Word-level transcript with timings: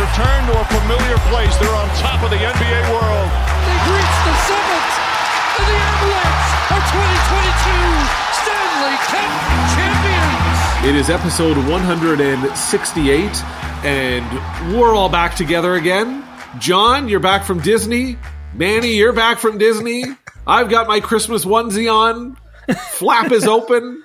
Golden 0.00 0.12
return 0.12 0.46
to 0.46 0.60
a 0.60 0.64
familiar 0.64 1.18
place. 1.28 1.56
They're 1.58 1.74
on 1.74 1.88
top 1.96 2.22
of 2.22 2.30
the 2.30 2.36
NBA 2.36 2.80
world. 2.90 3.28
They've 3.66 3.86
reached 3.92 4.22
the 4.24 4.34
summit, 4.48 4.88
and 5.58 5.66
the 5.68 5.76
Avalanche 5.76 6.48
are 6.72 6.84
2022 6.88 8.00
Stanley 8.40 8.96
Cup 9.10 9.28
champions. 9.76 10.88
It 10.88 10.96
is 10.96 11.10
episode 11.10 11.56
168, 11.68 13.44
and 13.84 14.74
we're 14.74 14.94
all 14.94 15.10
back 15.10 15.34
together 15.34 15.74
again. 15.74 16.24
John, 16.58 17.08
you're 17.08 17.20
back 17.20 17.44
from 17.44 17.60
Disney. 17.60 18.16
Manny, 18.54 18.94
you're 18.94 19.12
back 19.12 19.38
from 19.38 19.58
Disney. 19.58 20.04
I've 20.46 20.70
got 20.70 20.88
my 20.88 21.00
Christmas 21.00 21.44
onesie 21.44 21.92
on. 21.92 22.38
Flap 22.92 23.32
is 23.32 23.46
open. 23.46 24.02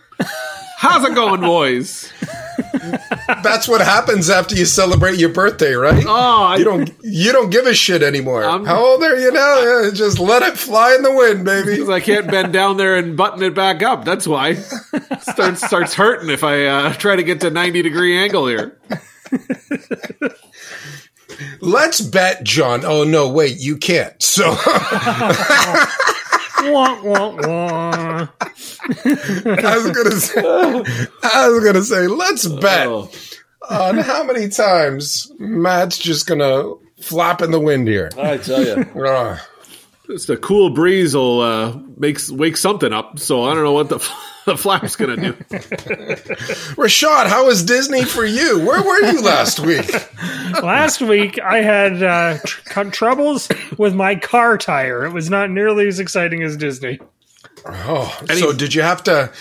How's 0.77 1.05
it 1.05 1.15
going, 1.15 1.41
boys? 1.41 2.11
That's 3.43 3.67
what 3.67 3.81
happens 3.81 4.29
after 4.29 4.55
you 4.55 4.65
celebrate 4.65 5.17
your 5.19 5.29
birthday, 5.29 5.73
right? 5.73 6.03
Oh, 6.07 6.55
you 6.55 6.63
don't 6.63 6.91
you 7.03 7.31
don't 7.31 7.49
give 7.49 7.65
a 7.65 7.73
shit 7.73 8.01
anymore. 8.03 8.43
I'm- 8.43 8.65
How 8.65 8.83
old 8.85 9.03
are 9.03 9.15
you 9.17 9.31
now? 9.31 9.59
Yeah, 9.61 9.89
just 9.93 10.19
let 10.19 10.41
it 10.43 10.57
fly 10.57 10.93
in 10.95 11.03
the 11.03 11.13
wind, 11.13 11.43
baby. 11.45 11.71
Because 11.75 11.89
I 11.89 11.99
can't 11.99 12.27
bend 12.29 12.53
down 12.53 12.77
there 12.77 12.95
and 12.95 13.15
button 13.17 13.41
it 13.43 13.53
back 13.55 13.83
up. 13.83 14.05
That's 14.05 14.27
why. 14.27 14.55
Starts 15.21 15.65
starts 15.65 15.93
hurting 15.93 16.29
if 16.29 16.43
I 16.43 16.65
uh, 16.65 16.93
try 16.93 17.15
to 17.15 17.23
get 17.23 17.41
to 17.41 17.49
90 17.49 17.81
degree 17.81 18.17
angle 18.17 18.47
here. 18.47 18.77
Let's 21.59 21.99
bet, 21.99 22.43
John. 22.43 22.85
Oh 22.85 23.03
no, 23.03 23.29
wait, 23.29 23.57
you 23.59 23.75
can't. 23.77 24.21
So 24.23 24.43
Wah, 26.71 27.01
wah, 27.03 27.35
wah. 27.35 28.27
I 28.39 29.77
was 29.77 29.91
gonna 29.91 30.11
say, 30.11 30.41
I 31.23 31.49
was 31.49 31.63
gonna 31.63 31.83
say, 31.83 32.07
let's 32.07 32.47
bet 32.47 32.87
Oh, 32.87 33.09
on 33.69 33.97
how 33.97 34.23
many 34.23 34.49
times 34.49 35.31
Matt's 35.39 35.97
just 35.97 36.27
gonna 36.27 36.73
flap 36.99 37.41
in 37.41 37.51
the 37.51 37.59
wind 37.59 37.87
here. 37.87 38.11
I 38.17 38.37
tell 38.37 38.63
you. 38.63 38.85
Ah. 39.05 39.45
Just 40.07 40.29
a 40.29 40.37
cool 40.37 40.69
breeze 40.69 41.15
will 41.15 41.41
uh, 41.41 41.77
makes 41.97 42.29
wake 42.29 42.57
something 42.57 42.93
up. 42.93 43.17
So 43.19 43.43
I 43.43 43.55
don't 43.55 43.63
know 43.63 43.71
what 43.73 43.89
the, 43.89 43.97
the 44.55 44.55
flap's 44.55 44.95
gonna 44.95 45.15
do. 45.15 45.33
Rashad, 46.75 47.27
how 47.27 47.47
was 47.47 47.63
Disney 47.63 48.03
for 48.03 48.23
you? 48.23 48.59
Where 48.59 48.81
were 48.83 49.11
you 49.11 49.21
last 49.21 49.59
week? 49.59 49.91
Last 50.61 51.01
week, 51.01 51.39
I 51.41 51.61
had 51.61 52.03
uh, 52.03 52.37
tr- 52.45 52.83
troubles 52.91 53.49
with 53.77 53.95
my 53.95 54.15
car 54.15 54.57
tire. 54.57 55.03
It 55.05 55.13
was 55.13 55.31
not 55.31 55.49
nearly 55.49 55.87
as 55.87 55.99
exciting 55.99 56.43
as 56.43 56.57
Disney. 56.57 56.99
Oh, 57.65 58.15
so 58.35 58.53
did 58.53 58.75
you 58.75 58.83
have 58.83 59.01
to 59.03 59.31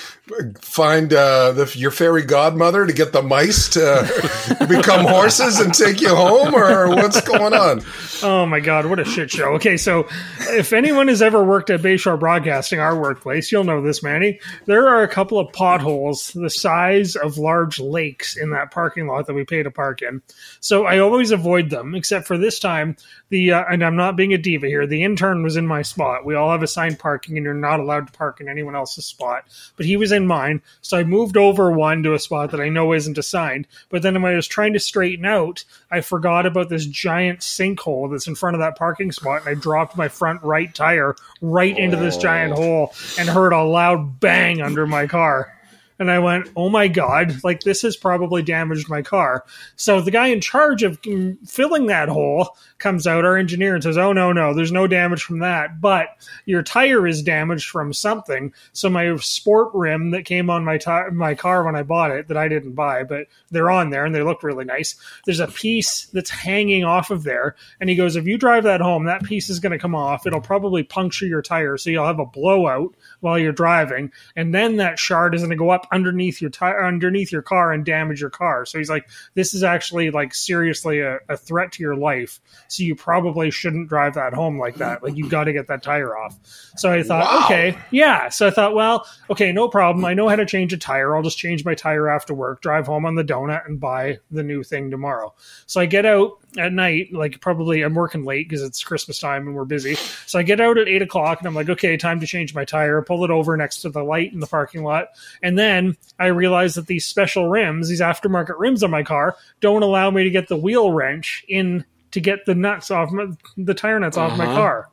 find 0.61 1.13
uh, 1.13 1.53
the, 1.53 1.71
your 1.77 1.91
fairy 1.91 2.23
godmother 2.23 2.87
to 2.87 2.93
get 2.93 3.13
the 3.13 3.23
mice 3.23 3.69
to 3.71 4.57
become 4.69 5.05
horses 5.05 5.61
and 5.61 5.75
take 5.75 6.01
you 6.01 6.15
home, 6.15 6.55
or 6.55 6.89
what's 6.89 7.21
going 7.21 7.53
on? 7.53 7.83
Oh 8.23 8.47
my 8.47 8.61
god, 8.61 8.87
what 8.87 8.99
a 8.99 9.05
shit 9.05 9.31
show. 9.31 9.55
Okay, 9.55 9.77
so 9.77 10.09
if 10.41 10.73
anyone 10.73 11.09
has 11.09 11.21
ever 11.21 11.45
worked 11.45 11.69
at 11.69 11.81
Bayshore 11.81 12.19
Broadcasting, 12.19 12.81
our 12.81 12.99
workplace, 12.99 13.53
you'll 13.53 13.65
know 13.65 13.83
this, 13.83 14.03
Manny. 14.03 14.41
There 14.65 14.89
are 14.89 15.03
a 15.03 15.09
couple 15.09 15.39
of 15.39 15.53
potholes 15.53 16.33
the 16.33 16.49
size 16.49 17.17
of 17.17 17.37
large 17.37 17.79
lakes 17.79 18.37
in 18.37 18.51
that 18.51 18.71
parking 18.71 19.07
lot 19.07 19.27
that 19.27 19.35
we 19.35 19.45
pay 19.45 19.63
to 19.63 19.71
park 19.71 20.01
in. 20.01 20.23
So 20.61 20.87
I 20.87 21.01
always 21.01 21.33
avoid 21.33 21.69
them, 21.69 21.95
except 21.95 22.27
for 22.27 22.39
this 22.39 22.59
time. 22.59 22.97
The 23.29 23.53
uh, 23.53 23.65
and 23.69 23.85
I'm 23.85 23.97
not 23.97 24.17
being 24.17 24.33
a 24.33 24.39
diva 24.39 24.69
here. 24.69 24.87
The 24.87 25.03
intern 25.03 25.43
was 25.43 25.57
in 25.57 25.67
my 25.67 25.83
spot. 25.83 26.25
We 26.25 26.35
all 26.35 26.51
have 26.51 26.63
assigned 26.63 26.99
parking, 26.99 27.37
and 27.37 27.45
you're 27.45 27.53
not 27.53 27.81
allowed 27.81 28.07
to 28.07 28.13
park 28.13 28.41
in 28.41 28.49
anyone 28.49 28.75
else's 28.75 29.05
spot. 29.05 29.45
But 29.77 29.85
he 29.85 29.99
was 29.99 30.14
in 30.15 30.27
mine, 30.27 30.63
so 30.81 30.97
I 30.97 31.05
moved 31.05 31.37
over 31.37 31.71
one 31.71 32.03
to 32.05 32.15
a 32.15 32.19
spot 32.19 32.51
that 32.53 32.61
I 32.61 32.71
know 32.71 32.95
isn't 32.95 33.19
assigned. 33.19 33.67
But 33.91 34.03
then 34.03 34.21
when 34.23 34.33
I 34.33 34.37
was 34.37 34.47
trying 34.47 34.73
to 34.73 34.81
straighten 34.81 35.27
out, 35.27 35.65
I 35.91 36.01
forgot 36.01 36.47
about 36.47 36.71
this 36.71 36.87
giant 36.87 37.41
sinkhole 37.41 38.11
that's 38.11 38.27
in 38.27 38.35
front 38.35 38.57
of 38.57 38.61
that 38.61 38.79
parking 38.79 39.13
spot, 39.13 39.41
and 39.41 39.51
I 39.51 39.61
dropped 39.61 39.97
my 39.97 40.09
front 40.09 40.43
right 40.43 40.75
tire 40.75 41.17
right 41.43 41.77
into 41.77 41.97
this 41.97 42.17
giant 42.17 42.55
oh. 42.55 42.57
hole 42.57 42.95
and 43.19 43.29
heard 43.29 43.53
a 43.53 43.63
loud 43.63 44.21
bang 44.21 44.63
under 44.63 44.87
my 44.87 45.07
car. 45.07 45.53
And 45.99 46.11
I 46.11 46.19
went, 46.19 46.51
oh 46.57 46.69
my 46.69 46.89
God, 46.89 47.45
like 47.45 47.61
this 47.61 47.83
has 47.83 47.97
probably 47.97 48.43
damaged 48.43 48.89
my 48.89 49.01
car. 49.01 49.45
So 49.77 50.01
the 50.01 50.11
guy 50.11 50.27
in 50.27 50.41
charge 50.41 50.83
of 50.83 50.99
filling 51.47 51.87
that 51.87 52.09
hole 52.09 52.57
comes 52.79 53.07
out, 53.07 53.25
our 53.25 53.37
engineer, 53.37 53.75
and 53.75 53.83
says, 53.83 53.97
oh 53.97 54.13
no, 54.13 54.33
no, 54.33 54.55
there's 54.55 54.73
no 54.73 54.89
damage 54.89 55.23
from 55.23 55.39
that. 55.39 55.81
But 55.81 56.09
your 56.47 56.65
tire 56.65 57.07
is 57.07 57.23
damaged 57.23 57.69
from 57.69 57.93
something. 57.93 58.53
So 58.73 58.91
my 58.91 59.15
sport 59.17 59.71
rim 59.73 60.11
that 60.11 60.25
came 60.25 60.51
on 60.51 60.65
my, 60.65 60.81
my 61.13 61.35
car 61.37 61.65
when 61.65 61.77
I 61.77 61.85
bought 61.85 62.11
it, 62.11 62.27
that 62.27 62.37
I 62.37 62.49
didn't 62.49 62.73
buy, 62.73 63.05
but 63.05 63.29
they're 63.51 63.71
on 63.71 63.91
there 63.91 64.05
and 64.05 64.13
they 64.13 64.23
look 64.23 64.43
really 64.43 64.65
nice. 64.65 64.97
There's 65.27 65.41
a 65.41 65.47
piece 65.47 66.07
that's 66.07 66.31
hanging 66.31 66.83
off 66.83 67.13
of 67.13 67.23
there. 67.23 67.55
And 67.81 67.89
he 67.89 67.95
goes, 67.95 68.17
if 68.17 68.27
you 68.27 68.37
drive 68.37 68.65
that 68.65 68.81
home, 68.81 69.05
that 69.05 69.23
piece 69.23 69.49
is 69.49 69.61
going 69.61 69.73
to 69.73 69.79
come 69.79 69.95
off. 69.95 70.27
It'll 70.27 70.41
probably 70.41 70.83
puncture 70.83 71.27
your 71.27 71.43
tire. 71.43 71.77
So 71.77 71.91
you'll 71.91 72.07
have 72.07 72.19
a 72.19 72.27
blowout 72.27 72.95
while 73.21 73.39
you're 73.39 73.53
driving. 73.53 74.11
And 74.35 74.53
then 74.53 74.77
that 74.77 74.99
shard 74.99 75.37
is 75.37 75.43
going 75.43 75.51
to 75.51 75.57
go 75.57 75.71
up 75.71 75.84
underneath 75.93 76.41
your 76.41 76.51
tire, 76.51 76.85
underneath 76.85 77.31
your 77.33 77.43
car 77.43 77.73
and 77.73 77.85
damage 77.85 78.21
your 78.21 78.31
car. 78.31 78.65
So 78.67 78.79
he's 78.79 78.91
like, 78.91 79.09
this 79.35 79.55
is 79.55 79.63
actually 79.63 80.11
like 80.11 80.35
seriously 80.35 81.01
a, 81.01 81.19
a 81.29 81.37
threat 81.37 81.73
to 81.73 81.83
your 81.83 81.97
life. 81.97 82.41
So 82.69 82.83
you 82.83 82.95
probably 82.95 83.51
shouldn't 83.51 83.89
drive 83.89 84.15
that 84.15 84.33
home 84.35 84.59
like 84.59 84.77
that. 84.77 85.03
Like 85.03 85.17
you 85.17 85.29
got 85.29 85.45
to 85.45 85.53
get 85.53 85.69
that 85.69 85.83
tire 85.83 86.17
off. 86.17 86.39
So 86.77 86.91
I 86.93 87.03
thought, 87.03 87.25
Wow. 87.31 87.45
okay, 87.47 87.79
yeah. 87.91 88.29
So 88.29 88.47
I 88.47 88.51
thought, 88.51 88.75
well, 88.75 89.07
okay, 89.31 89.53
no 89.53 89.69
problem. 89.69 90.05
I 90.05 90.15
know 90.15 90.29
how 90.29 90.37
to 90.37 90.47
change 90.47 90.73
a 90.73 90.79
tire. 90.79 91.17
I'll 91.17 91.23
just 91.23 91.39
change 91.39 91.65
my 91.65 91.75
tire 91.75 92.09
after 92.09 92.35
work, 92.35 92.61
drive 92.63 92.87
home 92.87 93.07
on 93.07 93.15
the 93.15 93.25
donut, 93.25 93.67
and 93.67 93.81
buy 93.81 94.19
the 94.31 94.43
new 94.43 94.63
thing 94.63 94.91
tomorrow. 94.91 95.35
So 95.67 95.81
I 95.81 95.87
get 95.87 96.07
out 96.07 96.39
at 96.59 96.73
night, 96.73 97.13
like 97.13 97.41
probably 97.41 97.83
I'm 97.83 97.95
working 97.95 98.25
late 98.25 98.49
because 98.49 98.63
it's 98.63 98.83
Christmas 98.85 99.19
time 99.19 99.47
and 99.47 99.57
we're 99.57 99.65
busy. 99.65 99.97
So 100.27 100.39
I 100.39 100.43
get 100.43 100.61
out 100.61 100.79
at 100.79 100.89
eight 100.89 101.03
o'clock 101.03 101.39
and 101.39 101.47
I'm 101.49 101.55
like, 101.55 101.69
okay, 101.69 101.97
time 101.97 102.21
to 102.21 102.27
change 102.27 102.55
my 102.55 102.65
tire. 102.65 103.03
Pull 103.03 103.25
it 103.25 103.31
over 103.31 103.57
next 103.57 103.83
to 103.83 103.89
the 103.91 104.03
light 104.03 104.33
in 104.33 104.41
the 104.41 104.47
parking 104.47 104.83
lot, 104.85 105.09
and 105.43 105.59
then 105.59 105.97
I 106.19 106.27
realize 106.27 106.75
that 106.77 106.87
these 106.87 107.07
special 107.07 107.49
rims, 107.49 107.89
these 107.89 108.01
aftermarket 108.01 108.59
rims 108.59 108.83
on 108.83 108.91
my 108.91 109.03
car, 109.03 109.37
don't 109.61 109.83
allow 109.83 110.11
me 110.11 110.25
to 110.25 110.31
get 110.31 110.49
the 110.49 110.57
wheel 110.57 110.93
wrench 110.93 111.45
in 111.49 111.85
to 112.13 112.21
get 112.21 112.47
the 112.47 112.55
nuts 112.55 112.91
off 112.91 113.11
my, 113.11 113.27
the 113.57 113.75
tire 113.75 113.99
nuts 113.99 114.17
off 114.17 114.39
my 114.39 114.45
Uh-huh. 114.45 114.55
car. 114.55 114.89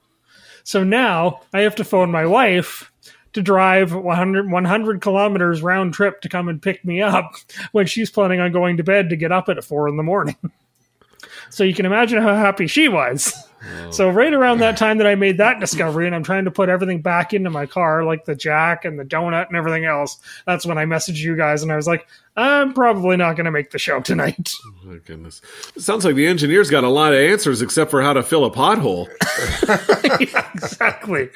So 0.64 0.84
now 0.84 1.42
I 1.54 1.62
have 1.62 1.76
to 1.76 1.84
phone 1.84 2.12
my 2.12 2.26
wife 2.26 2.92
to 3.34 3.42
drive 3.42 3.94
100, 3.94 4.52
100 4.52 5.02
kilometers 5.02 5.62
round 5.62 5.94
trip 5.94 6.22
to 6.22 6.30
come 6.30 6.50
and 6.50 6.62
pick 6.62 6.84
me 6.84 7.02
up 7.02 7.34
when 7.72 7.86
she's 7.86 8.12
planning 8.12 8.40
on 8.40 8.52
going 8.52 8.78
to 8.78 8.84
bed 8.84 9.10
to 9.10 9.16
get 9.16 9.32
up 9.32 9.50
at 9.50 9.64
four 9.64 9.88
in 9.88 9.98
the 9.98 10.04
morning. 10.04 10.36
so 11.50 11.63
you 11.63 11.74
can 11.74 11.85
imagine 11.85 12.22
how 12.22 12.35
happy 12.35 12.68
she 12.68 12.88
was. 12.88 13.34
So 13.91 14.09
right 14.09 14.34
around 14.34 14.59
that 14.59 14.78
time 14.78 14.97
that 14.97 15.07
I 15.07 15.16
made 15.16 15.38
that 15.38 15.59
discovery, 15.59 16.07
and 16.07 16.16
I'm 16.16 16.24
trying 16.24 16.46
to 16.46 16.52
put 16.52 16.69
everything 16.69 17.02
back 17.02 17.34
into 17.34 17.50
my 17.50 17.66
car, 17.66 18.03
like 18.03 18.25
the 18.25 18.35
jack 18.35 18.85
and 18.85 18.97
the 19.00 19.03
donut 19.06 19.47
and 19.47 19.56
everything 19.56 19.85
else, 19.85 20.18
that's 20.46 20.66
when 20.66 20.78
I 20.78 20.85
messaged 20.85 21.19
you 21.19 21.35
guys, 21.35 21.62
and 21.62 21.72
I 21.72 21.75
was 21.75 21.88
like, 21.88 22.07
I'm 22.35 22.74
probably 22.74 23.18
not 23.18 23.35
going 23.35 23.46
to 23.46 23.51
make 23.51 23.72
the 23.72 23.80
show 23.80 24.00
tonight. 24.01 24.53
Oh 24.84 24.88
my 24.88 24.97
goodness. 24.97 25.41
It 25.75 25.84
sounds 25.84 26.03
like 26.06 26.16
the 26.16 26.25
engineer's 26.25 26.72
got 26.72 26.84
a 26.84 26.90
lot 26.90 27.13
of 27.13 27.19
answers 27.19 27.62
except 27.62 27.91
for 27.91 28.01
how 28.01 28.13
to 28.13 28.24
fill 28.24 28.46
a 28.46 28.51
pothole. 28.51 29.07
exactly. 30.56 31.30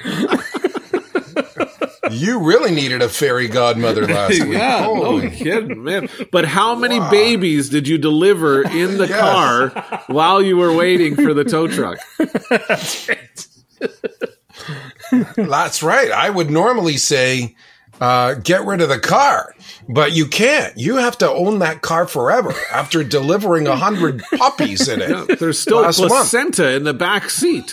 You 2.10 2.40
really 2.40 2.70
needed 2.70 3.02
a 3.02 3.08
fairy 3.08 3.48
godmother 3.48 4.06
last 4.08 4.40
week. 4.40 4.52
Yeah, 4.52 4.80
no 4.86 5.20
kidding, 5.30 5.82
man. 5.82 6.08
But 6.30 6.44
how 6.44 6.74
many 6.78 6.98
babies 7.10 7.68
did 7.68 7.88
you 7.88 7.98
deliver 7.98 8.62
in 8.62 8.98
the 8.98 9.08
car 9.20 9.68
while 10.08 10.42
you 10.42 10.56
were 10.56 10.74
waiting 10.74 11.14
for 11.16 11.34
the 11.34 11.44
tow 11.44 11.66
truck? 11.68 11.98
That's 15.36 15.82
right. 15.82 16.10
I 16.10 16.30
would 16.30 16.50
normally 16.50 16.96
say, 16.96 17.54
uh, 18.00 18.34
get 18.34 18.64
rid 18.66 18.80
of 18.82 18.88
the 18.88 18.98
car, 18.98 19.54
but 19.88 20.12
you 20.12 20.26
can't. 20.26 20.76
You 20.76 20.96
have 20.96 21.16
to 21.18 21.30
own 21.30 21.60
that 21.60 21.80
car 21.82 22.06
forever 22.06 22.52
after 22.70 23.02
delivering 23.04 23.66
a 23.66 23.76
hundred 23.76 24.22
puppies 24.36 24.88
in 24.88 25.00
it. 25.00 25.38
There's 25.38 25.58
still 25.58 25.80
Last 25.80 26.00
month. 26.00 26.10
placenta 26.10 26.74
in 26.74 26.84
the 26.84 26.92
back 26.94 27.30
seat. 27.30 27.72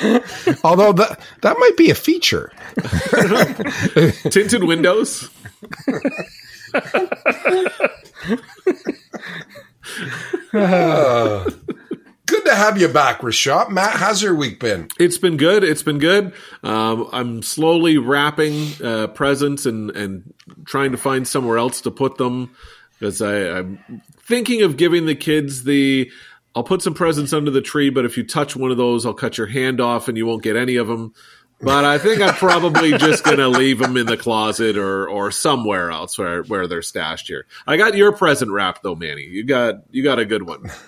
Although 0.64 0.92
that 0.92 1.20
that 1.42 1.56
might 1.58 1.76
be 1.76 1.90
a 1.90 1.94
feature. 1.94 2.52
Tinted 4.30 4.64
windows. 4.64 5.30
Good 12.26 12.44
to 12.44 12.54
have 12.54 12.78
you 12.80 12.88
back, 12.88 13.20
Rashad. 13.20 13.70
Matt, 13.70 13.92
how's 13.92 14.22
your 14.22 14.34
week 14.34 14.58
been? 14.58 14.88
It's 14.98 15.16
been 15.16 15.36
good. 15.36 15.62
It's 15.62 15.82
been 15.82 15.98
good. 15.98 16.32
Um, 16.62 17.08
I'm 17.12 17.42
slowly 17.42 17.98
wrapping 17.98 18.72
uh, 18.82 19.06
presents 19.08 19.64
and 19.64 19.90
and 19.92 20.34
trying 20.66 20.90
to 20.92 20.98
find 20.98 21.26
somewhere 21.26 21.56
else 21.56 21.80
to 21.82 21.90
put 21.90 22.18
them 22.18 22.50
because 22.98 23.22
I'm 23.22 24.02
thinking 24.18 24.62
of 24.62 24.76
giving 24.76 25.06
the 25.06 25.14
kids 25.14 25.64
the. 25.64 26.10
I'll 26.56 26.64
put 26.64 26.82
some 26.82 26.94
presents 26.94 27.32
under 27.32 27.50
the 27.52 27.60
tree, 27.60 27.90
but 27.90 28.04
if 28.06 28.16
you 28.16 28.24
touch 28.26 28.56
one 28.56 28.70
of 28.72 28.78
those, 28.78 29.04
I'll 29.06 29.14
cut 29.14 29.36
your 29.38 29.46
hand 29.46 29.80
off 29.80 30.08
and 30.08 30.16
you 30.16 30.26
won't 30.26 30.42
get 30.42 30.56
any 30.56 30.76
of 30.76 30.88
them. 30.88 31.12
but 31.60 31.84
I 31.84 31.98
think 31.98 32.20
I'm 32.22 32.34
probably 32.34 32.96
just 32.98 33.22
gonna 33.24 33.48
leave 33.48 33.78
them 33.78 33.96
in 33.96 34.06
the 34.06 34.16
closet 34.16 34.76
or 34.76 35.08
or 35.08 35.30
somewhere 35.30 35.90
else 35.90 36.18
where 36.18 36.42
where 36.44 36.66
they're 36.66 36.82
stashed 36.82 37.28
here. 37.28 37.46
I 37.66 37.76
got 37.76 37.94
your 37.94 38.10
present 38.12 38.50
wrapped 38.50 38.82
though, 38.82 38.94
Manny. 38.94 39.24
You 39.24 39.44
got 39.44 39.76
you 39.90 40.02
got 40.02 40.18
a 40.18 40.24
good 40.24 40.42
one. 40.42 40.70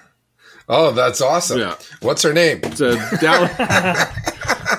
Oh, 0.70 0.93
that's 0.93 1.23
awesome. 1.23 1.61
Yeah. 1.61 1.76
What's 2.03 2.23
her 2.25 2.35
name? 2.35 2.61
It's 2.62 2.82
a 2.82 2.91
Dallas, 3.23 3.50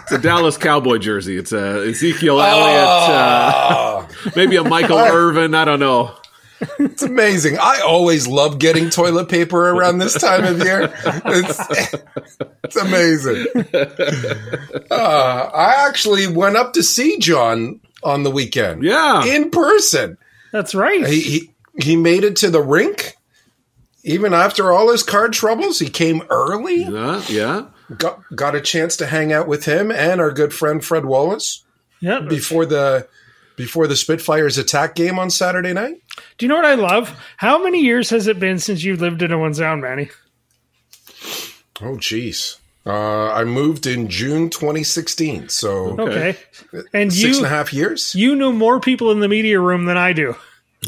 it's 0.04 0.12
a 0.12 0.20
Dallas 0.20 0.56
Cowboy 0.56 1.00
jersey. 1.00 1.36
It's 1.36 1.52
a 1.52 1.90
Ezekiel 1.90 2.40
Elliott, 2.40 2.88
uh, 2.88 3.52
Oh, 3.72 4.08
maybe 4.36 4.58
a 4.58 4.64
Michael 4.64 5.00
Irvin. 5.00 5.56
I 5.56 5.66
don't 5.66 5.80
know. 5.80 6.16
It's 6.80 7.04
amazing. 7.04 7.58
I 7.60 7.82
always 7.86 8.28
love 8.28 8.60
getting 8.60 8.90
toilet 8.90 9.30
paper 9.30 9.70
around 9.70 9.98
this 10.00 10.14
time 10.14 10.44
of 10.44 10.60
year. 10.60 10.94
It's, 11.26 11.60
it's 12.64 12.76
amazing. 12.76 13.48
Uh, 14.92 15.50
I 15.54 15.88
actually 15.88 16.28
went 16.28 16.58
up 16.58 16.74
to 16.74 16.84
see 16.84 17.18
John 17.20 17.80
on 18.04 18.24
the 18.24 18.32
weekend. 18.32 18.84
Yeah. 18.84 19.26
In 19.26 19.52
person. 19.52 20.18
That's 20.52 20.74
right. 20.74 21.06
He, 21.06 21.22
he, 21.22 21.52
he 21.80 21.96
made 21.96 22.24
it 22.24 22.38
to 22.38 22.50
the 22.50 22.62
rink. 22.62 23.16
Even 24.04 24.34
after 24.34 24.72
all 24.72 24.92
his 24.92 25.04
card 25.04 25.34
troubles, 25.34 25.80
he 25.80 25.90
came 25.90 26.24
early. 26.30 26.84
Yeah, 26.84 27.22
yeah. 27.28 27.66
Got, 27.98 28.22
got 28.34 28.56
a 28.56 28.62
chance 28.62 28.96
to 28.98 29.06
hang 29.06 29.34
out 29.34 29.48
with 29.48 29.66
him 29.66 29.92
and 29.92 30.22
our 30.22 30.32
good 30.32 30.54
friend 30.54 30.84
Fred 30.84 31.06
Wallace 31.06 31.66
yeah. 32.00 32.20
before 32.22 32.66
the 32.66 33.08
before 33.60 33.88
the 33.88 33.96
Spitfires 33.98 34.58
attack 34.58 34.96
game 34.96 35.20
on 35.20 35.30
Saturday 35.30 35.74
night. 35.74 36.02
Do 36.38 36.46
you 36.46 36.48
know 36.48 36.56
what 36.56 36.64
I 36.64 36.76
love? 36.76 37.20
How 37.36 37.62
many 37.62 37.82
years 37.82 38.10
has 38.10 38.26
it 38.26 38.40
been 38.40 38.58
since 38.58 38.86
you 38.86 38.96
lived 38.96 39.22
in 39.22 39.34
Owen 39.34 39.54
Sound, 39.54 39.82
Manny? 39.82 40.10
Oh, 41.82 41.98
jeez. 41.98 42.56
Uh, 42.86 43.34
I 43.34 43.44
moved 43.44 43.86
in 43.86 44.08
June 44.08 44.50
2016, 44.50 45.50
so 45.50 46.00
Okay. 46.00 46.38
And 46.94 47.12
six 47.12 47.36
and 47.36 47.42
you 47.42 47.46
a 47.46 47.50
half 47.50 47.74
years. 47.74 48.16
you 48.16 48.34
know 48.34 48.54
more 48.54 48.80
people 48.80 49.12
in 49.12 49.20
the 49.20 49.28
media 49.28 49.60
room 49.60 49.84
than 49.84 49.98
I 49.98 50.14
do. 50.14 50.38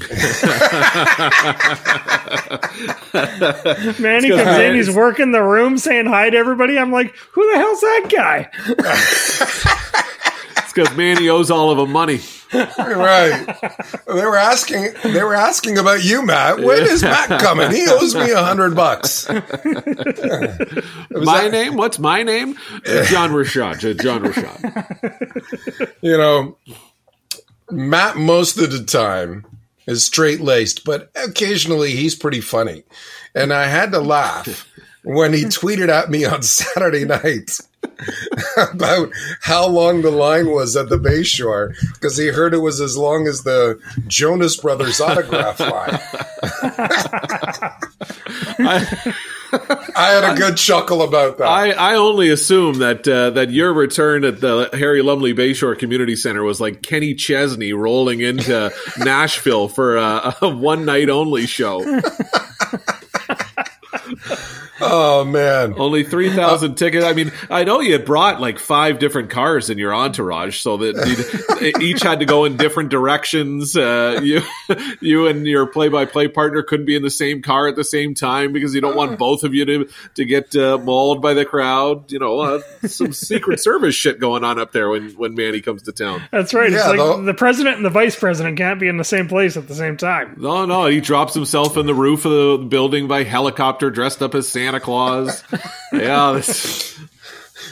Manny 3.99 4.29
comes 4.29 4.59
in, 4.59 4.75
he's 4.75 4.89
working 4.89 5.33
the 5.33 5.43
room 5.43 5.77
saying 5.77 6.05
hi 6.05 6.29
to 6.29 6.37
everybody. 6.37 6.79
I'm 6.79 6.93
like, 6.93 7.13
who 7.33 7.51
the 7.51 7.57
hell's 7.57 7.81
that 7.81 8.07
guy? 8.09 10.07
Because 10.73 10.95
Manny 10.95 11.29
owes 11.29 11.51
all 11.51 11.71
of 11.71 11.77
them 11.77 11.91
money. 11.91 12.19
right. 12.53 13.45
They 14.07 14.25
were 14.25 14.35
asking. 14.37 14.93
They 15.03 15.23
were 15.23 15.33
asking 15.35 15.77
about 15.77 16.03
you, 16.03 16.25
Matt. 16.25 16.59
When 16.59 16.83
is 16.83 17.01
Matt 17.01 17.39
coming? 17.41 17.71
He 17.71 17.85
owes 17.87 18.13
me 18.15 18.31
a 18.31 18.43
hundred 18.43 18.75
bucks. 18.75 19.27
My 19.29 19.41
that- 21.43 21.49
name? 21.51 21.75
What's 21.75 21.99
my 21.99 22.23
name? 22.23 22.55
John 22.85 23.31
Rashad. 23.31 24.01
John 24.01 24.23
Rashad. 24.23 25.91
You 26.01 26.17
know, 26.17 26.57
Matt 27.69 28.17
most 28.17 28.57
of 28.57 28.71
the 28.71 28.83
time 28.83 29.45
is 29.85 30.03
straight 30.05 30.41
laced, 30.41 30.83
but 30.83 31.11
occasionally 31.15 31.91
he's 31.91 32.15
pretty 32.15 32.41
funny. 32.41 32.83
And 33.35 33.53
I 33.53 33.67
had 33.67 33.91
to 33.91 33.99
laugh 33.99 34.67
when 35.03 35.33
he 35.33 35.45
tweeted 35.45 35.89
at 35.89 36.09
me 36.09 36.25
on 36.25 36.41
Saturday 36.43 37.05
night 37.05 37.59
about 38.73 39.11
how 39.41 39.67
long 39.67 40.01
the 40.01 40.11
line 40.11 40.49
was 40.49 40.75
at 40.75 40.89
the 40.89 40.97
Bayshore 40.97 41.73
because 41.93 42.17
he 42.17 42.27
heard 42.27 42.53
it 42.53 42.59
was 42.59 42.81
as 42.81 42.97
long 42.97 43.27
as 43.27 43.43
the 43.43 43.79
Jonas 44.07 44.57
Brothers 44.57 45.01
autograph 45.01 45.59
line. 45.59 45.99
I, 48.59 49.13
I 49.95 50.07
had 50.11 50.33
a 50.33 50.37
good 50.37 50.57
chuckle 50.57 51.01
about 51.01 51.37
that. 51.39 51.47
I, 51.47 51.71
I 51.71 51.95
only 51.95 52.29
assume 52.29 52.79
that 52.79 53.07
uh, 53.07 53.31
that 53.31 53.51
your 53.51 53.73
return 53.73 54.23
at 54.23 54.39
the 54.39 54.69
Harry 54.73 55.01
Lumley 55.01 55.33
Bayshore 55.33 55.77
Community 55.77 56.15
Center 56.15 56.43
was 56.43 56.61
like 56.61 56.81
Kenny 56.81 57.15
Chesney 57.15 57.73
rolling 57.73 58.21
into 58.21 58.71
Nashville 58.99 59.67
for 59.67 59.97
a, 59.97 60.35
a 60.41 60.49
one 60.49 60.85
night 60.85 61.09
only 61.09 61.47
show. 61.47 61.83
Oh 64.81 65.23
man. 65.25 65.73
Only 65.77 66.03
3,000 66.03 66.75
tickets. 66.75 67.05
I 67.05 67.13
mean, 67.13 67.31
I 67.49 67.63
know 67.63 67.79
you 67.79 67.97
brought 67.99 68.41
like 68.41 68.59
five 68.59 68.99
different 68.99 69.29
cars 69.29 69.69
in 69.69 69.77
your 69.77 69.93
entourage, 69.93 70.57
so 70.59 70.77
that 70.77 71.77
each 71.79 72.01
had 72.01 72.19
to 72.19 72.25
go 72.25 72.45
in 72.45 72.57
different 72.57 72.89
directions. 72.89 73.75
Uh, 73.75 74.19
you, 74.23 74.41
you 75.01 75.27
and 75.27 75.45
your 75.47 75.67
play-by-play 75.67 76.29
partner 76.29 76.63
couldn't 76.63 76.85
be 76.85 76.95
in 76.95 77.01
the 77.03 77.09
same 77.09 77.41
car 77.41 77.67
at 77.67 77.75
the 77.75 77.83
same 77.83 78.13
time 78.13 78.53
because 78.53 78.73
you 78.73 78.81
don't 78.81 78.95
want 78.95 79.17
both 79.17 79.43
of 79.43 79.53
you 79.53 79.65
to 79.65 79.89
to 80.15 80.25
get 80.25 80.55
uh, 80.55 80.77
mauled 80.77 81.21
by 81.21 81.33
the 81.33 81.45
crowd. 81.45 82.11
You 82.11 82.19
know, 82.19 82.39
uh, 82.39 82.61
some 82.87 83.13
Secret 83.13 83.59
Service 83.61 83.95
shit 83.95 84.19
going 84.19 84.43
on 84.43 84.59
up 84.59 84.71
there 84.71 84.89
when 84.89 85.09
when 85.11 85.35
Manny 85.35 85.61
comes 85.61 85.83
to 85.83 85.91
town. 85.91 86.21
That's 86.31 86.53
right. 86.53 86.71
it's 86.71 86.75
Yeah, 86.75 86.87
like 86.89 86.97
though- 86.97 87.21
the 87.21 87.33
president 87.33 87.77
and 87.77 87.85
the 87.85 87.89
vice 87.89 88.17
president 88.17 88.57
can't 88.57 88.79
be 88.79 88.87
in 88.87 88.97
the 88.97 89.03
same 89.03 89.27
place 89.27 89.57
at 89.57 89.67
the 89.67 89.75
same 89.75 89.97
time. 89.97 90.35
No, 90.37 90.65
no, 90.65 90.85
he 90.87 91.01
drops 91.01 91.33
himself 91.33 91.77
in 91.77 91.85
the 91.85 91.93
roof 91.93 92.25
of 92.25 92.31
the 92.31 92.65
building 92.67 93.07
by 93.07 93.23
helicopter, 93.23 93.89
dressed 93.89 94.21
up 94.21 94.35
as 94.35 94.47
Santa 94.47 94.70
Claus. 94.79 95.43
Yeah, 95.93 96.31
this, 96.31 96.95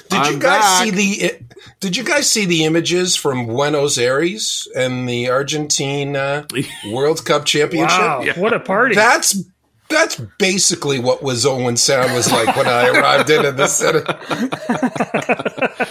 Did 0.10 0.26
you 0.26 0.34
I'm 0.34 0.40
guys 0.40 0.60
back. 0.62 0.84
see 0.84 0.90
the 0.92 1.40
Did 1.80 1.96
you 1.96 2.04
guys 2.04 2.30
see 2.30 2.44
the 2.46 2.66
images 2.66 3.16
from 3.16 3.46
Buenos 3.48 3.98
Aires 3.98 4.68
and 4.76 5.08
the 5.08 5.30
Argentine 5.30 6.18
uh, 6.18 6.46
World 6.92 7.24
Cup 7.24 7.46
Championship? 7.46 7.98
Wow, 7.98 8.26
what 8.36 8.52
a 8.52 8.60
party! 8.60 8.96
That's 8.96 9.42
that's 9.90 10.18
basically 10.38 11.00
what 11.00 11.24
was 11.24 11.46
Owen 11.46 11.78
Sound 11.78 12.14
was 12.14 12.30
like 12.32 12.56
when 12.56 12.68
I 12.68 12.90
arrived 12.90 13.30
in 13.30 13.56
the 13.56 13.68
city. 13.68 14.02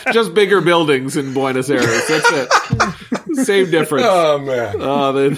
just 0.13 0.35
bigger 0.35 0.61
buildings 0.61 1.17
in 1.17 1.35
Buenos 1.35 1.69
Aires. 1.71 2.07
That's 2.09 2.31
it. 2.33 3.45
Same 3.47 3.71
difference. 3.71 4.07
Oh 4.09 4.39
man. 4.39 4.77
Oh, 4.79 5.13
then 5.13 5.37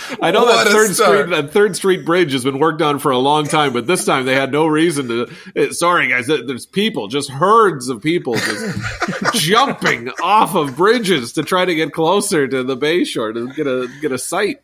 I 0.22 0.30
know 0.30 0.44
What 0.44 0.64
that 0.64 0.72
third 0.72 0.94
start. 0.94 1.26
street 1.26 1.36
that 1.36 1.52
third 1.52 1.76
street 1.76 2.04
bridge 2.04 2.32
has 2.32 2.44
been 2.44 2.58
worked 2.58 2.82
on 2.82 2.98
for 2.98 3.10
a 3.10 3.18
long 3.18 3.46
time, 3.46 3.72
but 3.72 3.86
this 3.86 4.04
time 4.04 4.26
they 4.26 4.34
had 4.34 4.52
no 4.52 4.66
reason 4.66 5.08
to. 5.08 5.32
eh, 5.56 5.70
sorry, 5.70 6.08
guys, 6.08 6.26
there's 6.26 6.66
people, 6.66 7.08
just 7.08 7.30
herds 7.30 7.88
of 7.88 8.02
people, 8.02 8.34
just 8.34 9.34
jumping 9.34 10.10
off 10.22 10.54
of 10.54 10.76
bridges 10.76 11.32
to 11.34 11.42
try 11.42 11.64
to 11.64 11.74
get 11.74 11.92
closer 11.92 12.46
to 12.48 12.62
the 12.62 12.76
bay 12.76 13.04
shore 13.04 13.32
to 13.32 13.48
get 13.52 13.66
a 13.66 13.88
get 14.00 14.12
a 14.12 14.18
sight. 14.18 14.62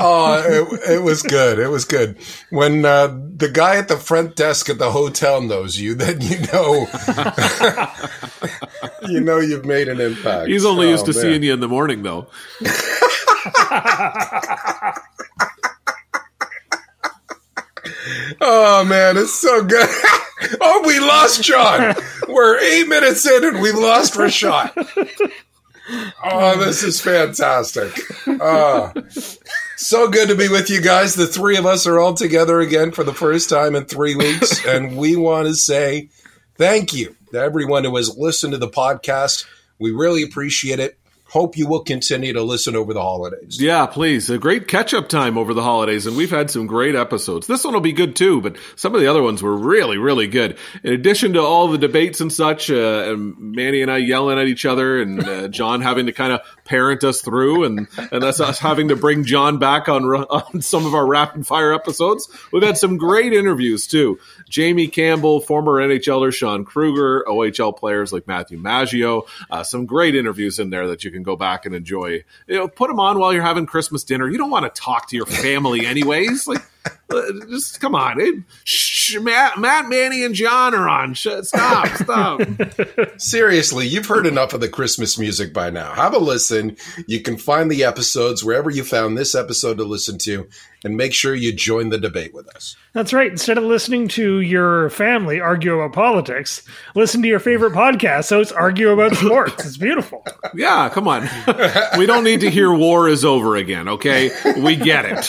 Oh, 0.00 0.68
it, 0.86 0.98
it 0.98 1.02
was 1.02 1.24
good. 1.24 1.58
It 1.58 1.66
was 1.66 1.84
good. 1.84 2.18
When 2.50 2.84
uh, 2.84 3.08
the 3.36 3.48
guy 3.48 3.78
at 3.78 3.88
the 3.88 3.96
front 3.96 4.36
desk 4.36 4.70
at 4.70 4.78
the 4.78 4.92
hotel 4.92 5.40
knows 5.40 5.76
you, 5.76 5.96
then 5.96 6.20
you 6.20 6.38
know, 6.52 6.86
you 9.08 9.18
know 9.20 9.40
you've 9.40 9.64
made 9.64 9.88
an 9.88 10.00
impact. 10.00 10.46
He's 10.48 10.64
only 10.64 10.86
Oh, 10.86 10.90
used 10.90 11.06
to 11.06 11.12
man. 11.12 11.20
seeing 11.20 11.42
you 11.42 11.52
in 11.52 11.58
the 11.58 11.66
morning, 11.66 12.04
though. 12.04 12.28
Oh 18.40 18.84
man, 18.84 19.16
it's 19.16 19.34
so 19.34 19.64
good. 19.64 19.88
oh, 20.60 20.82
we 20.86 21.00
lost 21.00 21.42
John. 21.42 21.94
We're 22.28 22.58
eight 22.58 22.88
minutes 22.88 23.26
in 23.26 23.44
and 23.44 23.60
we 23.60 23.72
lost 23.72 24.14
Rashad. 24.14 24.72
Oh, 26.22 26.58
this 26.58 26.82
is 26.82 27.00
fantastic. 27.00 27.92
Oh, 28.26 28.92
so 29.76 30.08
good 30.08 30.28
to 30.28 30.34
be 30.34 30.48
with 30.48 30.68
you 30.70 30.80
guys. 30.80 31.14
The 31.14 31.26
three 31.26 31.56
of 31.56 31.66
us 31.66 31.86
are 31.86 31.98
all 31.98 32.14
together 32.14 32.60
again 32.60 32.92
for 32.92 33.04
the 33.04 33.14
first 33.14 33.48
time 33.48 33.74
in 33.74 33.86
three 33.86 34.14
weeks, 34.14 34.64
and 34.66 34.96
we 34.96 35.16
want 35.16 35.48
to 35.48 35.54
say 35.54 36.10
thank 36.56 36.92
you 36.92 37.16
to 37.32 37.38
everyone 37.38 37.84
who 37.84 37.96
has 37.96 38.16
listened 38.16 38.52
to 38.52 38.58
the 38.58 38.68
podcast. 38.68 39.46
We 39.78 39.92
really 39.92 40.22
appreciate 40.22 40.78
it. 40.78 40.97
Hope 41.30 41.58
you 41.58 41.66
will 41.66 41.84
continue 41.84 42.32
to 42.32 42.42
listen 42.42 42.74
over 42.74 42.94
the 42.94 43.02
holidays. 43.02 43.60
Yeah, 43.60 43.84
please. 43.84 44.30
A 44.30 44.38
great 44.38 44.66
catch 44.66 44.94
up 44.94 45.10
time 45.10 45.36
over 45.36 45.52
the 45.52 45.62
holidays, 45.62 46.06
and 46.06 46.16
we've 46.16 46.30
had 46.30 46.50
some 46.50 46.66
great 46.66 46.94
episodes. 46.94 47.46
This 47.46 47.64
one 47.64 47.74
will 47.74 47.82
be 47.82 47.92
good 47.92 48.16
too, 48.16 48.40
but 48.40 48.56
some 48.76 48.94
of 48.94 49.02
the 49.02 49.08
other 49.08 49.22
ones 49.22 49.42
were 49.42 49.54
really, 49.54 49.98
really 49.98 50.26
good. 50.26 50.56
In 50.82 50.94
addition 50.94 51.34
to 51.34 51.42
all 51.42 51.68
the 51.68 51.76
debates 51.76 52.22
and 52.22 52.32
such, 52.32 52.70
uh, 52.70 53.12
and 53.12 53.38
Manny 53.38 53.82
and 53.82 53.90
I 53.90 53.98
yelling 53.98 54.38
at 54.38 54.46
each 54.46 54.64
other, 54.64 55.02
and 55.02 55.22
uh, 55.22 55.48
John 55.58 55.82
having 55.82 56.06
to 56.06 56.12
kind 56.12 56.32
of 56.32 56.40
parent 56.64 57.04
us 57.04 57.20
through, 57.20 57.64
and 57.64 57.88
and 58.10 58.24
us, 58.24 58.40
us 58.40 58.58
having 58.58 58.88
to 58.88 58.96
bring 58.96 59.24
John 59.24 59.58
back 59.58 59.88
on 59.90 60.04
on 60.06 60.62
some 60.62 60.86
of 60.86 60.94
our 60.94 61.06
rapid 61.06 61.46
fire 61.46 61.74
episodes. 61.74 62.28
We've 62.52 62.62
had 62.62 62.78
some 62.78 62.96
great 62.96 63.34
interviews 63.34 63.86
too. 63.86 64.18
Jamie 64.48 64.88
Campbell, 64.88 65.40
former 65.40 65.72
NHLer 65.72 66.32
Sean 66.32 66.64
Kruger, 66.64 67.24
OHL 67.28 67.76
players 67.76 68.14
like 68.14 68.26
Matthew 68.26 68.56
Maggio. 68.56 69.24
Uh, 69.50 69.62
some 69.62 69.84
great 69.84 70.14
interviews 70.14 70.58
in 70.58 70.70
there 70.70 70.86
that 70.88 71.04
you 71.04 71.10
can 71.10 71.17
go 71.24 71.36
back 71.36 71.66
and 71.66 71.74
enjoy. 71.74 72.24
You 72.46 72.56
know, 72.56 72.68
put 72.68 72.88
them 72.88 73.00
on 73.00 73.18
while 73.18 73.32
you're 73.32 73.42
having 73.42 73.66
Christmas 73.66 74.04
dinner. 74.04 74.28
You 74.28 74.38
don't 74.38 74.50
want 74.50 74.72
to 74.72 74.80
talk 74.80 75.08
to 75.10 75.16
your 75.16 75.26
family 75.26 75.86
anyways. 75.86 76.46
Like, 76.46 76.62
Uh, 77.10 77.22
Just 77.48 77.80
come 77.80 77.94
on, 77.94 78.44
shh, 78.64 79.18
Matt, 79.18 79.58
Matt, 79.58 79.88
Manny, 79.88 80.24
and 80.24 80.34
John 80.34 80.74
are 80.74 80.88
on. 80.88 81.14
Stop, 81.14 81.88
stop. 81.96 82.40
Seriously, 83.16 83.86
you've 83.86 84.06
heard 84.06 84.26
enough 84.26 84.52
of 84.52 84.60
the 84.60 84.68
Christmas 84.68 85.18
music 85.18 85.54
by 85.54 85.70
now. 85.70 85.94
Have 85.94 86.12
a 86.12 86.18
listen. 86.18 86.76
You 87.06 87.22
can 87.22 87.38
find 87.38 87.70
the 87.70 87.84
episodes 87.84 88.44
wherever 88.44 88.68
you 88.68 88.84
found 88.84 89.16
this 89.16 89.34
episode 89.34 89.78
to 89.78 89.84
listen 89.84 90.18
to, 90.18 90.48
and 90.84 90.98
make 90.98 91.14
sure 91.14 91.34
you 91.34 91.52
join 91.52 91.88
the 91.88 91.98
debate 91.98 92.34
with 92.34 92.46
us. 92.54 92.76
That's 92.98 93.12
right. 93.12 93.30
Instead 93.30 93.58
of 93.58 93.62
listening 93.62 94.08
to 94.08 94.40
your 94.40 94.90
family 94.90 95.40
argue 95.40 95.78
about 95.78 95.94
politics, 95.94 96.64
listen 96.96 97.22
to 97.22 97.28
your 97.28 97.38
favorite 97.38 97.72
podcast 97.72 98.24
So 98.24 98.40
it's 98.40 98.50
argue 98.50 98.88
about 98.88 99.14
sports. 99.14 99.64
It's 99.64 99.76
beautiful. 99.76 100.26
Yeah, 100.52 100.88
come 100.88 101.06
on. 101.06 101.28
we 101.96 102.06
don't 102.06 102.24
need 102.24 102.40
to 102.40 102.50
hear 102.50 102.72
war 102.72 103.08
is 103.08 103.24
over 103.24 103.54
again, 103.54 103.88
okay? 103.88 104.32
We 104.60 104.74
get 104.74 105.04
it. 105.04 105.24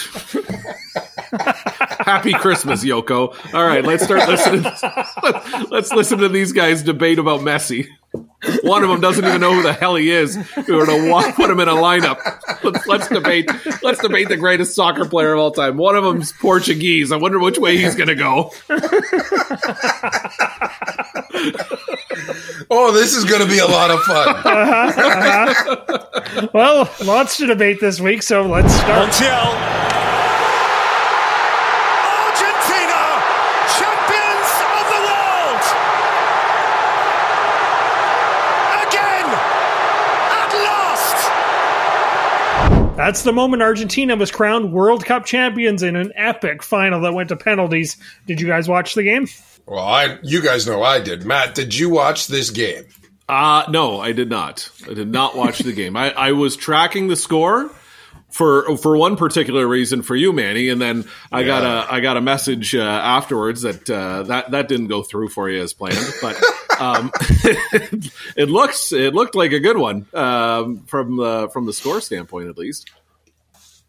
Happy 1.99 2.33
Christmas, 2.33 2.83
Yoko. 2.83 3.35
All 3.53 3.67
right, 3.67 3.85
let's 3.85 4.03
start 4.03 4.27
listening. 4.27 4.63
Let's 5.69 5.91
listen 5.91 6.17
to 6.17 6.29
these 6.29 6.51
guys 6.51 6.81
debate 6.81 7.19
about 7.19 7.41
Messi. 7.41 7.87
One 8.63 8.83
of 8.83 8.89
them 8.89 9.01
doesn't 9.01 9.23
even 9.23 9.41
know 9.41 9.53
who 9.53 9.61
the 9.61 9.73
hell 9.73 9.95
he 9.95 10.09
is. 10.11 10.37
We're 10.67 10.85
gonna 10.85 11.11
wa- 11.11 11.31
put 11.33 11.49
him 11.49 11.59
in 11.59 11.67
a 11.67 11.73
lineup. 11.73 12.17
Let's, 12.63 12.87
let's 12.87 13.07
debate. 13.09 13.49
Let's 13.83 13.99
debate 14.01 14.29
the 14.29 14.37
greatest 14.37 14.73
soccer 14.75 15.05
player 15.05 15.33
of 15.33 15.39
all 15.39 15.51
time. 15.51 15.77
One 15.77 15.95
of 15.95 16.03
them's 16.03 16.31
Portuguese. 16.31 17.11
I 17.11 17.17
wonder 17.17 17.37
which 17.39 17.57
way 17.59 17.77
he's 17.77 17.95
gonna 17.95 18.15
go. 18.15 18.51
Oh, 22.71 22.91
this 22.91 23.15
is 23.15 23.25
going 23.25 23.41
to 23.41 23.47
be 23.47 23.57
a 23.59 23.65
lot 23.65 23.89
of 23.91 23.99
fun. 24.01 24.27
Uh-huh. 24.49 25.53
Uh-huh. 25.71 26.47
Well, 26.53 26.89
lots 27.03 27.37
to 27.37 27.47
debate 27.47 27.79
this 27.79 27.99
week, 27.99 28.21
so 28.21 28.43
let's 28.43 28.71
start. 28.73 29.09
Montiel. 29.09 29.55
Argentina, 32.29 33.01
champions 33.79 34.51
of 34.77 34.85
the 34.93 35.01
world. 35.09 35.63
Again, 38.85 39.27
at 40.37 40.51
last. 40.67 41.17
That's 43.09 43.23
the 43.23 43.33
moment 43.33 43.63
Argentina 43.63 44.15
was 44.15 44.29
crowned 44.29 44.71
World 44.71 45.03
Cup 45.03 45.25
champions 45.25 45.81
in 45.81 45.95
an 45.95 46.11
epic 46.15 46.61
final 46.61 47.01
that 47.01 47.11
went 47.11 47.29
to 47.29 47.35
penalties. 47.35 47.97
Did 48.27 48.39
you 48.39 48.45
guys 48.45 48.69
watch 48.69 48.93
the 48.93 49.01
game? 49.01 49.27
Well, 49.65 49.83
I, 49.83 50.19
you 50.21 50.43
guys 50.43 50.67
know 50.67 50.83
I 50.83 50.99
did. 50.99 51.25
Matt, 51.25 51.55
did 51.55 51.73
you 51.73 51.89
watch 51.89 52.27
this 52.27 52.51
game? 52.51 52.85
Uh 53.27 53.63
no, 53.67 53.99
I 53.99 54.11
did 54.11 54.29
not. 54.29 54.69
I 54.87 54.93
did 54.93 55.07
not 55.07 55.35
watch 55.35 55.57
the 55.57 55.73
game. 55.73 55.97
I, 55.97 56.11
I 56.11 56.33
was 56.33 56.55
tracking 56.55 57.07
the 57.07 57.15
score 57.15 57.71
for 58.29 58.77
for 58.77 58.95
one 58.95 59.15
particular 59.15 59.67
reason 59.67 60.03
for 60.03 60.15
you, 60.15 60.31
Manny, 60.31 60.69
and 60.69 60.79
then 60.79 61.05
I 61.31 61.43
got 61.43 61.63
a 61.63 61.91
I 61.91 62.01
got 62.01 62.15
a 62.15 62.21
message 62.21 62.75
uh, 62.75 62.81
afterwards 62.81 63.63
that 63.63 63.89
uh, 63.89 64.21
that 64.23 64.51
that 64.51 64.67
didn't 64.67 64.87
go 64.87 65.01
through 65.01 65.29
for 65.29 65.49
you 65.49 65.63
as 65.63 65.73
planned, 65.73 66.13
but 66.21 66.39
um, 66.79 67.11
it 68.35 68.49
looks 68.49 68.93
it 68.93 69.15
looked 69.15 69.33
like 69.33 69.51
a 69.51 69.59
good 69.59 69.77
one 69.77 70.05
um, 70.13 70.83
from 70.85 71.17
the 71.17 71.49
from 71.49 71.65
the 71.65 71.73
score 71.73 72.01
standpoint, 72.01 72.49
at 72.49 72.57
least. 72.57 72.91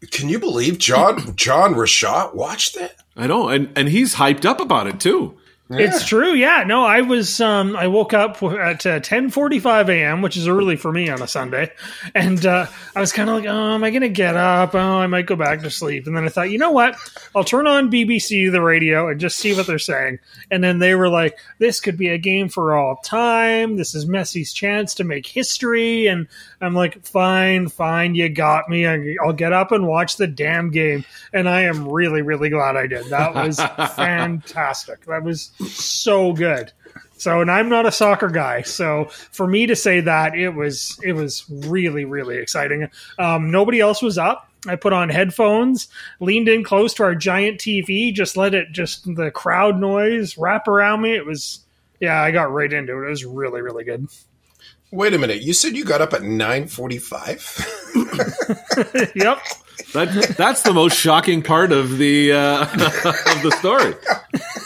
Can 0.09 0.29
you 0.29 0.39
believe 0.39 0.79
John 0.79 1.35
John 1.35 1.75
Rashad 1.75 2.33
watched 2.33 2.75
it? 2.75 2.95
I 3.15 3.27
know, 3.27 3.49
and 3.49 3.71
and 3.75 3.89
he's 3.89 4.15
hyped 4.15 4.45
up 4.45 4.59
about 4.59 4.87
it 4.87 4.99
too. 4.99 5.37
It's 5.79 6.05
true. 6.05 6.33
Yeah. 6.33 6.63
No, 6.65 6.83
I 6.83 7.01
was. 7.01 7.39
Um, 7.39 7.75
I 7.75 7.87
woke 7.87 8.13
up 8.13 8.41
at 8.43 8.85
uh, 8.85 8.99
ten 8.99 9.29
forty 9.29 9.59
five 9.59 9.89
a.m., 9.89 10.21
which 10.21 10.37
is 10.37 10.47
early 10.47 10.75
for 10.75 10.91
me 10.91 11.09
on 11.09 11.21
a 11.21 11.27
Sunday, 11.27 11.71
and 12.15 12.45
uh, 12.45 12.67
I 12.95 12.99
was 12.99 13.11
kind 13.11 13.29
of 13.29 13.35
like, 13.37 13.45
"Oh, 13.45 13.73
am 13.73 13.83
I 13.83 13.89
going 13.89 14.01
to 14.01 14.09
get 14.09 14.35
up? 14.35 14.75
Oh, 14.75 14.79
I 14.79 15.07
might 15.07 15.25
go 15.27 15.35
back 15.35 15.61
to 15.61 15.69
sleep." 15.69 16.07
And 16.07 16.15
then 16.15 16.25
I 16.25 16.29
thought, 16.29 16.49
you 16.49 16.57
know 16.57 16.71
what? 16.71 16.95
I'll 17.35 17.43
turn 17.43 17.67
on 17.67 17.91
BBC, 17.91 18.51
the 18.51 18.61
radio, 18.61 19.09
and 19.09 19.19
just 19.19 19.37
see 19.37 19.55
what 19.55 19.67
they're 19.67 19.79
saying. 19.79 20.19
And 20.49 20.63
then 20.63 20.79
they 20.79 20.95
were 20.95 21.09
like, 21.09 21.37
"This 21.59 21.79
could 21.79 21.97
be 21.97 22.09
a 22.09 22.17
game 22.17 22.49
for 22.49 22.75
all 22.75 22.97
time. 22.97 23.77
This 23.77 23.95
is 23.95 24.05
Messi's 24.05 24.53
chance 24.53 24.95
to 24.95 25.03
make 25.03 25.25
history." 25.25 26.07
And 26.07 26.27
I'm 26.59 26.73
like, 26.73 27.05
"Fine, 27.05 27.69
fine, 27.69 28.15
you 28.15 28.29
got 28.29 28.69
me. 28.69 28.85
I'll 29.17 29.33
get 29.33 29.53
up 29.53 29.71
and 29.71 29.87
watch 29.87 30.17
the 30.17 30.27
damn 30.27 30.71
game." 30.71 31.05
And 31.33 31.47
I 31.47 31.61
am 31.61 31.87
really, 31.87 32.21
really 32.21 32.49
glad 32.49 32.75
I 32.75 32.87
did. 32.87 33.05
That 33.05 33.33
was 33.35 33.59
fantastic. 33.95 35.05
That 35.05 35.23
was 35.23 35.51
so 35.67 36.33
good. 36.33 36.71
So, 37.17 37.41
and 37.41 37.51
I'm 37.51 37.69
not 37.69 37.85
a 37.85 37.91
soccer 37.91 38.29
guy, 38.29 38.63
so 38.63 39.05
for 39.31 39.45
me 39.45 39.67
to 39.67 39.75
say 39.75 40.01
that 40.01 40.35
it 40.35 40.49
was 40.49 40.99
it 41.03 41.13
was 41.13 41.45
really 41.49 42.03
really 42.03 42.37
exciting. 42.37 42.89
Um, 43.19 43.51
nobody 43.51 43.79
else 43.79 44.01
was 44.01 44.17
up. 44.17 44.49
I 44.67 44.75
put 44.75 44.91
on 44.91 45.09
headphones, 45.09 45.87
leaned 46.19 46.49
in 46.49 46.63
close 46.63 46.95
to 46.95 47.03
our 47.03 47.13
giant 47.13 47.59
TV, 47.59 48.11
just 48.11 48.37
let 48.37 48.55
it 48.55 48.71
just 48.71 49.05
the 49.15 49.29
crowd 49.29 49.79
noise 49.79 50.35
wrap 50.35 50.67
around 50.67 51.01
me. 51.01 51.15
It 51.15 51.25
was 51.25 51.63
yeah, 51.99 52.19
I 52.21 52.31
got 52.31 52.51
right 52.51 52.73
into 52.73 52.93
it. 52.93 53.05
It 53.05 53.09
was 53.09 53.23
really 53.23 53.61
really 53.61 53.83
good. 53.83 54.07
Wait 54.91 55.13
a 55.13 55.17
minute. 55.17 55.41
You 55.41 55.53
said 55.53 55.77
you 55.77 55.85
got 55.85 56.01
up 56.01 56.13
at 56.13 56.21
9:45? 56.21 59.11
yep. 59.15 59.39
That 59.93 60.35
that's 60.37 60.61
the 60.61 60.73
most 60.73 60.97
shocking 60.97 61.41
part 61.41 61.71
of 61.71 61.97
the 61.97 62.31
uh, 62.31 62.61
of 62.71 63.41
the 63.43 63.51
story. 63.59 63.95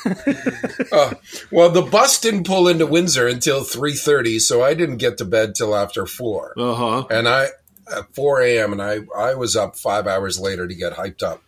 well, 1.51 1.69
the 1.69 1.81
bus 1.81 2.19
didn't 2.19 2.45
pull 2.45 2.67
into 2.67 2.85
Windsor 2.85 3.27
until 3.27 3.61
3:30, 3.61 4.39
so 4.39 4.63
I 4.63 4.73
didn't 4.73 4.97
get 4.97 5.17
to 5.17 5.25
bed 5.25 5.55
till 5.55 5.75
after 5.75 6.05
4. 6.05 6.53
Uh 6.57 6.73
huh. 6.75 7.07
And 7.09 7.27
I 7.27 7.47
at 7.91 8.13
4 8.13 8.41
a.m. 8.41 8.71
and 8.73 8.81
I 8.81 8.99
I 9.17 9.35
was 9.35 9.55
up 9.55 9.75
5 9.75 10.07
hours 10.07 10.39
later 10.39 10.67
to 10.67 10.75
get 10.75 10.93
hyped 10.93 11.23
up 11.23 11.41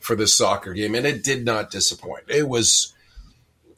for 0.00 0.16
this 0.16 0.34
soccer 0.34 0.72
game 0.72 0.94
and 0.94 1.06
it 1.06 1.22
did 1.22 1.44
not 1.44 1.70
disappoint. 1.70 2.24
It 2.28 2.48
was 2.48 2.92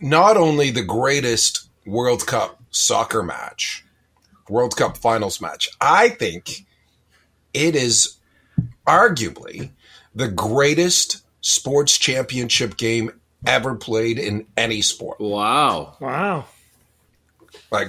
not 0.01 0.37
only 0.37 0.71
the 0.71 0.83
greatest 0.83 1.69
World 1.87 2.27
Cup 2.27 2.61
soccer 2.71 3.23
match, 3.23 3.85
World 4.49 4.77
Cup 4.77 4.97
finals 4.97 5.41
match. 5.41 5.71
I 5.81 6.09
think 6.09 6.65
it 7.53 7.77
is 7.77 8.17
arguably 8.87 9.71
the 10.15 10.29
greatest 10.29 11.23
sports 11.41 11.99
championship 11.99 12.77
game 12.77 13.11
ever 13.47 13.75
played 13.75 14.19
in 14.19 14.47
any 14.57 14.83
sport. 14.83 15.21
Wow. 15.21 15.97
Wow. 16.01 16.47
Like 17.71 17.89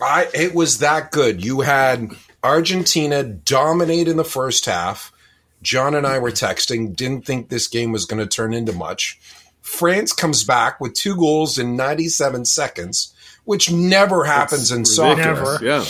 I 0.00 0.28
it 0.34 0.54
was 0.54 0.78
that 0.78 1.10
good. 1.10 1.44
You 1.44 1.60
had 1.60 2.10
Argentina 2.42 3.22
dominate 3.22 4.08
in 4.08 4.16
the 4.16 4.24
first 4.24 4.64
half. 4.66 5.12
John 5.60 5.94
and 5.94 6.06
I 6.06 6.18
were 6.20 6.30
texting, 6.30 6.94
didn't 6.94 7.26
think 7.26 7.48
this 7.48 7.66
game 7.66 7.90
was 7.90 8.04
going 8.04 8.20
to 8.20 8.26
turn 8.28 8.54
into 8.54 8.72
much. 8.72 9.18
France 9.60 10.12
comes 10.12 10.44
back 10.44 10.80
with 10.80 10.94
two 10.94 11.16
goals 11.16 11.58
in 11.58 11.76
97 11.76 12.44
seconds, 12.44 13.12
which 13.44 13.70
never 13.70 14.24
happens 14.24 14.70
in 14.70 14.84
soccer, 14.84 15.20
Never. 15.20 15.58
Yeah. 15.60 15.84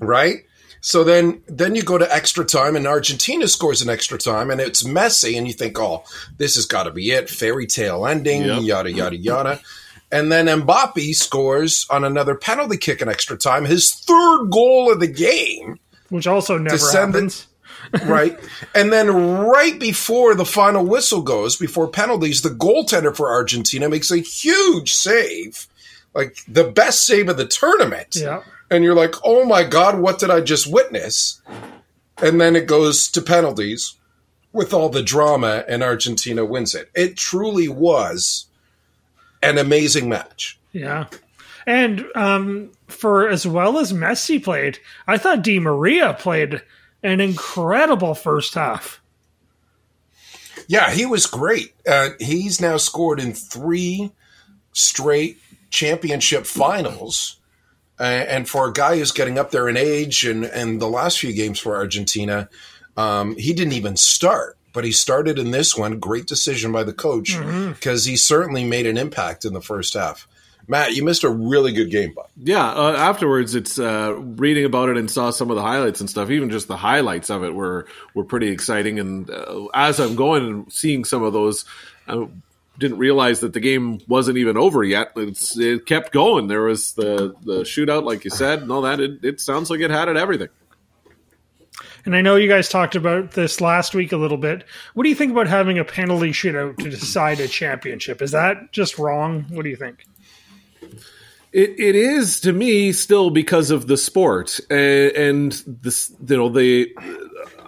right? 0.00 0.44
So 0.80 1.04
then 1.04 1.42
then 1.46 1.74
you 1.74 1.82
go 1.82 1.98
to 1.98 2.14
extra 2.14 2.44
time 2.44 2.74
and 2.76 2.86
Argentina 2.86 3.46
scores 3.48 3.82
an 3.82 3.90
extra 3.90 4.16
time 4.18 4.50
and 4.50 4.60
it's 4.60 4.84
messy 4.84 5.36
and 5.36 5.46
you 5.46 5.52
think, 5.52 5.78
"Oh, 5.78 6.04
this 6.38 6.54
has 6.56 6.64
got 6.66 6.84
to 6.84 6.90
be 6.90 7.10
it. 7.10 7.28
Fairy 7.28 7.66
tale 7.66 8.06
ending, 8.06 8.44
Yep. 8.44 8.62
yada 8.62 8.92
yada 8.92 9.16
yada." 9.16 9.60
And 10.12 10.32
then 10.32 10.46
Mbappe 10.46 11.14
scores 11.14 11.86
on 11.90 12.02
another 12.04 12.34
penalty 12.34 12.76
kick 12.78 13.00
in 13.02 13.08
extra 13.08 13.36
time, 13.36 13.64
his 13.64 13.92
third 13.92 14.48
goal 14.50 14.90
of 14.90 15.00
the 15.00 15.06
game. 15.06 15.78
Which 16.08 16.26
also 16.26 16.58
never 16.58 16.76
Descendants- 16.76 17.42
happens. 17.42 17.46
right? 18.08 18.38
And 18.74 18.92
then 18.92 19.08
right 19.10 19.78
before 19.78 20.34
the 20.34 20.44
final 20.44 20.84
whistle 20.84 21.22
goes, 21.22 21.56
before 21.56 21.88
penalties, 21.88 22.42
the 22.42 22.50
goaltender 22.50 23.14
for 23.16 23.30
Argentina 23.30 23.88
makes 23.88 24.10
a 24.10 24.18
huge 24.18 24.92
save, 24.94 25.66
like 26.14 26.36
the 26.48 26.64
best 26.64 27.04
save 27.06 27.28
of 27.28 27.36
the 27.36 27.46
tournament. 27.46 28.16
Yeah. 28.16 28.42
And 28.70 28.84
you're 28.84 28.94
like, 28.94 29.14
oh 29.24 29.44
my 29.44 29.64
God, 29.64 29.98
what 29.98 30.18
did 30.18 30.30
I 30.30 30.40
just 30.40 30.72
witness? 30.72 31.42
And 32.22 32.40
then 32.40 32.54
it 32.54 32.66
goes 32.66 33.08
to 33.10 33.22
penalties 33.22 33.96
with 34.52 34.72
all 34.72 34.88
the 34.88 35.02
drama, 35.02 35.64
and 35.68 35.82
Argentina 35.82 36.44
wins 36.44 36.74
it. 36.74 36.90
It 36.94 37.16
truly 37.16 37.68
was 37.68 38.46
an 39.42 39.58
amazing 39.58 40.08
match. 40.08 40.58
Yeah. 40.72 41.06
And 41.66 42.04
um, 42.14 42.72
for 42.88 43.28
as 43.28 43.46
well 43.46 43.78
as 43.78 43.92
Messi 43.92 44.42
played, 44.42 44.78
I 45.06 45.18
thought 45.18 45.42
Di 45.42 45.58
Maria 45.58 46.14
played 46.14 46.62
an 47.02 47.20
incredible 47.20 48.14
first 48.14 48.54
half. 48.54 49.00
Yeah, 50.68 50.90
he 50.90 51.06
was 51.06 51.26
great. 51.26 51.74
Uh, 51.86 52.10
he's 52.18 52.60
now 52.60 52.76
scored 52.76 53.18
in 53.18 53.32
three 53.32 54.12
straight 54.72 55.38
championship 55.70 56.46
finals. 56.46 57.39
Uh, 58.00 58.24
and 58.28 58.48
for 58.48 58.66
a 58.66 58.72
guy 58.72 58.96
who's 58.96 59.12
getting 59.12 59.38
up 59.38 59.50
there 59.50 59.68
in 59.68 59.76
age 59.76 60.24
and, 60.24 60.44
and 60.44 60.80
the 60.80 60.88
last 60.88 61.18
few 61.18 61.34
games 61.34 61.58
for 61.58 61.76
Argentina, 61.76 62.48
um, 62.96 63.36
he 63.36 63.52
didn't 63.52 63.74
even 63.74 63.96
start, 63.96 64.56
but 64.72 64.84
he 64.84 64.90
started 64.90 65.38
in 65.38 65.50
this 65.50 65.76
one. 65.76 65.98
Great 65.98 66.26
decision 66.26 66.72
by 66.72 66.82
the 66.82 66.94
coach 66.94 67.38
because 67.74 68.06
he 68.06 68.16
certainly 68.16 68.64
made 68.64 68.86
an 68.86 68.96
impact 68.96 69.44
in 69.44 69.52
the 69.52 69.60
first 69.60 69.92
half. 69.94 70.26
Matt, 70.66 70.94
you 70.94 71.04
missed 71.04 71.24
a 71.24 71.28
really 71.28 71.72
good 71.72 71.90
game, 71.90 72.14
bud. 72.14 72.26
Yeah, 72.36 72.70
uh, 72.70 72.92
afterwards, 72.92 73.56
it's 73.56 73.78
uh, 73.78 74.14
reading 74.16 74.64
about 74.64 74.88
it 74.88 74.96
and 74.96 75.10
saw 75.10 75.30
some 75.30 75.50
of 75.50 75.56
the 75.56 75.62
highlights 75.62 76.00
and 76.00 76.08
stuff. 76.08 76.30
Even 76.30 76.48
just 76.48 76.68
the 76.68 76.76
highlights 76.76 77.28
of 77.28 77.42
it 77.42 77.54
were 77.54 77.86
were 78.14 78.22
pretty 78.24 78.48
exciting. 78.48 79.00
And 79.00 79.28
uh, 79.28 79.66
as 79.74 79.98
I'm 79.98 80.14
going 80.14 80.46
and 80.46 80.72
seeing 80.72 81.04
some 81.04 81.24
of 81.24 81.32
those, 81.32 81.64
I 82.06 82.28
didn't 82.80 82.98
realize 82.98 83.40
that 83.40 83.52
the 83.52 83.60
game 83.60 84.00
wasn't 84.08 84.38
even 84.38 84.56
over 84.56 84.82
yet. 84.82 85.12
It's, 85.14 85.56
it 85.56 85.86
kept 85.86 86.12
going. 86.12 86.48
There 86.48 86.62
was 86.62 86.94
the 86.94 87.36
the 87.42 87.60
shootout, 87.60 88.04
like 88.04 88.24
you 88.24 88.30
said, 88.30 88.62
and 88.62 88.72
all 88.72 88.82
that. 88.82 88.98
It, 88.98 89.24
it 89.24 89.40
sounds 89.40 89.70
like 89.70 89.80
it 89.80 89.90
had 89.90 90.08
it 90.08 90.16
everything. 90.16 90.48
And 92.04 92.16
I 92.16 92.22
know 92.22 92.36
you 92.36 92.48
guys 92.48 92.68
talked 92.68 92.96
about 92.96 93.32
this 93.32 93.60
last 93.60 93.94
week 93.94 94.12
a 94.12 94.16
little 94.16 94.38
bit. 94.38 94.64
What 94.94 95.02
do 95.04 95.10
you 95.10 95.14
think 95.14 95.32
about 95.32 95.46
having 95.46 95.78
a 95.78 95.84
penalty 95.84 96.30
shootout 96.30 96.78
to 96.78 96.90
decide 96.90 97.40
a 97.40 97.48
championship? 97.48 98.22
Is 98.22 98.30
that 98.30 98.72
just 98.72 98.98
wrong? 98.98 99.44
What 99.50 99.64
do 99.64 99.68
you 99.68 99.76
think? 99.76 100.04
It 101.52 101.78
it 101.78 101.96
is 101.96 102.40
to 102.40 102.52
me 102.52 102.92
still 102.92 103.30
because 103.30 103.70
of 103.70 103.86
the 103.86 103.96
sport 103.96 104.60
and, 104.70 105.12
and 105.12 105.52
this 105.66 106.12
you 106.26 106.36
know 106.36 106.48
the 106.48 106.96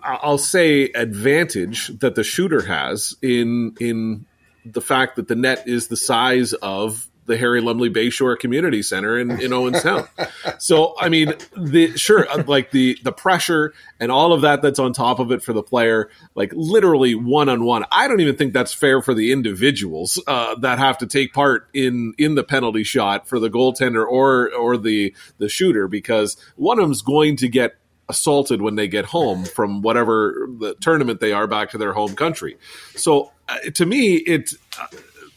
I'll 0.03 0.39
say 0.39 0.85
advantage 0.95 1.89
that 1.99 2.15
the 2.15 2.25
shooter 2.25 2.63
has 2.63 3.15
in 3.23 3.75
in 3.81 4.27
the 4.65 4.81
fact 4.81 5.17
that 5.17 5.29
the 5.29 5.37
net 5.37 5.65
is 5.67 5.89
the 5.89 5.97
size 5.97 6.53
of 6.53 7.09
the 7.27 7.39
Harry 7.39 7.61
Lumley 7.61 7.89
Bayshore 7.89 8.39
Community 8.39 8.83
Center 8.83 9.19
in, 9.19 9.31
in 9.41 9.53
Owen 9.53 9.75
Sound. 9.75 10.09
so, 10.59 10.95
I 11.01 11.09
mean, 11.09 11.35
the 11.57 11.97
sure, 11.97 12.29
uh, 12.29 12.43
like 12.47 12.73
the 12.73 12.99
the 13.03 13.13
pressure 13.13 13.73
and 14.01 14.11
all 14.11 14.33
of 14.33 14.41
that 14.43 14.61
that's 14.63 14.79
on 14.79 14.93
top 14.93 15.19
of 15.21 15.31
it 15.31 15.43
for 15.43 15.53
the 15.53 15.63
player, 15.63 16.11
like 16.35 16.53
literally 16.55 17.15
one 17.15 17.49
on 17.49 17.65
one. 17.65 17.85
I 17.93 18.09
don't 18.09 18.21
even 18.21 18.37
think 18.37 18.53
that's 18.53 18.75
fair 18.75 19.01
for 19.03 19.15
the 19.15 19.33
individuals 19.33 20.21
uh, 20.27 20.57
that 20.57 20.79
have 20.79 20.99
to 20.99 21.07
take 21.07 21.33
part 21.33 21.69
in 21.73 22.15
in 22.19 22.35
the 22.35 22.45
penalty 22.45 22.83
shot 22.85 23.29
for 23.29 23.39
the 23.39 23.49
goaltender 23.49 24.05
or 24.05 24.53
or 24.53 24.77
the 24.77 25.15
the 25.39 25.49
shooter 25.49 25.87
because 25.87 26.37
one 26.57 26.79
of 26.79 26.85
them's 26.85 27.03
going 27.03 27.37
to 27.37 27.49
get 27.49 27.77
assaulted 28.09 28.61
when 28.61 28.75
they 28.75 28.89
get 28.89 29.07
home 29.07 29.45
from 29.45 29.81
whatever 29.81 30.49
the 30.59 30.75
tournament 30.81 31.21
they 31.21 31.33
are 31.33 31.47
back 31.47 31.71
to 31.71 31.79
their 31.79 31.93
home 31.93 32.15
country. 32.15 32.59
So, 32.97 33.33
to 33.75 33.87
me, 33.87 34.17
it. 34.17 34.51
Uh, 34.81 34.87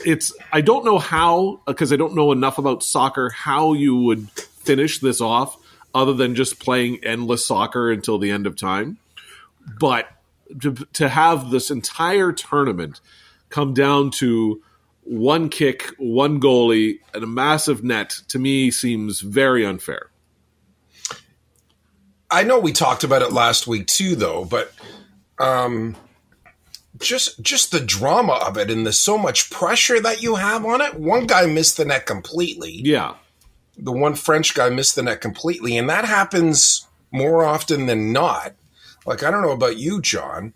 it's 0.06 0.34
I 0.52 0.62
don't 0.62 0.86
know 0.86 1.00
how 1.00 1.62
because 1.66 1.92
I 1.92 1.96
don't 1.96 2.16
know 2.16 2.32
enough 2.32 2.58
about 2.58 2.84
soccer 2.84 3.30
how 3.30 3.74
you 3.74 3.96
would 3.96 4.30
finish 4.30 5.00
this 5.00 5.22
off 5.22 5.58
other 5.96 6.14
than 6.14 6.36
just 6.36 6.60
playing 6.60 7.04
endless 7.04 7.46
soccer 7.46 7.92
until 7.92 8.20
the 8.20 8.30
end 8.30 8.46
of 8.46 8.56
time. 8.56 8.98
But 9.80 10.08
to, 10.62 10.74
to 10.94 11.10
have 11.10 11.50
this 11.50 11.72
entire 11.72 12.32
tournament 12.34 13.00
come 13.50 13.74
down 13.74 14.12
to 14.12 14.62
one 15.04 15.50
kick, 15.50 15.94
one 15.98 16.40
goalie, 16.42 17.00
and 17.14 17.24
a 17.24 17.28
massive 17.28 17.84
net 17.84 18.10
to 18.28 18.40
me 18.40 18.72
seems 18.72 19.22
very 19.22 19.66
unfair. 19.66 20.10
I 22.30 22.44
know 22.44 22.60
we 22.60 22.74
talked 22.74 23.04
about 23.04 23.22
it 23.22 23.32
last 23.32 23.68
week 23.68 23.88
too, 23.88 24.16
though, 24.16 24.46
but 24.46 24.74
um, 25.40 25.96
just 27.00 27.42
just 27.42 27.72
the 27.72 27.80
drama 27.80 28.34
of 28.34 28.58
it 28.58 28.72
and 28.72 28.86
the 28.86 28.94
so 28.94 29.18
much 29.18 29.50
pressure 29.50 30.00
that 30.00 30.22
you 30.22 30.36
have 30.36 30.66
on 30.66 30.82
it. 30.82 30.96
One 30.96 31.28
guy 31.28 31.46
missed 31.46 31.78
the 31.78 31.86
net 31.86 32.06
completely. 32.06 32.72
Yeah. 32.72 33.16
The 33.78 33.92
one 33.92 34.16
French 34.16 34.54
guy 34.54 34.70
missed 34.70 34.96
the 34.96 35.04
net 35.04 35.20
completely, 35.22 35.78
and 35.78 35.90
that 35.90 36.06
happens 36.06 36.88
more 37.12 37.44
often 37.44 37.88
than 37.88 38.14
not. 38.14 38.54
Like 39.06 39.24
I 39.24 39.32
don't 39.32 39.42
know 39.42 39.52
about 39.52 39.78
you, 39.78 40.02
John. 40.02 40.54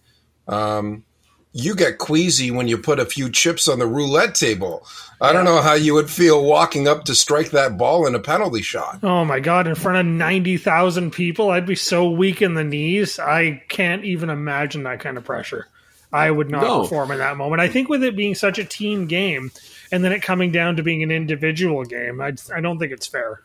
Um, 0.47 1.03
you 1.51 1.75
get 1.75 1.97
queasy 1.97 2.51
when 2.51 2.67
you 2.67 2.77
put 2.77 2.99
a 2.99 3.05
few 3.05 3.29
chips 3.29 3.67
on 3.67 3.79
the 3.79 3.87
roulette 3.87 4.35
table. 4.35 4.85
I 5.21 5.33
don't 5.33 5.45
know 5.45 5.61
how 5.61 5.73
you 5.73 5.95
would 5.95 6.09
feel 6.09 6.45
walking 6.45 6.87
up 6.87 7.05
to 7.05 7.15
strike 7.15 7.51
that 7.51 7.77
ball 7.77 8.07
in 8.07 8.15
a 8.15 8.19
penalty 8.19 8.61
shot. 8.61 8.99
Oh 9.03 9.25
my 9.25 9.39
god, 9.39 9.67
in 9.67 9.75
front 9.75 9.97
of 9.97 10.05
90,000 10.05 11.11
people, 11.11 11.49
I'd 11.49 11.65
be 11.65 11.75
so 11.75 12.09
weak 12.09 12.41
in 12.41 12.53
the 12.53 12.63
knees. 12.63 13.19
I 13.19 13.63
can't 13.67 14.05
even 14.05 14.29
imagine 14.29 14.83
that 14.83 15.01
kind 15.01 15.17
of 15.17 15.25
pressure. 15.25 15.67
I 16.11 16.31
would 16.31 16.49
not 16.49 16.63
no. 16.63 16.81
perform 16.81 17.11
in 17.11 17.19
that 17.19 17.37
moment. 17.37 17.61
I 17.61 17.67
think 17.67 17.87
with 17.87 18.03
it 18.03 18.15
being 18.15 18.35
such 18.35 18.57
a 18.57 18.65
team 18.65 19.05
game 19.05 19.51
and 19.91 20.03
then 20.03 20.11
it 20.11 20.21
coming 20.21 20.51
down 20.51 20.75
to 20.77 20.83
being 20.83 21.03
an 21.03 21.11
individual 21.11 21.83
game, 21.85 22.19
I, 22.19 22.33
I 22.53 22.61
don't 22.61 22.79
think 22.79 22.91
it's 22.91 23.07
fair. 23.07 23.43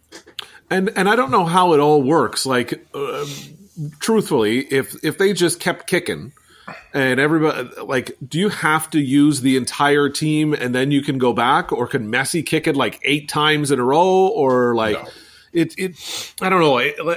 And 0.71 0.90
and 0.97 1.09
I 1.09 1.16
don't 1.16 1.30
know 1.30 1.44
how 1.44 1.75
it 1.75 1.80
all 1.80 2.02
works. 2.02 2.47
Like, 2.47 2.87
uh, 2.94 3.26
truthfully, 4.00 4.61
if 4.61 5.04
if 5.04 5.18
they 5.18 5.35
just 5.35 5.61
kept 5.61 5.87
kicking 5.87 6.33
and 6.94 7.21
everybody 7.21 7.68
like, 7.83 8.16
do 8.26 8.38
you 8.38 8.49
have 8.49 8.88
to 8.90 8.99
use 8.99 9.42
the 9.42 9.59
entire 9.59 10.09
team 10.09 10.54
and 10.54 10.75
then 10.75 10.90
you 10.90 11.02
can 11.02 11.18
go 11.18 11.35
back, 11.35 11.70
or 11.70 11.87
can 11.87 12.11
Messi 12.11 12.44
kick 12.44 12.66
it 12.66 12.77
like 12.77 12.98
eight 13.05 13.29
times 13.29 13.70
in 13.70 13.79
a 13.79 13.85
row, 13.85 14.29
or 14.29 14.74
like? 14.74 15.03
No. 15.03 15.09
It, 15.53 15.79
it, 15.79 16.33
I 16.40 16.48
don't 16.48 16.61
know. 16.61 17.14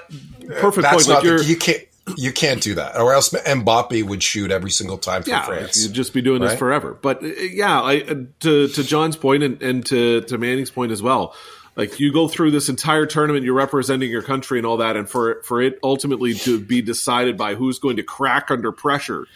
perfect 0.59 0.83
That's 0.83 1.07
point. 1.07 1.25
Like 1.25 1.39
the, 1.39 1.43
you 1.43 1.57
can't 1.57 1.81
you 2.15 2.31
can't 2.31 2.61
do 2.61 2.75
that, 2.75 2.97
or 2.97 3.13
else 3.13 3.29
Mbappe 3.29 4.03
would 4.03 4.23
shoot 4.23 4.51
every 4.51 4.71
single 4.71 4.97
time 4.97 5.23
for 5.23 5.29
yeah, 5.29 5.45
France. 5.45 5.83
You'd 5.83 5.93
just 5.93 6.13
be 6.13 6.21
doing 6.21 6.41
right? 6.41 6.49
this 6.49 6.59
forever. 6.59 6.93
But 6.93 7.23
uh, 7.23 7.27
yeah, 7.27 7.81
I, 7.81 8.01
uh, 8.01 8.15
to 8.41 8.67
to 8.67 8.83
John's 8.83 9.15
point 9.15 9.43
and, 9.43 9.61
and 9.61 9.85
to 9.87 10.21
to 10.21 10.37
Manny's 10.37 10.71
point 10.71 10.91
as 10.91 11.01
well. 11.01 11.35
Like 11.75 11.99
you 11.99 12.11
go 12.11 12.27
through 12.27 12.51
this 12.51 12.69
entire 12.69 13.05
tournament, 13.05 13.45
you're 13.45 13.53
representing 13.53 14.09
your 14.09 14.23
country 14.23 14.57
and 14.57 14.65
all 14.65 14.77
that, 14.77 14.95
and 14.95 15.09
for 15.09 15.41
for 15.43 15.61
it 15.61 15.79
ultimately 15.83 16.33
to 16.33 16.59
be 16.59 16.81
decided 16.81 17.37
by 17.37 17.55
who's 17.55 17.79
going 17.79 17.97
to 17.97 18.03
crack 18.03 18.49
under 18.49 18.71
pressure 18.71 19.27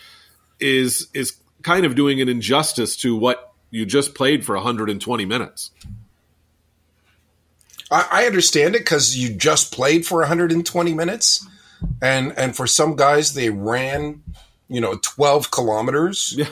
is 0.59 1.07
is 1.13 1.35
kind 1.61 1.85
of 1.85 1.95
doing 1.95 2.21
an 2.21 2.29
injustice 2.29 2.97
to 2.97 3.15
what 3.15 3.53
you 3.69 3.85
just 3.85 4.15
played 4.15 4.45
for 4.45 4.55
120 4.55 5.25
minutes. 5.25 5.71
I, 7.91 8.07
I 8.11 8.25
understand 8.25 8.75
it 8.75 8.79
because 8.79 9.15
you 9.15 9.33
just 9.33 9.73
played 9.73 10.05
for 10.05 10.19
120 10.19 10.93
minutes 10.93 11.47
and 12.01 12.33
and 12.37 12.55
for 12.55 12.67
some 12.67 12.95
guys 12.95 13.33
they 13.33 13.49
ran 13.49 14.23
you 14.67 14.81
know 14.81 14.97
12 15.01 15.51
kilometers 15.51 16.33
yeah. 16.37 16.47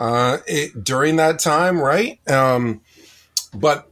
uh, 0.00 0.38
it, 0.46 0.84
during 0.84 1.16
that 1.16 1.38
time 1.38 1.80
right? 1.80 2.18
Um, 2.30 2.80
but 3.54 3.88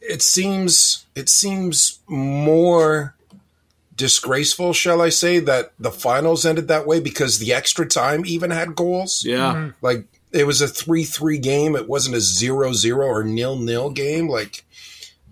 it 0.00 0.22
seems 0.22 1.06
it 1.14 1.28
seems 1.28 2.00
more 2.06 3.14
disgraceful 3.94 4.72
shall 4.72 5.02
i 5.02 5.08
say 5.08 5.40
that 5.40 5.72
the 5.76 5.90
finals 5.90 6.46
ended 6.46 6.68
that 6.68 6.86
way 6.86 7.00
because 7.00 7.40
the 7.40 7.52
extra 7.52 7.84
time 7.84 8.24
even 8.24 8.50
had 8.50 8.76
goals. 8.76 9.24
Yeah. 9.24 9.54
Mm-hmm. 9.54 9.70
like 9.82 10.06
it 10.30 10.46
was 10.46 10.60
a 10.60 10.66
3-3 10.66 11.42
game. 11.42 11.74
It 11.74 11.88
wasn't 11.88 12.14
a 12.14 12.18
0-0 12.18 12.96
or 12.98 13.24
nil-nil 13.24 13.90
game. 13.90 14.28
Like 14.28 14.62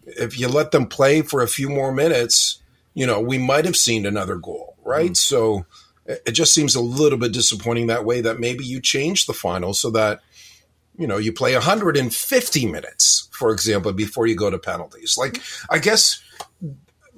if 0.06 0.40
you 0.40 0.48
let 0.48 0.70
them 0.70 0.86
play 0.86 1.20
for 1.20 1.42
a 1.42 1.48
few 1.48 1.68
more 1.68 1.92
minutes 1.92 2.60
you 2.96 3.06
know, 3.06 3.20
we 3.20 3.36
might 3.36 3.66
have 3.66 3.76
seen 3.76 4.06
another 4.06 4.36
goal, 4.36 4.74
right? 4.86 5.10
Mm. 5.10 5.16
So 5.16 5.66
it 6.06 6.32
just 6.32 6.54
seems 6.54 6.74
a 6.74 6.80
little 6.80 7.18
bit 7.18 7.32
disappointing 7.32 7.88
that 7.88 8.04
way 8.04 8.20
that 8.20 8.38
maybe 8.38 8.64
you 8.64 8.80
change 8.80 9.26
the 9.26 9.32
final 9.32 9.74
so 9.74 9.90
that 9.90 10.20
you 10.96 11.06
know 11.06 11.18
you 11.18 11.32
play 11.32 11.52
150 11.52 12.66
minutes 12.66 13.28
for 13.32 13.52
example 13.52 13.92
before 13.92 14.26
you 14.26 14.36
go 14.36 14.50
to 14.50 14.58
penalties 14.58 15.16
like 15.18 15.42
i 15.68 15.78
guess 15.78 16.22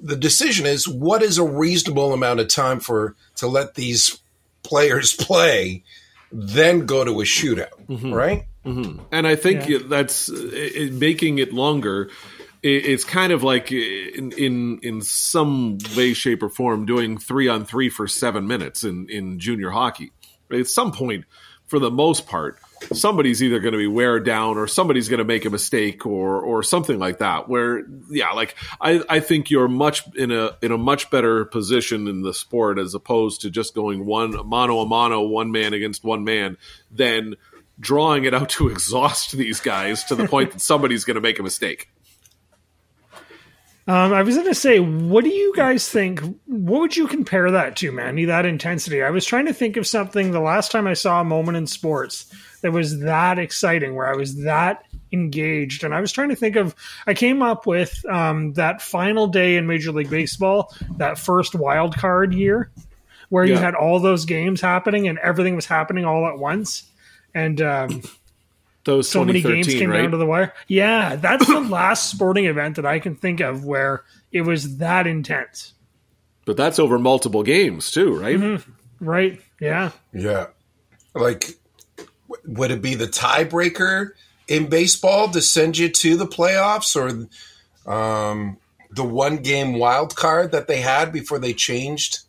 the 0.01 0.15
decision 0.15 0.65
is 0.65 0.87
what 0.87 1.21
is 1.21 1.37
a 1.37 1.43
reasonable 1.43 2.13
amount 2.13 2.39
of 2.39 2.47
time 2.47 2.79
for 2.79 3.15
to 3.35 3.47
let 3.47 3.75
these 3.75 4.19
players 4.63 5.13
play 5.19 5.83
then 6.31 6.85
go 6.85 7.03
to 7.03 7.21
a 7.21 7.23
shootout 7.23 7.85
mm-hmm. 7.87 8.13
right 8.13 8.45
mm-hmm. 8.65 9.01
and 9.11 9.27
i 9.27 9.35
think 9.35 9.67
yeah. 9.67 9.79
that's 9.85 10.29
it, 10.29 10.93
making 10.93 11.39
it 11.39 11.53
longer 11.53 12.09
it's 12.61 13.05
kind 13.05 13.31
of 13.31 13.43
like 13.43 13.71
uh, 13.71 13.75
in, 13.75 14.31
in 14.37 14.79
in 14.83 15.01
some 15.01 15.77
way, 15.95 16.13
shape, 16.13 16.43
or 16.43 16.49
form 16.49 16.85
doing 16.85 17.17
three 17.17 17.47
on 17.47 17.65
three 17.65 17.89
for 17.89 18.07
seven 18.07 18.47
minutes 18.47 18.83
in 18.83 19.09
in 19.09 19.39
junior 19.39 19.69
hockey. 19.69 20.11
At 20.51 20.67
some 20.67 20.91
point, 20.91 21.25
for 21.67 21.79
the 21.79 21.91
most 21.91 22.27
part, 22.27 22.59
somebody's 22.91 23.41
either 23.43 23.59
going 23.59 23.73
to 23.73 23.77
be 23.77 23.87
wear 23.87 24.19
down 24.19 24.57
or 24.57 24.67
somebody's 24.67 25.07
going 25.07 25.19
to 25.19 25.23
make 25.23 25.45
a 25.45 25.49
mistake 25.49 26.05
or 26.05 26.41
or 26.41 26.63
something 26.63 26.99
like 26.99 27.19
that. 27.19 27.47
Where 27.47 27.85
yeah, 28.09 28.31
like 28.31 28.55
I 28.81 29.01
I 29.07 29.19
think 29.19 29.49
you're 29.49 29.67
much 29.67 30.03
in 30.15 30.31
a 30.31 30.57
in 30.61 30.71
a 30.71 30.77
much 30.77 31.09
better 31.09 31.45
position 31.45 32.07
in 32.07 32.23
the 32.23 32.33
sport 32.33 32.79
as 32.79 32.93
opposed 32.93 33.41
to 33.41 33.49
just 33.49 33.73
going 33.73 34.05
one 34.05 34.35
mano 34.47 34.79
a 34.79 34.85
mano, 34.85 35.21
one 35.21 35.51
man 35.51 35.73
against 35.73 36.03
one 36.03 36.23
man, 36.23 36.57
than 36.91 37.35
drawing 37.79 38.25
it 38.25 38.33
out 38.33 38.49
to 38.49 38.67
exhaust 38.69 39.31
these 39.31 39.61
guys 39.61 40.03
to 40.05 40.15
the 40.15 40.27
point 40.27 40.51
that 40.51 40.61
somebody's 40.61 41.05
going 41.05 41.15
to 41.15 41.21
make 41.21 41.39
a 41.39 41.43
mistake. 41.43 41.89
Um, 43.89 44.13
I 44.13 44.21
was 44.21 44.35
going 44.35 44.47
to 44.47 44.53
say, 44.53 44.79
what 44.79 45.23
do 45.23 45.31
you 45.31 45.51
guys 45.55 45.89
think? 45.89 46.19
What 46.45 46.81
would 46.81 46.95
you 46.95 47.07
compare 47.07 47.49
that 47.49 47.75
to, 47.77 47.91
Manny? 47.91 48.25
That 48.25 48.45
intensity. 48.45 49.01
I 49.01 49.09
was 49.09 49.25
trying 49.25 49.47
to 49.47 49.53
think 49.53 49.77
of 49.77 49.87
something 49.87 50.29
the 50.29 50.39
last 50.39 50.71
time 50.71 50.85
I 50.85 50.93
saw 50.93 51.19
a 51.19 51.23
moment 51.23 51.57
in 51.57 51.65
sports 51.65 52.31
that 52.61 52.71
was 52.71 52.99
that 52.99 53.39
exciting, 53.39 53.95
where 53.95 54.07
I 54.07 54.15
was 54.15 54.43
that 54.43 54.83
engaged, 55.11 55.83
and 55.83 55.95
I 55.95 56.01
was 56.01 56.11
trying 56.11 56.29
to 56.29 56.35
think 56.35 56.55
of. 56.55 56.75
I 57.07 57.15
came 57.15 57.41
up 57.41 57.65
with 57.65 58.05
um, 58.07 58.53
that 58.53 58.83
final 58.83 59.25
day 59.25 59.57
in 59.57 59.65
Major 59.65 59.91
League 59.91 60.11
Baseball, 60.11 60.71
that 60.97 61.17
first 61.17 61.55
wild 61.55 61.97
card 61.97 62.35
year, 62.35 62.69
where 63.29 63.43
yeah. 63.43 63.55
you 63.55 63.59
had 63.59 63.73
all 63.73 63.99
those 63.99 64.25
games 64.25 64.61
happening 64.61 65.07
and 65.07 65.17
everything 65.17 65.55
was 65.55 65.65
happening 65.65 66.05
all 66.05 66.27
at 66.27 66.37
once, 66.37 66.83
and 67.33 67.59
um, 67.59 68.03
That 68.89 68.97
was 68.97 69.09
so 69.09 69.23
many 69.23 69.41
games 69.41 69.67
came 69.67 69.91
right? 69.91 70.01
down 70.01 70.11
to 70.11 70.17
the 70.17 70.25
wire. 70.25 70.53
Yeah, 70.67 71.15
that's 71.15 71.45
the 71.45 71.59
last 71.69 72.09
sporting 72.09 72.45
event 72.45 72.75
that 72.77 72.85
I 72.85 72.99
can 72.99 73.15
think 73.15 73.39
of 73.39 73.63
where 73.63 74.03
it 74.31 74.41
was 74.41 74.77
that 74.77 75.05
intense. 75.05 75.73
But 76.45 76.57
that's 76.57 76.79
over 76.79 76.97
multiple 76.97 77.43
games 77.43 77.91
too, 77.91 78.17
right? 78.17 78.37
Mm-hmm. 78.37 79.05
Right? 79.05 79.39
Yeah. 79.59 79.91
Yeah. 80.11 80.47
Like, 81.13 81.45
w- 81.97 82.57
would 82.57 82.71
it 82.71 82.81
be 82.81 82.95
the 82.95 83.07
tiebreaker 83.07 84.11
in 84.47 84.67
baseball 84.67 85.29
to 85.29 85.41
send 85.41 85.77
you 85.77 85.89
to 85.89 86.17
the 86.17 86.25
playoffs 86.25 86.95
or 86.95 87.91
um, 87.91 88.57
the 88.89 89.03
one 89.03 89.37
game 89.37 89.73
wild 89.73 90.15
card 90.15 90.51
that 90.51 90.67
they 90.67 90.81
had 90.81 91.11
before 91.11 91.37
they 91.37 91.53
changed? 91.53 92.19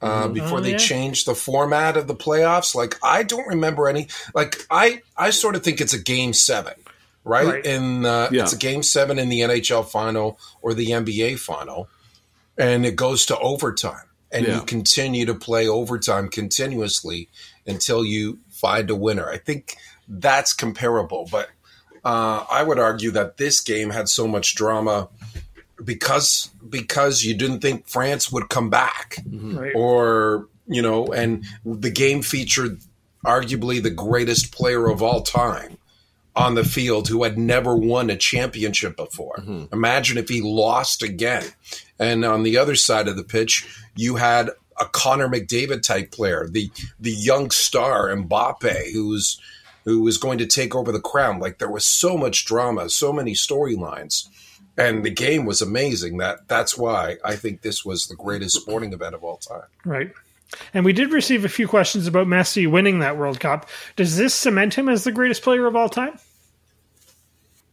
Uh, 0.00 0.28
before 0.28 0.58
Oh, 0.58 0.60
they 0.60 0.72
yeah. 0.72 0.76
changed 0.78 1.26
the 1.26 1.34
format 1.34 1.96
of 1.96 2.06
the 2.06 2.14
playoffs, 2.14 2.72
like 2.74 2.96
I 3.02 3.24
don't 3.24 3.48
remember 3.48 3.88
any. 3.88 4.06
Like 4.32 4.64
I, 4.70 5.02
I 5.16 5.30
sort 5.30 5.56
of 5.56 5.64
think 5.64 5.80
it's 5.80 5.92
a 5.92 5.98
game 5.98 6.32
seven, 6.32 6.74
right? 7.24 7.46
Right. 7.46 7.66
In 7.66 8.06
uh, 8.06 8.28
Yeah. 8.30 8.42
it's 8.42 8.52
a 8.52 8.56
game 8.58 8.84
seven 8.84 9.18
in 9.18 9.28
the 9.28 9.40
NHL 9.40 9.84
final 9.88 10.38
or 10.62 10.72
the 10.72 10.90
NBA 10.90 11.40
final, 11.40 11.88
and 12.56 12.86
it 12.86 12.94
goes 12.94 13.26
to 13.26 13.38
overtime, 13.40 14.06
and 14.30 14.46
Yeah. 14.46 14.56
you 14.56 14.62
continue 14.62 15.26
to 15.26 15.34
play 15.34 15.66
overtime 15.66 16.28
continuously 16.28 17.28
until 17.66 18.04
you 18.04 18.38
find 18.50 18.90
a 18.90 18.94
winner. 18.94 19.28
I 19.28 19.38
think 19.38 19.76
that's 20.06 20.52
comparable, 20.52 21.28
but 21.30 21.48
uh, 22.04 22.44
I 22.48 22.62
would 22.62 22.78
argue 22.78 23.10
that 23.10 23.36
this 23.36 23.60
game 23.60 23.90
had 23.90 24.08
so 24.08 24.28
much 24.28 24.54
drama 24.54 25.08
because 25.84 26.50
because 26.70 27.22
you 27.22 27.34
didn't 27.34 27.60
think 27.60 27.88
France 27.88 28.30
would 28.30 28.48
come 28.48 28.70
back, 28.70 29.16
mm-hmm. 29.20 29.58
Right. 29.58 29.72
or 29.74 30.48
you 30.66 30.82
know, 30.82 31.06
and 31.06 31.44
the 31.64 31.90
game 31.90 32.22
featured 32.22 32.80
arguably 33.24 33.82
the 33.82 33.90
greatest 33.90 34.52
player 34.52 34.88
of 34.88 35.02
all 35.02 35.22
time 35.22 35.78
on 36.36 36.54
the 36.54 36.64
field 36.64 37.08
who 37.08 37.24
had 37.24 37.36
never 37.36 37.74
won 37.74 38.10
a 38.10 38.16
championship 38.16 38.96
before. 38.96 39.36
Mm-hmm. 39.38 39.74
Imagine 39.74 40.18
if 40.18 40.28
he 40.28 40.40
lost 40.40 41.02
again. 41.02 41.44
And 41.98 42.24
on 42.24 42.44
the 42.44 42.58
other 42.58 42.76
side 42.76 43.08
of 43.08 43.16
the 43.16 43.24
pitch, 43.24 43.66
you 43.96 44.16
had 44.16 44.50
a 44.80 44.84
Connor 44.86 45.28
McDavid 45.28 45.82
type 45.82 46.12
player, 46.12 46.46
the 46.48 46.70
the 47.00 47.10
young 47.10 47.50
star 47.50 48.08
Mbappe, 48.08 48.92
who's 48.92 49.40
who 49.84 50.02
was 50.02 50.18
going 50.18 50.38
to 50.38 50.46
take 50.46 50.74
over 50.74 50.92
the 50.92 51.00
crown. 51.00 51.40
Like 51.40 51.58
there 51.58 51.70
was 51.70 51.86
so 51.86 52.16
much 52.16 52.44
drama, 52.44 52.88
so 52.88 53.12
many 53.12 53.32
storylines, 53.32 54.28
and 54.78 55.04
the 55.04 55.10
game 55.10 55.44
was 55.44 55.60
amazing. 55.60 56.18
That 56.18 56.48
that's 56.48 56.78
why 56.78 57.16
I 57.24 57.36
think 57.36 57.60
this 57.60 57.84
was 57.84 58.06
the 58.06 58.16
greatest 58.16 58.56
sporting 58.56 58.92
event 58.92 59.14
of 59.14 59.24
all 59.24 59.36
time. 59.36 59.66
Right. 59.84 60.12
And 60.72 60.84
we 60.84 60.94
did 60.94 61.12
receive 61.12 61.44
a 61.44 61.48
few 61.48 61.68
questions 61.68 62.06
about 62.06 62.26
Messi 62.26 62.70
winning 62.70 63.00
that 63.00 63.18
World 63.18 63.38
Cup. 63.38 63.68
Does 63.96 64.16
this 64.16 64.32
cement 64.34 64.74
him 64.74 64.88
as 64.88 65.04
the 65.04 65.12
greatest 65.12 65.42
player 65.42 65.66
of 65.66 65.76
all 65.76 65.90
time? 65.90 66.18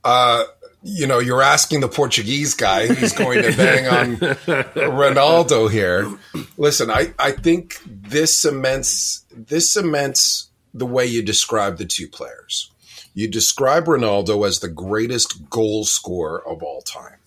Uh, 0.04 0.44
you 0.84 1.08
know, 1.08 1.20
you're 1.20 1.41
asking 1.41 1.80
the 1.80 1.88
Portuguese 1.88 2.54
guy 2.54 2.88
who's 2.88 3.13
going 3.13 3.41
to 3.41 3.56
bang 3.56 3.88
on 3.88 4.15
Ronaldo 4.76 5.72
here. 5.72 6.12
Listen, 6.58 6.91
I, 6.91 7.13
I 7.18 7.32
think 7.32 7.80
this 7.86 8.38
cements 8.38 9.26
this 9.32 9.72
cements 9.72 10.50
the 10.74 10.86
way 10.86 11.06
you 11.06 11.24
describe 11.24 11.78
the 11.78 11.86
two 11.86 12.08
players. 12.08 12.72
You 13.15 13.30
describe 13.30 13.86
Ronaldo 13.86 14.45
as 14.45 14.60
the 14.60 14.67
greatest 14.67 15.49
goal 15.49 15.86
scorer 15.86 16.45
of 16.47 16.62
all 16.62 16.82
time. 16.82 17.17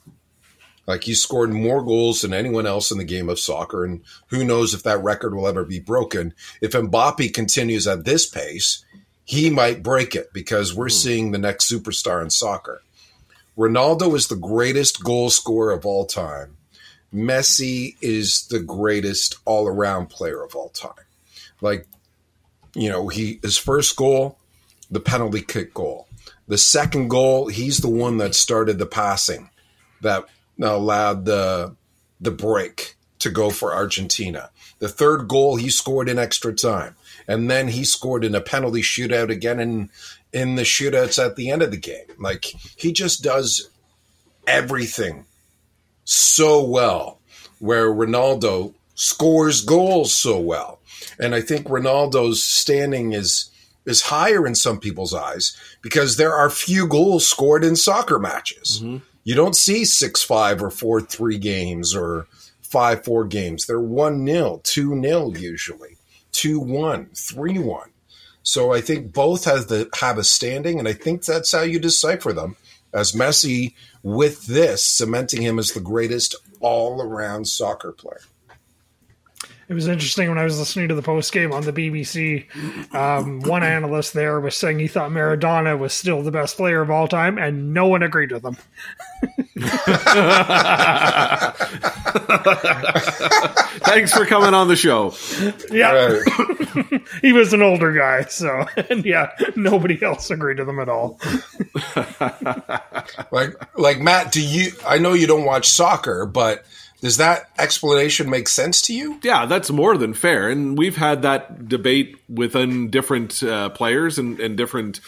Like 0.87 1.05
he 1.05 1.15
scored 1.15 1.51
more 1.51 1.83
goals 1.83 2.21
than 2.21 2.33
anyone 2.33 2.67
else 2.67 2.91
in 2.91 2.99
the 2.99 3.05
game 3.05 3.29
of 3.29 3.41
soccer, 3.41 3.85
and 3.85 4.03
who 4.29 4.45
knows 4.45 4.73
if 4.73 4.83
that 4.85 5.03
record 5.03 5.35
will 5.35 5.49
ever 5.49 5.65
be 5.65 5.81
broken. 5.81 6.35
If 6.61 6.73
Mbappe 6.73 7.33
continues 7.35 7.87
at 7.87 8.05
this 8.05 8.27
pace, 8.27 8.85
he 9.25 9.51
might 9.51 9.83
break 9.83 10.15
it 10.15 10.33
because 10.33 10.75
we're 10.75 10.87
hmm. 10.87 10.93
seeing 10.93 11.31
the 11.31 11.39
next 11.39 11.71
superstar 11.71 12.23
in 12.23 12.31
soccer. 12.31 12.83
Ronaldo 13.57 14.15
is 14.15 14.29
the 14.29 14.37
greatest 14.37 15.03
goal 15.03 15.31
scorer 15.31 15.73
of 15.73 15.85
all 15.85 16.07
time. 16.07 16.57
Messi 17.13 17.97
is 18.03 18.47
the 18.49 18.61
greatest 18.61 19.37
all 19.47 19.67
around 19.67 20.11
player 20.11 20.43
of 20.43 20.55
all 20.55 20.69
time. 20.69 20.93
Like, 21.63 21.87
you 22.75 22.89
know, 22.91 23.09
he 23.09 23.41
his 23.43 23.57
first 23.57 23.97
goal, 23.97 24.39
the 24.91 25.01
penalty 25.01 25.43
kick 25.43 25.75
goal. 25.75 26.09
The 26.47 26.59
second 26.59 27.09
goal, 27.09 27.49
he's 27.49 27.79
the 27.79 27.91
one 27.91 28.17
that 28.19 28.35
started 28.35 28.79
the 28.79 28.87
passing 28.87 29.51
that 30.01 30.25
allowed 30.61 31.25
the 31.25 31.77
the 32.21 32.31
break 32.31 32.97
to 33.21 33.31
go 33.31 33.51
for 33.51 33.73
Argentina. 33.73 34.51
The 34.79 34.89
third 34.89 35.29
goal 35.29 35.57
he 35.57 35.71
scored 35.71 36.09
in 36.09 36.19
extra 36.19 36.53
time. 36.53 36.97
And 37.27 37.51
then 37.51 37.69
he 37.69 37.85
scored 37.85 38.25
in 38.25 38.35
a 38.35 38.41
penalty 38.41 38.81
shootout 38.81 39.31
again 39.31 39.61
in 39.61 39.91
in 40.33 40.57
the 40.57 40.63
shootouts 40.63 41.23
at 41.25 41.37
the 41.37 41.51
end 41.51 41.63
of 41.63 41.71
the 41.71 41.77
game. 41.77 42.07
Like 42.19 42.45
he 42.77 42.93
just 42.93 43.23
does 43.23 43.69
everything 44.47 45.27
so 46.05 46.65
well 46.65 47.19
where 47.59 47.89
Ronaldo 47.89 48.75
scores 48.95 49.61
goals 49.61 50.15
so 50.15 50.39
well. 50.39 50.81
And 51.19 51.35
I 51.35 51.41
think 51.41 51.67
Ronaldo's 51.67 52.43
standing 52.43 53.13
is 53.13 53.48
is 53.89 54.03
higher 54.03 54.47
in 54.47 54.55
some 54.55 54.79
people's 54.79 55.15
eyes 55.15 55.57
because 55.83 56.17
there 56.17 56.35
are 56.35 56.51
few 56.51 56.87
goals 56.87 57.29
scored 57.29 57.65
in 57.65 57.75
soccer 57.75 58.19
matches. 58.19 58.81
Mm-hmm. 58.83 58.99
You 59.25 59.35
don't 59.35 59.57
see 59.57 59.83
6-5 59.83 60.63
or 60.81 61.01
4-3 61.01 61.41
games 61.41 61.95
or 61.95 62.27
5-4 62.63 63.29
games. 63.29 63.67
They're 63.67 63.79
1-0, 63.79 64.63
2-0 64.63 65.41
usually, 65.41 65.97
2-1, 66.33 67.11
3-1. 67.11 67.89
So 68.43 68.73
I 68.73 68.81
think 68.81 69.13
both 69.13 69.45
have 69.45 69.69
the 69.69 69.91
have 70.01 70.17
a 70.17 70.25
standing, 70.25 70.79
and 70.79 70.89
I 70.89 70.95
think 70.95 71.25
that's 71.25 71.53
how 71.53 71.63
you 71.63 71.79
decipher 71.79 72.33
them. 72.33 72.57
As 72.95 73.13
Messi, 73.13 73.75
with 74.03 74.47
this, 74.47 74.87
cementing 74.87 75.43
him 75.43 75.59
as 75.59 75.73
the 75.73 75.81
greatest 75.81 76.35
all-around 76.61 77.47
soccer 77.47 77.93
player. 77.93 78.23
It 79.69 79.75
was 79.75 79.87
interesting 79.87 80.31
when 80.31 80.39
I 80.39 80.45
was 80.45 80.59
listening 80.59 80.89
to 80.89 80.95
the 80.95 81.03
post 81.03 81.31
game 81.31 81.53
on 81.53 81.63
the 81.63 81.73
BBC. 81.75 82.47
Um, 82.95 83.41
one 83.41 83.63
analyst 83.63 84.15
there 84.15 84.41
was 84.41 84.57
saying 84.57 84.79
he 84.79 84.89
thought 84.89 85.11
Maradona 85.11 85.79
was 85.79 85.93
still 85.93 86.23
the 86.23 86.31
best 86.31 86.57
player 86.57 86.81
of 86.81 86.91
all 86.91 87.07
time, 87.07 87.37
and 87.37 87.75
no 87.75 87.87
one 87.87 88.03
agreed 88.03 88.33
with 88.33 88.43
him. 88.45 88.57
Thanks 93.85 94.13
for 94.13 94.25
coming 94.25 94.55
on 94.55 94.69
the 94.69 94.77
show. 94.77 95.15
Yeah, 95.71 96.21
he 97.21 97.35
was 97.35 97.53
an 97.53 97.61
older 97.61 97.93
guy, 97.93 98.23
so 98.23 98.65
and 98.91 99.05
yeah, 99.05 99.33
nobody 99.55 100.03
else 100.03 100.31
agreed 100.31 100.61
with 100.61 100.69
him 100.69 100.79
at 100.79 100.89
all. 100.89 101.21
Like, 103.31 103.79
like 103.79 104.01
Matt, 104.01 104.33
do 104.33 104.41
you? 104.41 104.73
I 104.87 104.97
know 104.97 105.13
you 105.13 105.27
don't 105.27 105.45
watch 105.45 105.69
soccer, 105.69 106.25
but 106.25 106.65
does 107.01 107.19
that 107.19 107.51
explanation 107.59 108.29
make 108.29 108.49
sense 108.49 108.83
to 108.83 108.95
you? 108.95 109.21
Yeah, 109.23 109.47
that's 109.47 109.71
more 109.71 109.97
than 109.97 110.15
fair. 110.15 110.49
And 110.49 110.77
we've 110.77 110.97
had 110.97 111.23
that 111.23 111.69
debate 111.69 112.17
within 112.29 112.91
different 112.91 113.43
uh, 113.43 113.69
players 113.71 114.19
and, 114.19 114.41
and 114.41 114.57
different 114.57 115.01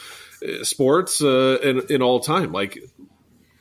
uh, 0.42 0.62
sports 0.64 1.20
uh, 1.22 1.58
in, 1.62 1.82
in 1.90 2.02
all 2.02 2.20
time. 2.20 2.52
Like 2.52 2.78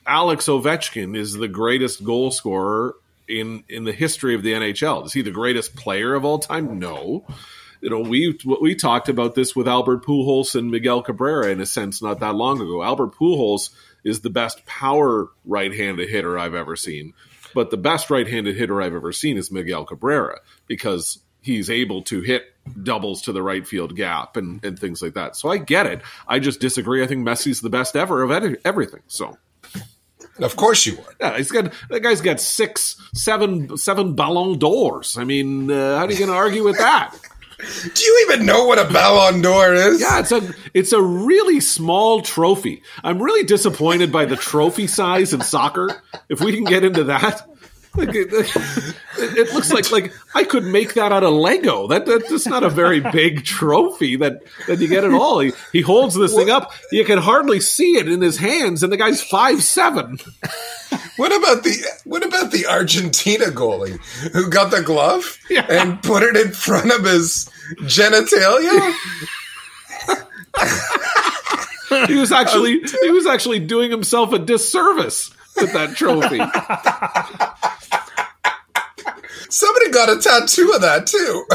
Alex 0.06 0.48
Ovechkin 0.48 1.15
is 1.15 1.34
the 1.34 1.48
greatest 1.48 2.04
goal 2.04 2.32
scorer 2.32 2.96
in 3.28 3.63
in 3.70 3.84
the 3.84 3.94
history 3.94 4.36
of 4.36 4.44
the 4.44 4.54
NHL. 4.54 5.06
Is 5.06 5.13
he 5.13 5.22
the 5.22 5.32
greatest 5.32 5.76
player 5.76 6.13
of 6.13 6.26
all 6.26 6.39
time? 6.39 6.80
No. 6.80 7.26
You 7.82 7.89
know, 7.89 8.02
we 8.02 8.38
we 8.60 8.76
talked 8.76 9.08
about 9.08 9.36
this 9.36 9.56
with 9.56 9.68
Albert 9.68 10.04
Pujols 10.06 10.56
and 10.56 10.70
Miguel 10.70 11.02
Cabrera 11.02 11.50
in 11.50 11.62
a 11.62 11.65
sense 11.65 12.02
not 12.02 12.20
that 12.20 12.36
long 12.36 12.60
ago. 12.60 12.84
Albert 12.84 13.15
Pujols 13.15 13.70
is 14.04 14.22
the 14.22 14.30
best 14.30 14.65
power 14.65 15.30
right-handed 15.46 16.10
hitter 16.10 16.38
I've 16.38 16.56
ever 16.56 16.76
seen, 16.76 17.13
but 17.53 17.71
the 17.71 17.77
best 17.77 18.09
right-handed 18.09 18.55
hitter 18.55 18.81
I've 18.81 18.93
ever 18.95 19.12
seen 19.12 19.38
is 19.38 19.51
Miguel 19.51 19.85
Cabrera 19.85 20.39
because 20.67 21.19
he's 21.41 21.69
able 21.69 22.01
to 22.03 22.21
hit 22.21 22.43
doubles 22.83 23.21
to 23.23 23.31
the 23.31 23.41
right 23.41 23.65
field 23.65 23.95
gap 23.95 24.35
and, 24.38 24.63
and 24.63 24.77
things 24.77 25.01
like 25.01 25.13
that. 25.15 25.35
So 25.35 25.49
I 25.49 25.57
get 25.57 25.85
it. 25.85 26.01
I 26.27 26.39
just 26.39 26.59
disagree. 26.59 27.03
I 27.03 27.07
think 27.07 27.25
Messi's 27.27 27.62
the 27.62 27.69
best 27.69 27.95
ever 27.95 28.21
of 28.23 28.31
any, 28.31 28.57
everything. 28.65 29.01
So 29.07 29.38
Of 30.39 30.55
course 30.55 30.85
you 30.85 30.95
would. 30.97 31.15
yeah, 31.19 31.38
he's 31.38 31.51
got 31.51 31.73
that 31.89 32.01
guy's 32.01 32.21
got 32.21 32.39
six, 32.39 33.01
seven, 33.13 33.77
seven 33.77 34.15
Ballon 34.15 34.59
d'Ors. 34.59 35.17
I 35.17 35.23
mean, 35.23 35.71
uh, 35.71 35.97
how 35.97 36.05
are 36.05 36.12
you 36.12 36.17
going 36.17 36.29
to 36.29 36.35
argue 36.35 36.63
with 36.63 36.77
that? 36.77 37.15
Do 37.60 38.04
you 38.04 38.28
even 38.30 38.45
know 38.45 38.65
what 38.65 38.80
a 38.80 38.86
Ballon 38.91 39.41
d'Or 39.41 39.74
is? 39.74 40.00
Yeah, 40.00 40.19
it's 40.19 40.32
a 40.32 40.41
it's 40.74 40.93
a 40.93 41.02
really 41.02 41.60
small 41.60 42.22
trophy. 42.22 42.82
I'm 43.04 43.22
really 43.22 43.43
disappointed 43.43 44.12
by 44.12 44.26
the 44.26 44.36
trophy 44.38 44.88
size 44.88 45.34
in 45.34 45.41
soccer. 45.41 45.89
If 46.30 46.39
we 46.41 46.54
can 46.56 46.63
get 46.63 46.84
into 46.86 47.06
that. 47.06 47.45
Like, 47.95 48.10
it, 48.13 48.28
it- 48.32 49.54
looks 49.54 49.74
like 49.74 49.91
like 49.91 50.13
I 50.36 50.43
could 50.43 50.63
make 50.63 50.93
that 50.93 51.12
out 51.12 51.24
of 51.24 51.34
Lego. 51.34 51.88
That, 51.88 52.06
that 52.06 52.30
that's 52.30 52.45
not 52.45 52.63
a 52.63 52.69
very 52.69 53.00
big 53.00 53.43
trophy 53.43 54.15
that 54.17 54.43
that 54.67 54.80
you 54.80 54.88
get 54.88 55.04
at 55.04 55.12
all. 55.12 55.39
He, 55.39 55.52
he 55.74 55.82
holds 55.82 56.13
this 56.15 56.34
thing 56.36 56.50
up. 56.52 56.72
You 56.91 57.04
can 57.04 57.17
hardly 57.17 57.60
see 57.60 57.98
it 57.98 58.08
in 58.08 58.22
his 58.22 58.38
hands, 58.38 58.84
and 58.84 58.93
the 58.93 58.98
guy's 58.98 59.22
five 59.24 59.63
seven. 59.63 60.19
What 61.19 61.36
about 61.36 61.63
the 61.65 61.75
what 62.05 62.25
about 62.25 62.51
the 62.51 62.65
Argentina 62.65 63.47
goalie 63.47 63.99
who 64.32 64.49
got 64.49 64.71
the 64.71 64.82
glove 64.82 65.38
Yeah. 65.49 65.65
and 65.69 66.01
put 66.01 66.23
it 66.23 66.38
in 66.38 66.53
front 66.53 66.93
of 66.93 67.03
his 67.03 67.49
genitalia? 67.82 68.93
He 72.08 72.15
was 72.15 72.32
actually 72.32 72.79
he 73.03 73.10
was 73.12 73.25
actually 73.27 73.60
doing 73.60 73.91
himself 73.91 74.32
a 74.32 74.39
disservice 74.39 75.32
with 75.58 75.73
that 75.73 75.97
trophy. 75.97 76.38
Somebody 79.49 79.89
got 79.91 80.08
a 80.10 80.21
tattoo 80.21 80.71
of 80.73 80.79
that 80.79 81.05
too. 81.05 81.45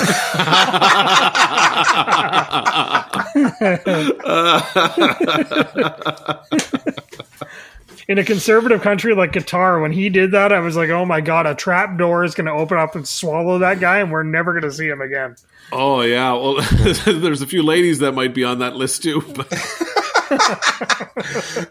In 8.08 8.18
a 8.18 8.24
conservative 8.24 8.82
country 8.82 9.14
like 9.14 9.32
Qatar, 9.32 9.80
when 9.80 9.92
he 9.92 10.08
did 10.08 10.32
that, 10.32 10.52
I 10.52 10.60
was 10.60 10.76
like, 10.76 10.90
"Oh 10.90 11.04
my 11.04 11.20
god, 11.20 11.46
a 11.46 11.54
trap 11.54 11.98
door 11.98 12.24
is 12.24 12.34
going 12.34 12.46
to 12.46 12.52
open 12.52 12.78
up 12.78 12.94
and 12.94 13.06
swallow 13.06 13.58
that 13.58 13.80
guy, 13.80 14.00
and 14.00 14.12
we're 14.12 14.22
never 14.22 14.52
going 14.52 14.64
to 14.64 14.72
see 14.72 14.88
him 14.88 15.00
again." 15.00 15.36
Oh 15.72 16.02
yeah, 16.02 16.32
well, 16.32 16.54
there's 17.06 17.42
a 17.42 17.46
few 17.46 17.62
ladies 17.62 18.00
that 18.00 18.12
might 18.12 18.34
be 18.34 18.44
on 18.44 18.58
that 18.58 18.76
list 18.76 19.02
too. 19.02 19.22
But 19.34 19.50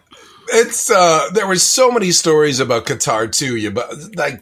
it's 0.49 0.91
uh 0.91 1.29
there 1.33 1.47
were 1.47 1.55
so 1.55 1.91
many 1.91 2.12
stories 2.12 2.59
about 2.59 2.86
Qatar 2.86 3.31
too. 3.31 3.55
You 3.55 3.71
but 3.71 4.15
like 4.15 4.41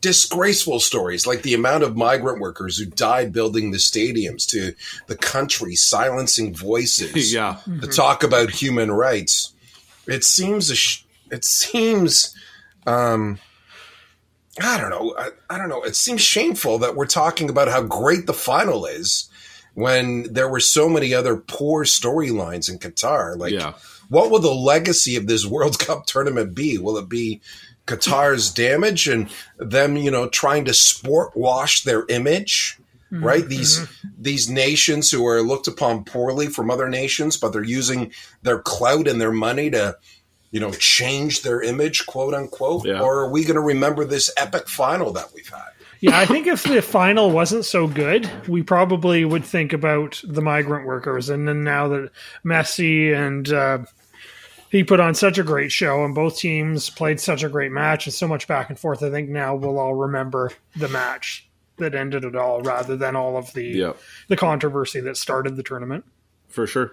disgraceful 0.00 0.80
stories, 0.80 1.26
like 1.26 1.42
the 1.42 1.54
amount 1.54 1.82
of 1.82 1.96
migrant 1.96 2.40
workers 2.40 2.78
who 2.78 2.86
died 2.86 3.32
building 3.32 3.70
the 3.70 3.78
stadiums, 3.78 4.48
to 4.48 4.74
the 5.06 5.16
country 5.16 5.74
silencing 5.74 6.54
voices, 6.54 7.12
yeah, 7.32 7.58
to 7.80 7.86
talk 7.86 8.22
about 8.22 8.50
human 8.50 8.90
rights. 8.90 9.52
It 10.06 10.24
seems 10.24 10.70
a 10.70 10.76
sh- 10.76 11.04
it 11.30 11.44
seems 11.44 12.34
um 12.86 13.38
I 14.62 14.78
don't 14.78 14.90
know. 14.90 15.14
I, 15.16 15.28
I 15.48 15.58
don't 15.58 15.68
know. 15.68 15.82
It 15.84 15.96
seems 15.96 16.20
shameful 16.20 16.78
that 16.80 16.96
we're 16.96 17.06
talking 17.06 17.48
about 17.48 17.68
how 17.68 17.82
great 17.82 18.26
the 18.26 18.34
final 18.34 18.84
is 18.84 19.30
when 19.74 20.30
there 20.32 20.48
were 20.48 20.60
so 20.60 20.88
many 20.88 21.14
other 21.14 21.36
poor 21.36 21.84
storylines 21.84 22.68
in 22.68 22.78
Qatar. 22.78 23.38
Like, 23.38 23.52
Yeah. 23.52 23.74
what 24.08 24.30
will 24.30 24.40
the 24.40 24.52
legacy 24.52 25.16
of 25.16 25.28
this 25.28 25.46
World 25.46 25.78
Cup 25.86 26.04
tournament 26.06 26.54
be? 26.54 26.78
Will 26.78 26.96
it 26.98 27.08
be 27.08 27.40
Qatar's 27.86 28.50
damage 28.52 29.06
and 29.08 29.30
them, 29.58 29.96
you 29.96 30.10
know, 30.10 30.28
trying 30.28 30.64
to 30.66 30.74
sport 30.74 31.36
wash 31.36 31.84
their 31.84 32.04
image? 32.08 32.76
Right? 33.12 33.44
These 33.48 33.86
these 34.18 34.48
nations 34.48 35.10
who 35.10 35.26
are 35.26 35.42
looked 35.42 35.66
upon 35.66 36.04
poorly 36.04 36.46
from 36.46 36.70
other 36.70 36.88
nations, 36.88 37.36
but 37.36 37.52
they're 37.52 37.64
using 37.64 38.12
their 38.42 38.60
clout 38.60 39.08
and 39.08 39.20
their 39.20 39.32
money 39.32 39.68
to 39.70 39.96
you 40.50 40.60
know, 40.60 40.70
change 40.72 41.42
their 41.42 41.62
image, 41.62 42.06
quote 42.06 42.34
unquote? 42.34 42.84
Yeah. 42.86 43.00
Or 43.00 43.20
are 43.20 43.30
we 43.30 43.42
going 43.44 43.54
to 43.54 43.60
remember 43.60 44.04
this 44.04 44.32
epic 44.36 44.68
final 44.68 45.12
that 45.12 45.26
we've 45.34 45.48
had? 45.48 45.68
Yeah, 46.00 46.18
I 46.18 46.24
think 46.24 46.46
if 46.46 46.62
the 46.62 46.80
final 46.80 47.30
wasn't 47.30 47.66
so 47.66 47.86
good, 47.86 48.28
we 48.48 48.62
probably 48.62 49.24
would 49.24 49.44
think 49.44 49.72
about 49.74 50.20
the 50.24 50.40
migrant 50.40 50.86
workers. 50.86 51.28
And 51.28 51.46
then 51.46 51.62
now 51.62 51.88
that 51.88 52.10
Messi 52.42 53.14
and 53.14 53.52
uh, 53.52 53.78
he 54.70 54.82
put 54.82 54.98
on 54.98 55.14
such 55.14 55.36
a 55.36 55.42
great 55.42 55.70
show, 55.70 56.02
and 56.04 56.14
both 56.14 56.38
teams 56.38 56.88
played 56.88 57.20
such 57.20 57.42
a 57.42 57.50
great 57.50 57.70
match, 57.70 58.06
and 58.06 58.14
so 58.14 58.26
much 58.26 58.48
back 58.48 58.70
and 58.70 58.78
forth, 58.78 59.02
I 59.02 59.10
think 59.10 59.28
now 59.28 59.54
we'll 59.54 59.78
all 59.78 59.94
remember 59.94 60.52
the 60.74 60.88
match 60.88 61.46
that 61.76 61.94
ended 61.94 62.24
it 62.24 62.34
all, 62.36 62.62
rather 62.62 62.96
than 62.96 63.14
all 63.14 63.36
of 63.36 63.52
the 63.52 63.64
Yeah. 63.64 63.92
the 64.28 64.36
controversy 64.36 65.00
that 65.00 65.16
started 65.18 65.56
the 65.56 65.62
tournament. 65.62 66.04
for 66.48 66.66
sure. 66.66 66.92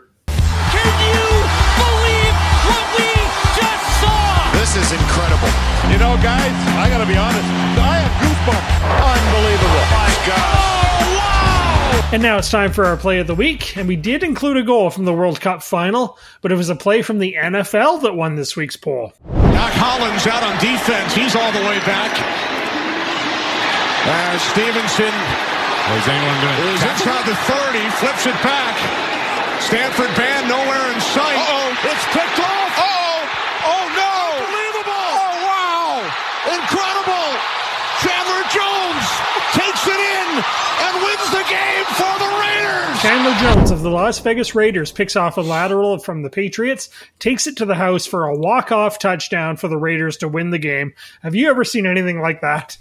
This 4.58 4.76
is 4.76 4.92
incredible. 4.92 5.52
You 5.94 5.98
know, 6.02 6.18
guys, 6.22 6.52
I 6.82 6.90
got 6.90 7.00
to 7.00 7.06
be 7.08 7.16
honest. 7.16 7.46
I 7.78 8.02
have 8.02 8.14
goosebumps. 8.20 8.74
Unbelievable. 9.14 9.86
My 9.94 10.10
God. 10.28 10.58
Oh, 11.00 12.02
wow! 12.04 12.10
And 12.14 12.22
now 12.22 12.38
it's 12.38 12.50
time 12.50 12.72
for 12.74 12.86
our 12.86 12.98
play 12.98 13.20
of 13.20 13.28
the 13.28 13.36
week. 13.36 13.78
And 13.78 13.88
we 13.88 13.96
did 13.96 14.24
include 14.24 14.58
a 14.58 14.64
goal 14.64 14.90
from 14.90 15.06
the 15.06 15.14
World 15.14 15.40
Cup 15.40 15.62
final, 15.64 16.18
but 16.42 16.52
it 16.52 16.56
was 16.56 16.70
a 16.70 16.76
play 16.76 17.02
from 17.02 17.20
the 17.20 17.36
NFL 17.38 18.02
that 18.02 18.16
won 18.16 18.36
this 18.36 18.56
week's 18.56 18.76
poll. 18.76 19.14
Doc 19.32 19.72
Hollins 19.78 20.26
out 20.28 20.44
on 20.44 20.58
defense. 20.60 21.14
He's 21.14 21.36
all 21.36 21.52
the 21.52 21.62
way 21.62 21.80
back. 21.86 22.12
As 24.08 24.42
Stevenson 24.56 25.12
Was 25.92 26.04
anyone 26.08 26.40
going 26.44 26.76
is 26.76 26.84
inside 26.84 27.24
the 27.28 27.36
30, 27.48 27.80
flips 28.00 28.26
it 28.28 28.36
back. 28.44 28.76
Stanford 29.64 30.12
band 30.16 30.48
nowhere 30.48 30.86
in 30.92 31.00
sight. 31.00 31.36
Uh-oh. 31.36 31.92
It's 31.92 32.06
picked 32.16 32.40
off. 32.40 32.72
Uh-oh. 32.76 33.20
Oh, 33.68 33.84
no. 34.00 34.16
Unbelievable. 34.48 34.96
Oh, 34.96 35.32
wow. 35.44 35.92
Incredible. 36.56 37.28
Chandler 38.00 38.44
Jones 38.48 39.06
takes 39.60 39.84
it 39.92 40.00
in 40.00 40.28
and 40.40 40.94
wins 41.04 41.28
the 41.36 41.44
game 41.52 41.88
for 42.00 42.14
the 42.20 42.32
Raiders. 42.40 42.87
Chandler 43.02 43.34
Jones 43.36 43.70
of 43.70 43.82
the 43.82 43.92
Las 43.92 44.18
Vegas 44.20 44.56
Raiders 44.56 44.92
picks 44.92 45.16
off 45.16 45.38
a 45.38 45.42
lateral 45.42 46.00
from 46.00 46.24
the 46.24 46.30
Patriots, 46.30 46.90
takes 47.20 47.46
it 47.46 47.56
to 47.58 47.66
the 47.66 47.76
house 47.76 48.06
for 48.08 48.26
a 48.26 48.36
walk-off 48.36 48.98
touchdown 48.98 49.56
for 49.56 49.68
the 49.68 49.78
Raiders 49.78 50.18
to 50.18 50.28
win 50.28 50.50
the 50.50 50.58
game. 50.58 50.94
Have 51.22 51.36
you 51.36 51.50
ever 51.50 51.64
seen 51.64 51.86
anything 51.86 52.22
like 52.22 52.42
that? 52.42 52.78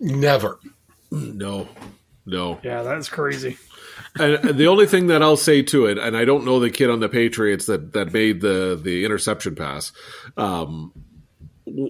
Never. 0.00 0.58
No, 1.10 1.68
no. 2.26 2.58
Yeah, 2.64 2.82
that's 2.82 3.08
crazy. 3.08 3.58
And 4.18 4.58
the 4.58 4.66
only 4.66 4.86
thing 4.86 5.06
that 5.06 5.22
I'll 5.22 5.36
say 5.36 5.62
to 5.62 5.86
it, 5.86 5.96
and 5.96 6.16
I 6.16 6.24
don't 6.24 6.44
know 6.44 6.58
the 6.58 6.70
kid 6.70 6.90
on 6.90 6.98
the 6.98 7.08
Patriots 7.08 7.66
that 7.66 7.92
that 7.92 8.12
made 8.12 8.40
the 8.40 8.78
the 8.82 9.04
interception 9.04 9.54
pass. 9.54 9.92
Um, 10.36 10.92
w- 10.94 11.09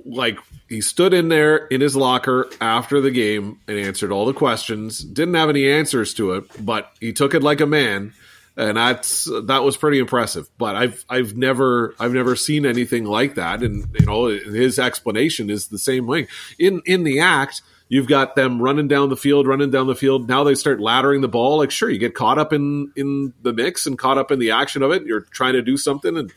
like 0.06 0.38
he 0.68 0.80
stood 0.80 1.14
in 1.14 1.28
there 1.28 1.66
in 1.66 1.80
his 1.80 1.96
locker 1.96 2.48
after 2.60 3.00
the 3.00 3.10
game 3.10 3.58
and 3.66 3.78
answered 3.78 4.12
all 4.12 4.26
the 4.26 4.32
questions. 4.32 5.00
Didn't 5.00 5.34
have 5.34 5.48
any 5.48 5.68
answers 5.70 6.14
to 6.14 6.32
it, 6.32 6.64
but 6.64 6.92
he 7.00 7.12
took 7.12 7.34
it 7.34 7.42
like 7.42 7.60
a 7.60 7.66
man, 7.66 8.12
and 8.56 8.76
that's 8.76 9.24
that 9.24 9.62
was 9.62 9.76
pretty 9.76 9.98
impressive. 9.98 10.48
But 10.58 10.76
I've 10.76 11.04
I've 11.08 11.36
never 11.36 11.94
I've 11.98 12.12
never 12.12 12.36
seen 12.36 12.66
anything 12.66 13.04
like 13.04 13.34
that, 13.36 13.62
and 13.62 13.86
you 13.98 14.06
know 14.06 14.26
his 14.26 14.78
explanation 14.78 15.50
is 15.50 15.68
the 15.68 15.78
same 15.78 16.06
way. 16.06 16.28
In 16.58 16.82
in 16.86 17.04
the 17.04 17.20
act, 17.20 17.62
you've 17.88 18.08
got 18.08 18.36
them 18.36 18.62
running 18.62 18.88
down 18.88 19.10
the 19.10 19.16
field, 19.16 19.46
running 19.46 19.70
down 19.70 19.86
the 19.86 19.94
field. 19.94 20.28
Now 20.28 20.44
they 20.44 20.54
start 20.54 20.78
laddering 20.78 21.20
the 21.20 21.28
ball. 21.28 21.58
Like 21.58 21.70
sure, 21.70 21.90
you 21.90 21.98
get 21.98 22.14
caught 22.14 22.38
up 22.38 22.52
in 22.52 22.92
in 22.96 23.34
the 23.42 23.52
mix 23.52 23.86
and 23.86 23.98
caught 23.98 24.16
up 24.16 24.30
in 24.30 24.38
the 24.38 24.52
action 24.52 24.82
of 24.82 24.92
it. 24.92 25.04
You're 25.04 25.20
trying 25.20 25.54
to 25.54 25.62
do 25.62 25.76
something 25.76 26.16
and 26.16 26.32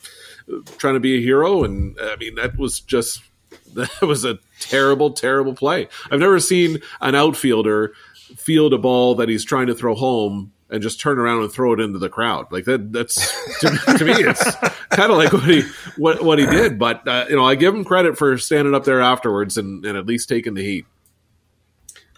uh, 0.51 0.57
trying 0.77 0.95
to 0.95 0.99
be 0.99 1.17
a 1.17 1.21
hero, 1.21 1.63
and 1.63 1.97
I 2.01 2.17
mean 2.17 2.35
that 2.35 2.57
was 2.57 2.81
just 2.81 3.21
that 3.73 4.01
was 4.01 4.25
a 4.25 4.39
terrible, 4.59 5.11
terrible 5.11 5.53
play. 5.53 5.87
I've 6.11 6.19
never 6.19 6.39
seen 6.39 6.79
an 7.01 7.15
outfielder 7.15 7.93
field 8.35 8.73
a 8.73 8.77
ball 8.77 9.15
that 9.15 9.29
he's 9.29 9.43
trying 9.43 9.67
to 9.67 9.75
throw 9.75 9.95
home 9.95 10.51
and 10.69 10.81
just 10.81 10.99
turn 10.99 11.19
around 11.19 11.43
and 11.43 11.51
throw 11.51 11.73
it 11.73 11.79
into 11.79 11.99
the 11.99 12.09
crowd. 12.09 12.51
Like 12.51 12.65
that, 12.65 12.91
that's 12.91 13.15
to, 13.59 13.69
to 13.97 14.05
me, 14.05 14.13
it's 14.13 14.55
kind 14.89 15.11
of 15.11 15.17
like 15.17 15.31
what 15.31 15.43
he 15.43 15.63
what 15.97 16.23
what 16.23 16.39
he 16.39 16.45
did. 16.47 16.79
But 16.79 17.07
uh, 17.07 17.25
you 17.29 17.35
know, 17.35 17.45
I 17.45 17.55
give 17.55 17.73
him 17.75 17.85
credit 17.85 18.17
for 18.17 18.37
standing 18.37 18.73
up 18.73 18.83
there 18.83 18.99
afterwards 18.99 19.57
and, 19.57 19.85
and 19.85 19.97
at 19.97 20.07
least 20.07 20.27
taking 20.27 20.55
the 20.55 20.63
heat. 20.63 20.85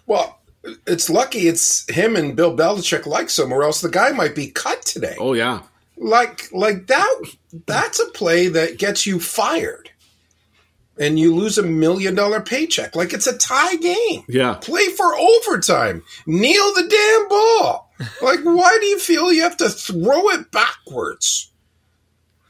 Well, 0.06 0.40
it's 0.86 1.10
lucky 1.10 1.48
it's 1.48 1.88
him 1.90 2.16
and 2.16 2.34
Bill 2.34 2.56
Belichick 2.56 3.06
like 3.06 3.30
somewhere 3.30 3.62
else. 3.62 3.80
The 3.80 3.90
guy 3.90 4.10
might 4.10 4.34
be 4.34 4.50
cut 4.50 4.82
today. 4.82 5.16
Oh 5.18 5.34
yeah, 5.34 5.62
Like 5.96 6.48
like 6.52 6.86
that 6.86 7.22
that's 7.66 8.00
a 8.00 8.10
play 8.12 8.48
that 8.48 8.78
gets 8.78 9.06
you 9.06 9.20
fired. 9.20 9.90
And 10.98 11.18
you 11.18 11.34
lose 11.34 11.58
a 11.58 11.62
million 11.62 12.14
dollar 12.14 12.40
paycheck. 12.40 12.96
Like 12.96 13.12
it's 13.12 13.26
a 13.26 13.36
tie 13.36 13.76
game. 13.76 14.24
yeah. 14.28 14.54
Play 14.54 14.88
for 14.88 15.14
overtime. 15.14 16.02
Kneel 16.26 16.74
the 16.74 16.88
damn 16.88 17.28
ball. 17.28 17.92
Like 18.22 18.40
why 18.44 18.78
do 18.80 18.86
you 18.86 18.98
feel 18.98 19.32
you 19.32 19.42
have 19.42 19.58
to 19.58 19.68
throw 19.68 20.30
it 20.30 20.50
backwards? 20.50 21.52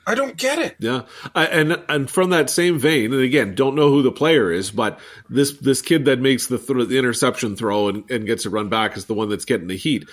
I 0.09 0.15
don't 0.15 0.37
get 0.37 0.61
it. 0.61 0.77
Yeah, 0.79 1.03
I, 1.35 1.47
and 1.47 1.83
and 1.89 2.09
from 2.09 2.31
that 2.31 2.49
same 2.49 2.79
vein, 2.79 3.13
and 3.13 3.23
again, 3.23 3.57
don't 3.57 3.75
know 3.75 3.91
who 3.91 4.03
the 4.03 4.13
player 4.13 4.53
is, 4.53 4.71
but 4.71 5.01
this 5.29 5.55
this 5.59 5.83
kid 5.83 6.05
that 6.05 6.21
makes 6.21 6.47
the 6.47 6.59
thro- 6.59 6.85
the 6.85 6.97
interception 6.97 7.57
throw 7.57 7.89
and, 7.89 8.09
and 8.09 8.25
gets 8.25 8.47
a 8.47 8.51
run 8.51 8.69
back 8.69 8.97
is 8.97 9.07
the 9.07 9.15
one 9.15 9.29
that's 9.29 9.45
getting 9.45 9.67
the 9.67 9.77
heat. 9.77 10.09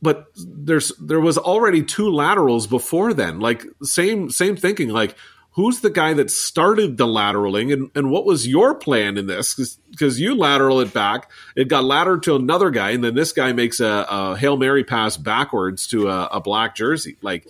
But 0.00 0.28
there's 0.34 0.90
there 0.98 1.20
was 1.20 1.36
already 1.36 1.82
two 1.82 2.08
laterals 2.08 2.66
before 2.66 3.12
then, 3.12 3.40
like 3.40 3.66
same 3.82 4.30
same 4.30 4.56
thinking, 4.56 4.88
like 4.88 5.16
who's 5.54 5.80
the 5.80 5.90
guy 5.90 6.12
that 6.14 6.30
started 6.30 6.96
the 6.96 7.06
lateraling, 7.06 7.72
and 7.72 7.90
and 7.94 8.10
what 8.10 8.24
was 8.24 8.46
your 8.46 8.74
plan 8.74 9.16
in 9.16 9.26
this? 9.26 9.78
Because 9.90 10.20
you 10.20 10.34
lateral 10.34 10.80
it 10.80 10.92
back, 10.92 11.30
it 11.56 11.68
got 11.68 11.84
latered 11.84 12.22
to 12.24 12.36
another 12.36 12.70
guy, 12.70 12.90
and 12.90 13.02
then 13.02 13.14
this 13.14 13.32
guy 13.32 13.52
makes 13.52 13.80
a, 13.80 14.06
a 14.08 14.36
hail 14.36 14.56
mary 14.56 14.84
pass 14.84 15.16
backwards 15.16 15.86
to 15.88 16.08
a, 16.08 16.26
a 16.26 16.40
black 16.40 16.74
jersey, 16.76 17.16
like 17.22 17.46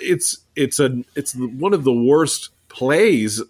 it's 0.00 0.38
it's 0.54 0.78
a 0.78 1.02
it's 1.14 1.34
one 1.34 1.74
of 1.74 1.84
the 1.84 1.92
worst 1.92 2.50
plays 2.68 3.42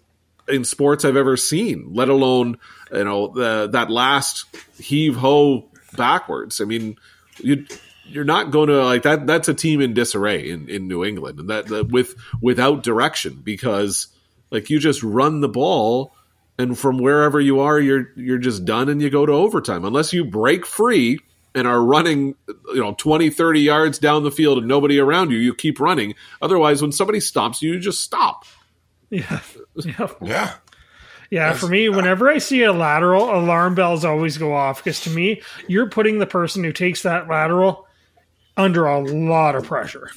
in 0.47 0.63
sports 0.63 1.05
I've 1.05 1.17
ever 1.17 1.37
seen. 1.37 1.93
Let 1.93 2.09
alone 2.09 2.57
you 2.91 3.03
know 3.03 3.27
the, 3.27 3.69
that 3.71 3.89
last 3.89 4.45
heave 4.77 5.15
ho 5.15 5.65
backwards. 5.95 6.61
I 6.61 6.65
mean, 6.65 6.97
you 7.37 7.65
you're 8.09 8.25
not 8.25 8.51
going 8.51 8.69
to 8.69 8.83
like 8.83 9.03
that. 9.03 9.27
That's 9.27 9.47
a 9.47 9.53
team 9.53 9.81
in 9.81 9.93
disarray 9.93 10.49
in, 10.49 10.69
in 10.69 10.87
New 10.87 11.05
England, 11.05 11.39
and 11.39 11.49
that, 11.49 11.67
that 11.67 11.89
with 11.89 12.15
without 12.41 12.83
direction 12.83 13.41
because 13.43 14.07
like 14.51 14.69
you 14.69 14.79
just 14.79 15.03
run 15.03 15.41
the 15.41 15.49
ball. 15.49 16.13
And 16.57 16.77
from 16.77 16.97
wherever 16.97 17.39
you 17.39 17.61
are, 17.61 17.79
you're 17.79 18.11
you're 18.17 18.37
just 18.37 18.65
done, 18.65 18.89
and 18.89 19.01
you 19.01 19.09
go 19.09 19.25
to 19.25 19.31
overtime. 19.31 19.85
Unless 19.85 20.11
you 20.11 20.25
break 20.25 20.65
free 20.65 21.19
and 21.55 21.67
are 21.67 21.81
running, 21.81 22.35
you 22.47 22.81
know, 22.81 22.93
20, 22.93 23.29
30 23.29 23.61
yards 23.61 23.97
down 23.97 24.23
the 24.23 24.31
field 24.31 24.59
and 24.59 24.67
nobody 24.67 24.99
around 24.99 25.31
you, 25.31 25.37
you 25.37 25.53
keep 25.55 25.79
running. 25.79 26.15
Otherwise, 26.41 26.81
when 26.81 26.91
somebody 26.91 27.19
stops 27.19 27.61
you, 27.61 27.73
you 27.73 27.79
just 27.79 28.03
stop. 28.03 28.45
Yeah. 29.09 29.39
Yeah. 29.85 30.09
Yeah. 30.21 30.53
Yeah, 31.31 31.53
for 31.53 31.67
me, 31.67 31.89
whenever 31.89 32.27
I 32.27 32.39
see 32.39 32.63
a 32.63 32.73
lateral, 32.73 33.33
alarm 33.33 33.75
bells 33.75 34.03
always 34.03 34.37
go 34.37 34.53
off 34.53 34.83
because 34.83 35.01
to 35.01 35.11
me, 35.11 35.43
you're 35.67 35.87
putting 35.87 36.17
the 36.17 36.25
person 36.25 36.63
who 36.63 36.73
takes 36.73 37.03
that 37.03 37.27
lateral 37.27 37.87
under 38.59 38.85
a 38.85 38.99
lot 38.99 39.55
of 39.55 39.63
pressure. 39.65 40.11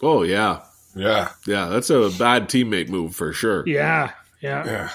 Oh, 0.00 0.22
yeah. 0.22 0.60
Yeah. 0.94 1.30
Yeah, 1.46 1.66
that's 1.66 1.90
a 1.90 2.10
bad 2.18 2.48
teammate 2.48 2.88
move 2.88 3.14
for 3.14 3.32
sure. 3.32 3.64
Yeah, 3.66 4.12
yeah. 4.40 4.64
Yeah. 4.64 4.90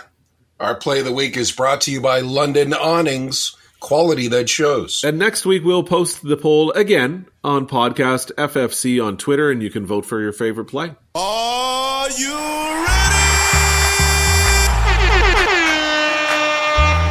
Our 0.59 0.75
play 0.75 0.99
of 0.99 1.05
the 1.05 1.11
week 1.13 1.35
is 1.35 1.51
brought 1.51 1.81
to 1.81 1.91
you 1.91 1.99
by 1.99 2.21
London 2.21 2.73
Awnings, 2.73 3.57
quality 3.81 4.29
that 4.29 4.49
shows. 4.49 5.03
And 5.03 5.19
next 5.19 5.45
week, 5.45 5.63
we'll 5.65 5.83
post 5.83 6.23
the 6.23 6.37
poll 6.37 6.71
again 6.71 7.25
on 7.43 7.67
podcast 7.67 8.31
FFC 8.35 9.05
on 9.05 9.17
Twitter, 9.17 9.51
and 9.51 9.61
you 9.61 9.69
can 9.69 9.85
vote 9.85 10.05
for 10.05 10.21
your 10.21 10.31
favorite 10.31 10.65
play. 10.65 10.95
Are 11.15 12.09
you 12.11 12.42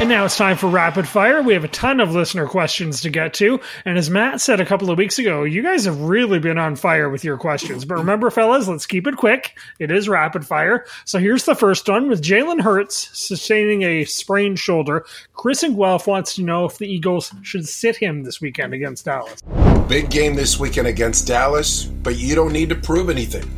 And 0.03 0.09
now 0.09 0.25
it's 0.25 0.37
time 0.37 0.57
for 0.57 0.67
rapid 0.67 1.07
fire. 1.07 1.43
We 1.43 1.55
have 1.55 1.63
a 1.63 1.69
ton 1.69 2.01
of 2.01 2.11
listener 2.11 2.49
questions 2.49 3.03
to 3.03 3.09
get 3.09 3.35
to. 3.35 3.61
And 3.85 3.97
as 3.97 4.11
Matt 4.11 4.41
said 4.41 4.59
a 4.59 4.67
couple 4.67 4.91
of 4.91 4.99
weeks 4.99 5.21
ago, 5.21 5.45
you 5.45 5.63
guys 5.63 5.85
have 5.85 6.01
really 6.01 6.41
been 6.41 6.59
on 6.59 6.75
fire 6.75 7.09
with 7.09 7.23
your 7.23 7.39
questions. 7.39 7.85
But 7.85 7.99
remember, 7.99 8.29
fellas, 8.33 8.67
let's 8.67 8.85
keep 8.85 9.07
it 9.07 9.17
quick. 9.17 9.57
It 9.79 9.93
is 9.93 10.09
rapid 10.09 10.45
fire. 10.45 10.87
So 11.05 11.21
here's 11.21 11.45
the 11.45 11.55
first 11.55 11.89
one 11.89 12.09
with 12.09 12.21
Jalen 12.21 12.63
Hurts 12.63 13.17
sustaining 13.17 13.83
a 13.83 14.05
sprained 14.05 14.59
shoulder. 14.59 15.07
Chris 15.35 15.63
and 15.63 15.77
Guelph 15.77 16.09
wants 16.09 16.35
to 16.35 16.43
know 16.43 16.65
if 16.65 16.79
the 16.79 16.93
Eagles 16.93 17.33
should 17.43 17.69
sit 17.69 17.95
him 17.95 18.25
this 18.25 18.41
weekend 18.41 18.75
against 18.75 19.05
Dallas. 19.05 19.41
Big 19.87 20.11
game 20.11 20.35
this 20.35 20.59
weekend 20.59 20.89
against 20.89 21.29
Dallas, 21.29 21.85
but 21.85 22.17
you 22.17 22.35
don't 22.35 22.53
need 22.53 22.71
to 22.71 22.75
prove 22.75 23.09
anything. 23.09 23.49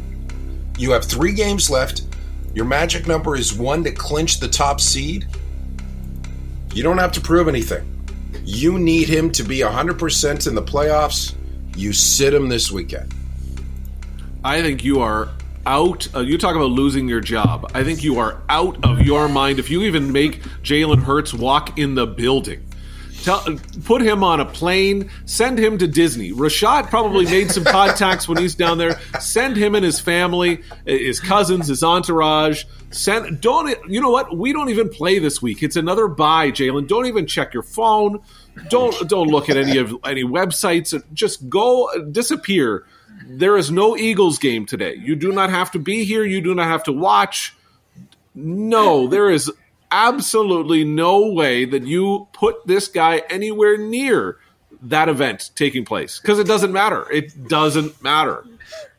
You 0.77 0.91
have 0.91 1.07
three 1.07 1.33
games 1.33 1.71
left. 1.71 2.03
Your 2.55 2.67
magic 2.67 3.07
number 3.07 3.35
is 3.35 3.55
one 3.55 3.83
to 3.85 3.93
clinch 3.93 4.41
the 4.41 4.49
top 4.49 4.83
seed. 4.83 5.27
You 6.75 6.83
don't 6.83 6.99
have 6.99 7.13
to 7.13 7.21
prove 7.21 7.47
anything. 7.47 7.89
You 8.45 8.79
need 8.79 9.09
him 9.09 9.31
to 9.33 9.45
be 9.45 9.61
100% 9.61 10.47
in 10.49 10.55
the 10.57 10.63
playoffs. 10.63 11.35
You 11.77 11.93
sit 11.93 12.35
him 12.35 12.49
this 12.49 12.71
weekend. 12.71 13.15
I 14.43 14.61
think 14.61 14.85
you 14.85 15.01
are 15.01 15.29
out. 15.67 16.09
Uh, 16.15 16.21
you 16.21 16.37
talk 16.37 16.57
about 16.57 16.73
losing 16.73 17.09
your 17.09 17.21
job. 17.21 17.71
I 17.75 17.85
think 17.85 18.03
you 18.03 18.19
are 18.19 18.43
out 18.49 18.85
of 18.85 19.01
your 19.03 19.29
mind 19.29 19.61
if 19.61 19.71
you 19.71 19.83
even 19.83 20.13
make 20.13 20.43
Jalen 20.63 21.03
Hurts 21.03 21.33
walk 21.33 21.79
in 21.79 21.95
the 21.95 22.07
building. 22.07 22.67
Tell, 23.25 23.43
put 23.85 24.03
him 24.03 24.23
on 24.23 24.41
a 24.41 24.45
plane. 24.45 25.11
Send 25.25 25.59
him 25.59 25.79
to 25.79 25.87
Disney. 25.87 26.33
Rashad 26.33 26.91
probably 26.91 27.25
made 27.25 27.51
some 27.51 27.65
contacts 27.65 28.29
when 28.29 28.37
he's 28.37 28.55
down 28.55 28.77
there. 28.77 29.01
Send 29.19 29.57
him 29.57 29.75
and 29.75 29.83
his 29.83 29.99
family, 29.99 30.63
his 30.85 31.21
cousins, 31.21 31.69
his 31.69 31.83
entourage. 31.83 32.65
Send. 32.91 33.41
Don't. 33.41 33.75
You 33.89 34.03
know 34.03 34.11
what? 34.11 34.37
We 34.37 34.53
don't 34.53 34.69
even 34.69 34.91
play 34.91 35.21
this 35.21 35.41
week. 35.41 35.63
It's 35.63 35.77
another 35.77 36.07
bye, 36.07 36.51
Jalen. 36.51 36.87
Don't 36.87 37.07
even 37.07 37.27
check 37.27 37.55
your 37.55 37.63
phone. 37.63 38.21
Don't 38.69 39.09
don't 39.09 39.29
look 39.29 39.49
at 39.49 39.57
any 39.57 39.79
of 39.79 39.95
any 40.05 40.23
websites. 40.23 41.03
Just 41.15 41.49
go 41.49 41.89
disappear. 42.11 42.85
There 43.27 43.57
is 43.57 43.71
no 43.71 43.97
Eagles 43.97 44.39
game 44.39 44.67
today. 44.67 44.97
You 44.97 45.17
do 45.17 45.33
not 45.33 45.49
have 45.49 45.71
to 45.71 45.79
be 45.79 46.05
here. 46.05 46.25
You 46.25 46.43
do 46.43 46.55
not 46.55 46.67
have 46.67 46.85
to 46.85 46.93
watch. 46.93 47.57
No, 48.35 49.07
there 49.07 49.31
is 49.31 49.51
absolutely 49.95 50.85
no 50.85 51.29
way 51.29 51.65
that 51.65 51.87
you 51.87 52.27
put 52.33 52.67
this 52.67 52.89
guy 52.89 53.23
anywhere 53.31 53.79
near 53.79 54.39
that 54.83 55.09
event 55.09 55.51
taking 55.55 55.85
place 55.85 56.19
because 56.21 56.39
it 56.39 56.47
doesn't 56.47 56.73
matter. 56.73 57.11
It 57.11 57.49
doesn't 57.49 58.03
matter. 58.03 58.45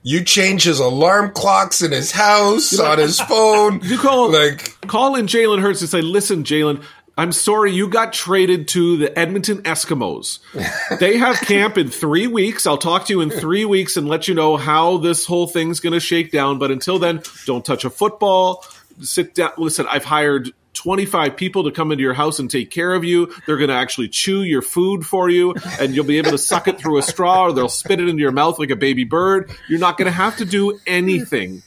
You 0.04 0.24
change 0.24 0.64
his 0.64 0.80
alarm 0.80 1.32
clocks 1.34 1.82
in 1.82 1.92
his 1.92 2.12
house, 2.12 2.78
on 2.80 2.98
his 2.98 3.20
phone. 3.20 3.82
You 3.84 3.98
call 3.98 4.32
like 4.32 4.80
call 4.88 5.16
in 5.16 5.28
Jalen 5.28 5.62
Hurts 5.62 5.82
and 5.82 5.90
say, 5.90 6.02
"Listen, 6.02 6.44
Jalen." 6.44 6.84
I'm 7.18 7.32
sorry 7.32 7.72
you 7.72 7.88
got 7.88 8.12
traded 8.12 8.68
to 8.70 8.98
the 8.98 9.18
Edmonton 9.18 9.62
Eskimos. 9.64 10.40
They 11.00 11.18
have 11.18 11.40
camp 11.40 11.78
in 11.78 11.90
three 11.90 12.28
weeks. 12.28 12.68
I'll 12.68 12.78
talk 12.78 13.06
to 13.06 13.14
you 13.14 13.22
in 13.22 13.30
three 13.30 13.64
weeks 13.64 13.96
and 13.96 14.10
let 14.10 14.28
you 14.28 14.34
know 14.34 14.58
how 14.58 14.98
this 14.98 15.26
whole 15.26 15.48
thing's 15.48 15.80
going 15.80 15.94
to 15.94 16.02
shake 16.02 16.32
down. 16.32 16.60
But 16.60 16.72
until 16.72 17.00
then, 17.00 17.22
don't 17.46 17.64
touch 17.64 17.86
a 17.86 17.90
football. 17.90 18.66
Sit 19.02 19.34
down. 19.34 19.52
Listen, 19.58 19.88
I've 19.90 20.04
hired 20.04 20.52
25 20.76 21.36
people 21.36 21.64
to 21.64 21.72
come 21.72 21.92
into 21.92 22.04
your 22.04 22.14
house 22.14 22.40
and 22.40 22.50
take 22.50 22.70
care 22.70 22.94
of 22.94 23.04
you. 23.04 23.34
They're 23.46 23.58
going 23.58 23.70
to 23.70 23.76
actually 23.76 24.10
chew 24.10 24.44
your 24.44 24.62
food 24.62 25.06
for 25.06 25.30
you 25.30 25.56
and 25.80 25.96
you'll 25.96 26.06
be 26.06 26.18
able 26.18 26.32
to 26.32 26.38
suck 26.38 26.68
it 26.68 26.78
through 26.78 27.00
a 27.00 27.02
straw 27.02 27.46
or 27.46 27.54
they'll 27.54 27.70
spit 27.70 28.00
it 28.00 28.08
into 28.08 28.22
your 28.22 28.32
mouth 28.32 28.60
like 28.60 28.70
a 28.70 28.76
baby 28.76 29.04
bird. 29.04 29.52
You're 29.68 29.80
not 29.80 29.98
going 29.98 30.06
to 30.06 30.12
have 30.12 30.38
to 30.38 30.46
do 30.46 30.80
anything. 30.86 31.64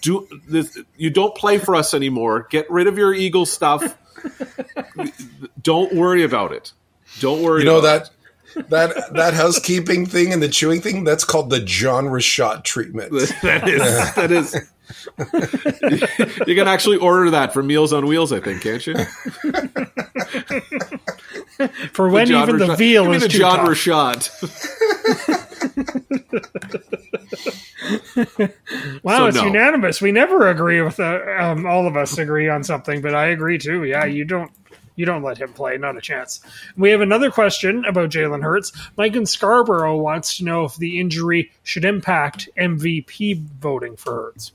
Do 0.00 0.26
this, 0.48 0.78
you 0.96 1.10
don't 1.10 1.34
play 1.34 1.58
for 1.58 1.76
us 1.76 1.92
anymore. 1.92 2.46
Get 2.50 2.70
rid 2.70 2.86
of 2.86 2.96
your 2.96 3.12
Eagle 3.12 3.44
stuff. 3.44 3.96
Don't 5.60 5.94
worry 5.94 6.24
about 6.24 6.52
it. 6.52 6.72
Don't 7.20 7.42
worry. 7.42 7.60
you 7.60 7.66
know 7.66 7.82
that 7.82 8.10
that 8.68 9.14
that 9.14 9.34
housekeeping 9.34 10.06
thing 10.06 10.32
and 10.32 10.42
the 10.42 10.48
chewing 10.48 10.80
thing. 10.80 11.04
That's 11.04 11.24
called 11.24 11.50
the 11.50 11.60
John 11.60 12.06
Rashad 12.06 12.64
treatment. 12.64 13.12
that 13.42 13.68
is 13.68 14.14
that 14.14 14.32
is. 14.32 14.71
you 16.46 16.54
can 16.54 16.68
actually 16.68 16.96
order 16.98 17.30
that 17.30 17.52
from 17.52 17.66
Meals 17.66 17.92
on 17.92 18.06
Wheels, 18.06 18.32
I 18.32 18.40
think, 18.40 18.62
can't 18.62 18.86
you? 18.86 18.94
For 21.92 22.08
when 22.08 22.26
John 22.26 22.48
even 22.48 22.58
the 22.58 22.66
Rashad- 22.74 22.78
veal 22.78 23.04
Give 23.06 23.14
is 23.14 23.22
the 23.22 23.28
too 23.28 23.38
John 23.38 23.58
tough. 23.58 23.68
Rashad. 23.68 24.28
Wow, 29.02 29.18
So 29.18 29.26
it's 29.26 29.36
no. 29.36 29.44
unanimous. 29.46 30.00
We 30.00 30.12
never 30.12 30.48
agree 30.48 30.80
with 30.82 31.00
uh, 31.00 31.20
um, 31.38 31.66
all 31.66 31.86
of 31.86 31.96
us 31.96 32.16
agree 32.18 32.48
on 32.48 32.62
something, 32.62 33.00
but 33.02 33.14
I 33.14 33.26
agree 33.26 33.58
too. 33.58 33.84
Yeah, 33.84 34.04
you 34.04 34.24
don't 34.24 34.50
you 34.94 35.04
don't 35.06 35.22
let 35.22 35.38
him 35.38 35.52
play, 35.52 35.76
not 35.78 35.96
a 35.96 36.00
chance. 36.00 36.40
We 36.76 36.90
have 36.90 37.00
another 37.00 37.30
question 37.30 37.84
about 37.84 38.10
Jalen 38.10 38.42
Hurts. 38.42 38.72
Mike 38.96 39.16
in 39.16 39.26
Scarborough 39.26 39.96
wants 39.96 40.36
to 40.36 40.44
know 40.44 40.64
if 40.64 40.76
the 40.76 41.00
injury 41.00 41.50
should 41.64 41.84
impact 41.84 42.48
MVP 42.58 43.40
voting 43.42 43.96
for 43.96 44.14
Hurts. 44.14 44.52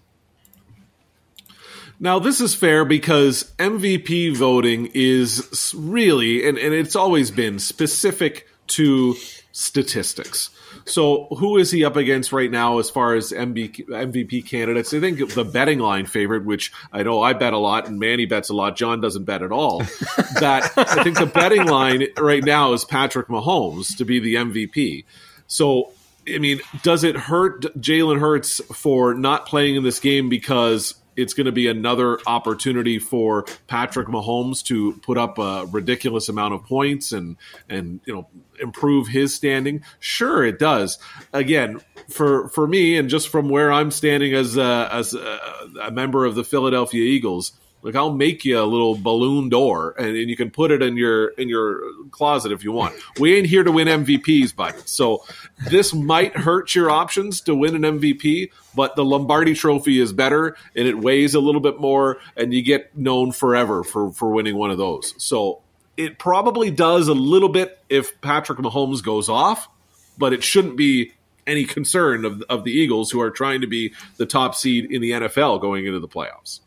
Now, 2.00 2.20
this 2.20 2.42
is 2.42 2.54
fair 2.54 2.86
because 2.86 3.52
MVP 3.58 4.36
voting 4.36 4.92
is 4.94 5.74
really, 5.76 6.48
and, 6.48 6.58
and 6.58 6.74
it's 6.74 6.96
always 6.96 7.32
been 7.32 7.58
specific 7.58 8.48
to 8.68 9.16
statistics. 9.52 10.52
So, 10.86 11.26
who 11.38 11.58
is 11.58 11.72
he 11.72 11.84
up 11.84 11.96
against 11.96 12.32
right 12.32 12.52
now 12.52 12.78
as 12.78 12.90
far 12.90 13.16
as 13.16 13.32
MVP 13.32 14.48
candidates? 14.48 14.94
I 14.94 15.00
think 15.00 15.34
the 15.34 15.44
betting 15.44 15.80
line 15.80 16.06
favorite, 16.06 16.46
which 16.46 16.72
I 16.94 17.04
know 17.04 17.22
I 17.22 17.34
bet 17.34 17.54
a 17.54 17.58
lot 17.58 17.88
and 17.88 18.00
Manny 18.00 18.26
bets 18.26 18.50
a 18.50 18.54
lot, 18.54 18.78
John 18.78 19.02
doesn't 19.02 19.26
bet 19.26 19.42
at 19.42 19.52
all. 19.52 19.80
that 20.40 20.72
I 20.78 21.04
think 21.04 21.18
the 21.18 21.26
betting 21.26 21.66
line 21.66 22.08
right 22.18 22.44
now 22.44 22.74
is 22.74 22.86
Patrick 22.86 23.28
Mahomes 23.28 23.98
to 23.98 24.06
be 24.06 24.20
the 24.20 24.36
MVP. 24.36 25.04
So, 25.48 25.92
I 26.28 26.38
mean, 26.38 26.62
does 26.84 27.04
it 27.04 27.18
hurt 27.18 27.64
Jalen 27.80 28.20
Hurts 28.20 28.62
for 28.74 29.14
not 29.14 29.46
playing 29.46 29.76
in 29.76 29.84
this 29.84 30.00
game 30.00 30.30
because 30.30 30.96
it's 31.18 31.34
going 31.34 31.46
to 31.46 31.52
be 31.52 31.68
another 31.68 32.20
opportunity 32.26 33.00
for 33.00 33.46
Patrick 33.68 34.08
Mahomes 34.08 34.64
to 34.66 34.94
put 35.02 35.18
up 35.18 35.38
a 35.38 35.66
ridiculous 35.66 36.30
amount 36.30 36.54
of 36.54 36.64
points 36.64 37.12
and 37.12 37.36
and 37.68 38.00
you 38.06 38.14
know 38.14 38.28
improve 38.60 39.08
his 39.08 39.34
standing? 39.34 39.84
Sure, 40.00 40.46
it 40.46 40.60
does. 40.60 40.98
Again, 41.34 41.82
for 42.10 42.48
for 42.50 42.68
me, 42.68 42.98
and 42.98 43.10
just 43.10 43.30
from 43.30 43.50
where 43.50 43.72
I'm 43.72 43.92
standing 43.92 44.34
as 44.34 44.58
a, 44.58 44.90
as 44.92 45.14
a, 45.14 45.40
a 45.82 45.92
member 45.92 46.26
of 46.26 46.36
the 46.36 46.44
Philadelphia 46.44 47.04
Eagles. 47.04 47.52
Like 47.84 47.96
I'll 47.96 48.12
make 48.12 48.44
you 48.44 48.60
a 48.60 48.66
little 48.66 48.96
Ballon 48.96 49.50
d'Or, 49.50 49.94
and, 49.98 50.08
and 50.08 50.30
you 50.30 50.36
can 50.36 50.50
put 50.50 50.72
it 50.72 50.82
in 50.82 50.98
your 50.98 51.28
in 51.30 51.48
your 51.48 51.82
closet 52.10 52.52
if 52.52 52.64
you 52.64 52.72
want. 52.72 52.96
We 53.20 53.36
ain't 53.36 53.48
here 53.48 53.64
to 53.64 53.72
win 53.72 53.88
MVPs, 53.88 54.56
bud. 54.56 54.76
So 54.88 55.24
this 55.70 55.94
might 55.94 56.36
hurt 56.36 56.74
your 56.74 56.90
options 56.90 57.42
to 57.42 57.56
win 57.56 57.76
an 57.76 58.00
MVP, 58.00 58.52
but 58.76 58.96
the 58.96 59.06
Lombardi 59.06 59.54
Trophy 59.54 60.00
is 60.00 60.12
better, 60.12 60.58
and 60.76 60.88
it 60.88 60.98
weighs 60.98 61.36
a 61.36 61.40
little 61.40 61.62
bit 61.62 61.80
more, 61.80 62.18
and 62.36 62.54
you 62.54 62.64
get 62.64 62.98
known 62.98 63.32
forever 63.32 63.84
for 63.84 64.12
for 64.12 64.32
winning 64.32 64.58
one 64.58 64.72
of 64.72 64.78
those. 64.78 65.14
So 65.24 65.62
it 65.96 66.18
probably 66.18 66.72
does 66.72 67.08
a 67.08 67.14
little 67.14 67.50
bit 67.50 67.80
if 67.90 68.20
Patrick 68.22 68.60
Mahomes 68.60 69.04
goes 69.04 69.30
off, 69.30 69.70
but 70.18 70.34
it 70.34 70.44
shouldn't 70.44 70.78
be 70.78 71.14
any 71.46 71.64
concern 71.64 72.26
of 72.26 72.42
of 72.50 72.64
the 72.64 72.72
Eagles 72.72 73.12
who 73.12 73.22
are 73.22 73.32
trying 73.32 73.62
to 73.62 73.68
be 73.68 73.94
the 74.18 74.26
top 74.26 74.56
seed 74.56 74.92
in 74.92 75.02
the 75.02 75.12
NFL 75.12 75.62
going 75.62 75.86
into 75.86 76.00
the 76.00 76.08
playoffs. 76.08 76.60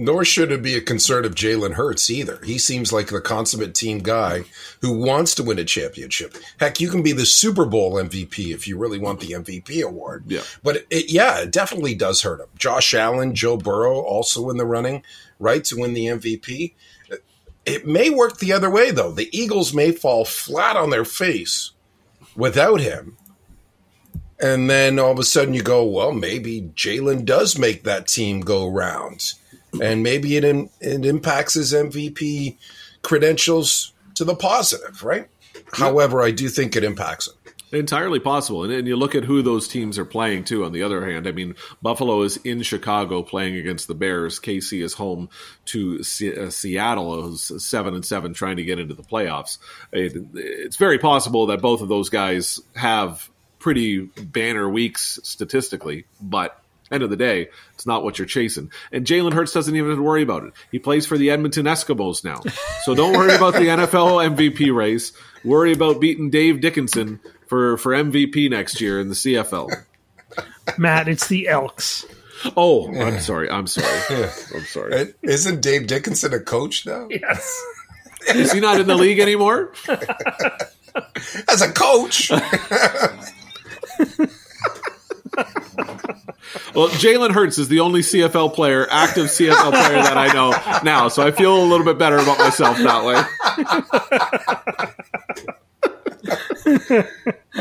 Nor 0.00 0.24
should 0.24 0.50
it 0.50 0.62
be 0.62 0.76
a 0.76 0.80
concern 0.80 1.26
of 1.26 1.34
Jalen 1.34 1.74
Hurts 1.74 2.08
either. 2.08 2.40
He 2.42 2.56
seems 2.56 2.90
like 2.90 3.08
the 3.08 3.20
consummate 3.20 3.74
team 3.74 3.98
guy 3.98 4.44
who 4.80 4.98
wants 4.98 5.34
to 5.34 5.42
win 5.42 5.58
a 5.58 5.64
championship. 5.64 6.38
Heck, 6.58 6.80
you 6.80 6.88
can 6.88 7.02
be 7.02 7.12
the 7.12 7.26
Super 7.26 7.66
Bowl 7.66 7.96
MVP 7.96 8.54
if 8.54 8.66
you 8.66 8.78
really 8.78 8.98
want 8.98 9.20
the 9.20 9.32
MVP 9.32 9.82
award. 9.82 10.24
Yeah. 10.26 10.40
But 10.62 10.76
it, 10.76 10.86
it, 10.88 11.12
yeah, 11.12 11.40
it 11.40 11.50
definitely 11.50 11.94
does 11.94 12.22
hurt 12.22 12.40
him. 12.40 12.46
Josh 12.56 12.94
Allen, 12.94 13.34
Joe 13.34 13.58
Burrow 13.58 14.00
also 14.00 14.48
in 14.48 14.56
the 14.56 14.64
running, 14.64 15.04
right, 15.38 15.62
to 15.64 15.76
win 15.78 15.92
the 15.92 16.06
MVP. 16.06 16.72
It 17.66 17.86
may 17.86 18.08
work 18.08 18.38
the 18.38 18.54
other 18.54 18.70
way, 18.70 18.92
though. 18.92 19.12
The 19.12 19.28
Eagles 19.38 19.74
may 19.74 19.92
fall 19.92 20.24
flat 20.24 20.78
on 20.78 20.88
their 20.88 21.04
face 21.04 21.72
without 22.34 22.80
him. 22.80 23.18
And 24.40 24.70
then 24.70 24.98
all 24.98 25.12
of 25.12 25.18
a 25.18 25.24
sudden 25.24 25.52
you 25.52 25.62
go, 25.62 25.84
well, 25.84 26.12
maybe 26.12 26.72
Jalen 26.74 27.26
does 27.26 27.58
make 27.58 27.84
that 27.84 28.06
team 28.06 28.40
go 28.40 28.66
round. 28.66 29.34
And 29.80 30.02
maybe 30.02 30.36
it, 30.36 30.44
it 30.44 31.04
impacts 31.04 31.54
his 31.54 31.72
MVP 31.72 32.56
credentials 33.02 33.92
to 34.14 34.24
the 34.24 34.34
positive, 34.34 35.02
right? 35.04 35.28
However, 35.72 36.22
I 36.22 36.30
do 36.30 36.48
think 36.48 36.76
it 36.76 36.84
impacts 36.84 37.28
him. 37.28 37.34
Entirely 37.72 38.18
possible. 38.18 38.64
And, 38.64 38.72
and 38.72 38.88
you 38.88 38.96
look 38.96 39.14
at 39.14 39.24
who 39.24 39.42
those 39.42 39.68
teams 39.68 39.96
are 39.96 40.04
playing 40.04 40.44
too. 40.44 40.64
On 40.64 40.72
the 40.72 40.82
other 40.82 41.08
hand, 41.08 41.28
I 41.28 41.32
mean, 41.32 41.54
Buffalo 41.80 42.22
is 42.22 42.36
in 42.38 42.62
Chicago 42.62 43.22
playing 43.22 43.54
against 43.54 43.86
the 43.86 43.94
Bears. 43.94 44.40
KC 44.40 44.82
is 44.82 44.94
home 44.94 45.28
to 45.66 46.02
C- 46.02 46.36
uh, 46.36 46.50
Seattle, 46.50 47.22
who's 47.22 47.64
seven 47.64 47.94
and 47.94 48.04
seven, 48.04 48.34
trying 48.34 48.56
to 48.56 48.64
get 48.64 48.80
into 48.80 48.94
the 48.94 49.04
playoffs. 49.04 49.58
It, 49.92 50.16
it's 50.34 50.76
very 50.76 50.98
possible 50.98 51.46
that 51.46 51.62
both 51.62 51.80
of 51.80 51.88
those 51.88 52.08
guys 52.08 52.60
have 52.74 53.30
pretty 53.60 54.00
banner 54.00 54.68
weeks 54.68 55.20
statistically, 55.22 56.06
but 56.20 56.60
end 56.90 57.02
of 57.02 57.10
the 57.10 57.16
day, 57.16 57.48
it's 57.74 57.86
not 57.86 58.02
what 58.04 58.18
you're 58.18 58.26
chasing. 58.26 58.70
And 58.92 59.06
Jalen 59.06 59.32
Hurts 59.32 59.52
doesn't 59.52 59.74
even 59.74 59.90
have 59.90 59.98
to 59.98 60.02
worry 60.02 60.22
about 60.22 60.44
it. 60.44 60.52
He 60.70 60.78
plays 60.78 61.06
for 61.06 61.16
the 61.18 61.30
Edmonton 61.30 61.66
Eskimos 61.66 62.24
now. 62.24 62.40
So 62.82 62.94
don't 62.94 63.16
worry 63.16 63.34
about 63.34 63.54
the 63.54 63.60
NFL 63.60 64.36
MVP 64.36 64.74
race. 64.74 65.12
Worry 65.44 65.72
about 65.72 66.00
beating 66.00 66.30
Dave 66.30 66.60
Dickenson 66.60 67.20
for, 67.46 67.76
for 67.78 67.92
MVP 67.92 68.50
next 68.50 68.80
year 68.80 69.00
in 69.00 69.08
the 69.08 69.14
CFL. 69.14 69.70
Matt, 70.78 71.08
it's 71.08 71.28
the 71.28 71.48
Elks. 71.48 72.06
Oh, 72.56 72.92
I'm 72.94 73.20
sorry. 73.20 73.50
I'm 73.50 73.66
sorry. 73.66 73.86
I'm 74.54 74.64
sorry. 74.64 75.14
Isn't 75.22 75.60
Dave 75.60 75.86
Dickenson 75.86 76.32
a 76.32 76.40
coach 76.40 76.86
now? 76.86 77.08
Yes. 77.10 77.62
Is 78.28 78.52
he 78.52 78.60
not 78.60 78.80
in 78.80 78.86
the 78.86 78.94
league 78.94 79.18
anymore? 79.18 79.72
As 81.48 81.62
a 81.62 81.72
coach. 81.72 82.30
Well, 86.74 86.88
Jalen 86.88 87.32
Hurts 87.32 87.58
is 87.58 87.68
the 87.68 87.80
only 87.80 88.00
CFL 88.00 88.54
player, 88.54 88.86
active 88.90 89.26
CFL 89.26 89.70
player 89.70 90.02
that 90.02 90.16
I 90.16 90.32
know 90.32 90.50
now, 90.82 91.08
so 91.08 91.26
I 91.26 91.30
feel 91.30 91.56
a 91.56 91.64
little 91.64 91.84
bit 91.84 91.98
better 91.98 92.18
about 92.18 92.38
myself 92.38 92.78
that 92.78 93.04
way. 93.04 93.22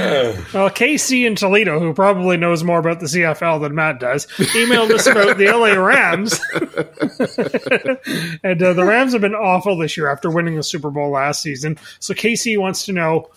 well, 0.54 0.70
KC 0.70 1.26
in 1.26 1.36
Toledo, 1.36 1.80
who 1.80 1.94
probably 1.94 2.38
knows 2.38 2.64
more 2.64 2.80
about 2.80 3.00
the 3.00 3.06
CFL 3.06 3.62
than 3.62 3.76
Matt 3.76 4.00
does, 4.00 4.28
emailed 4.38 4.92
us 4.92 5.08
about 5.08 5.38
the 5.38 5.48
LA 5.48 5.74
Rams. 5.74 6.40
and 8.44 8.62
uh, 8.62 8.74
the 8.74 8.84
Rams 8.84 9.14
have 9.14 9.22
been 9.22 9.36
awful 9.36 9.78
this 9.78 9.98
year 9.98 10.10
after 10.10 10.30
winning 10.30 10.56
the 10.56 10.64
Super 10.64 10.92
Bowl 10.92 11.12
last 11.12 11.42
season. 11.42 11.78
So 12.00 12.14
KC 12.14 12.60
wants 12.60 12.86
to 12.86 12.94
know 12.94 13.30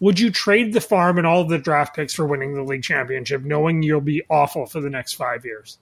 would 0.00 0.20
you 0.20 0.30
trade 0.30 0.72
the 0.72 0.80
farm 0.80 1.18
and 1.18 1.26
all 1.26 1.42
of 1.42 1.48
the 1.48 1.58
draft 1.58 1.96
picks 1.96 2.14
for 2.14 2.24
winning 2.26 2.54
the 2.54 2.62
league 2.62 2.82
championship, 2.82 3.42
knowing 3.42 3.82
you'll 3.82 4.00
be 4.00 4.22
awful 4.30 4.66
for 4.66 4.80
the 4.80 4.90
next 4.90 5.14
five 5.14 5.44
years? 5.44 5.78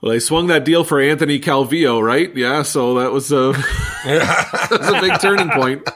Well, 0.00 0.12
they 0.12 0.18
swung 0.18 0.46
that 0.48 0.64
deal 0.64 0.84
for 0.84 1.00
Anthony 1.00 1.40
Calvillo, 1.40 2.02
right? 2.02 2.34
Yeah, 2.36 2.62
so 2.62 2.94
that 3.00 3.12
was 3.12 3.32
a, 3.32 3.52
that 4.04 4.68
was 4.70 4.88
a 4.88 5.00
big 5.00 5.20
turning 5.20 5.50
point. 5.50 5.88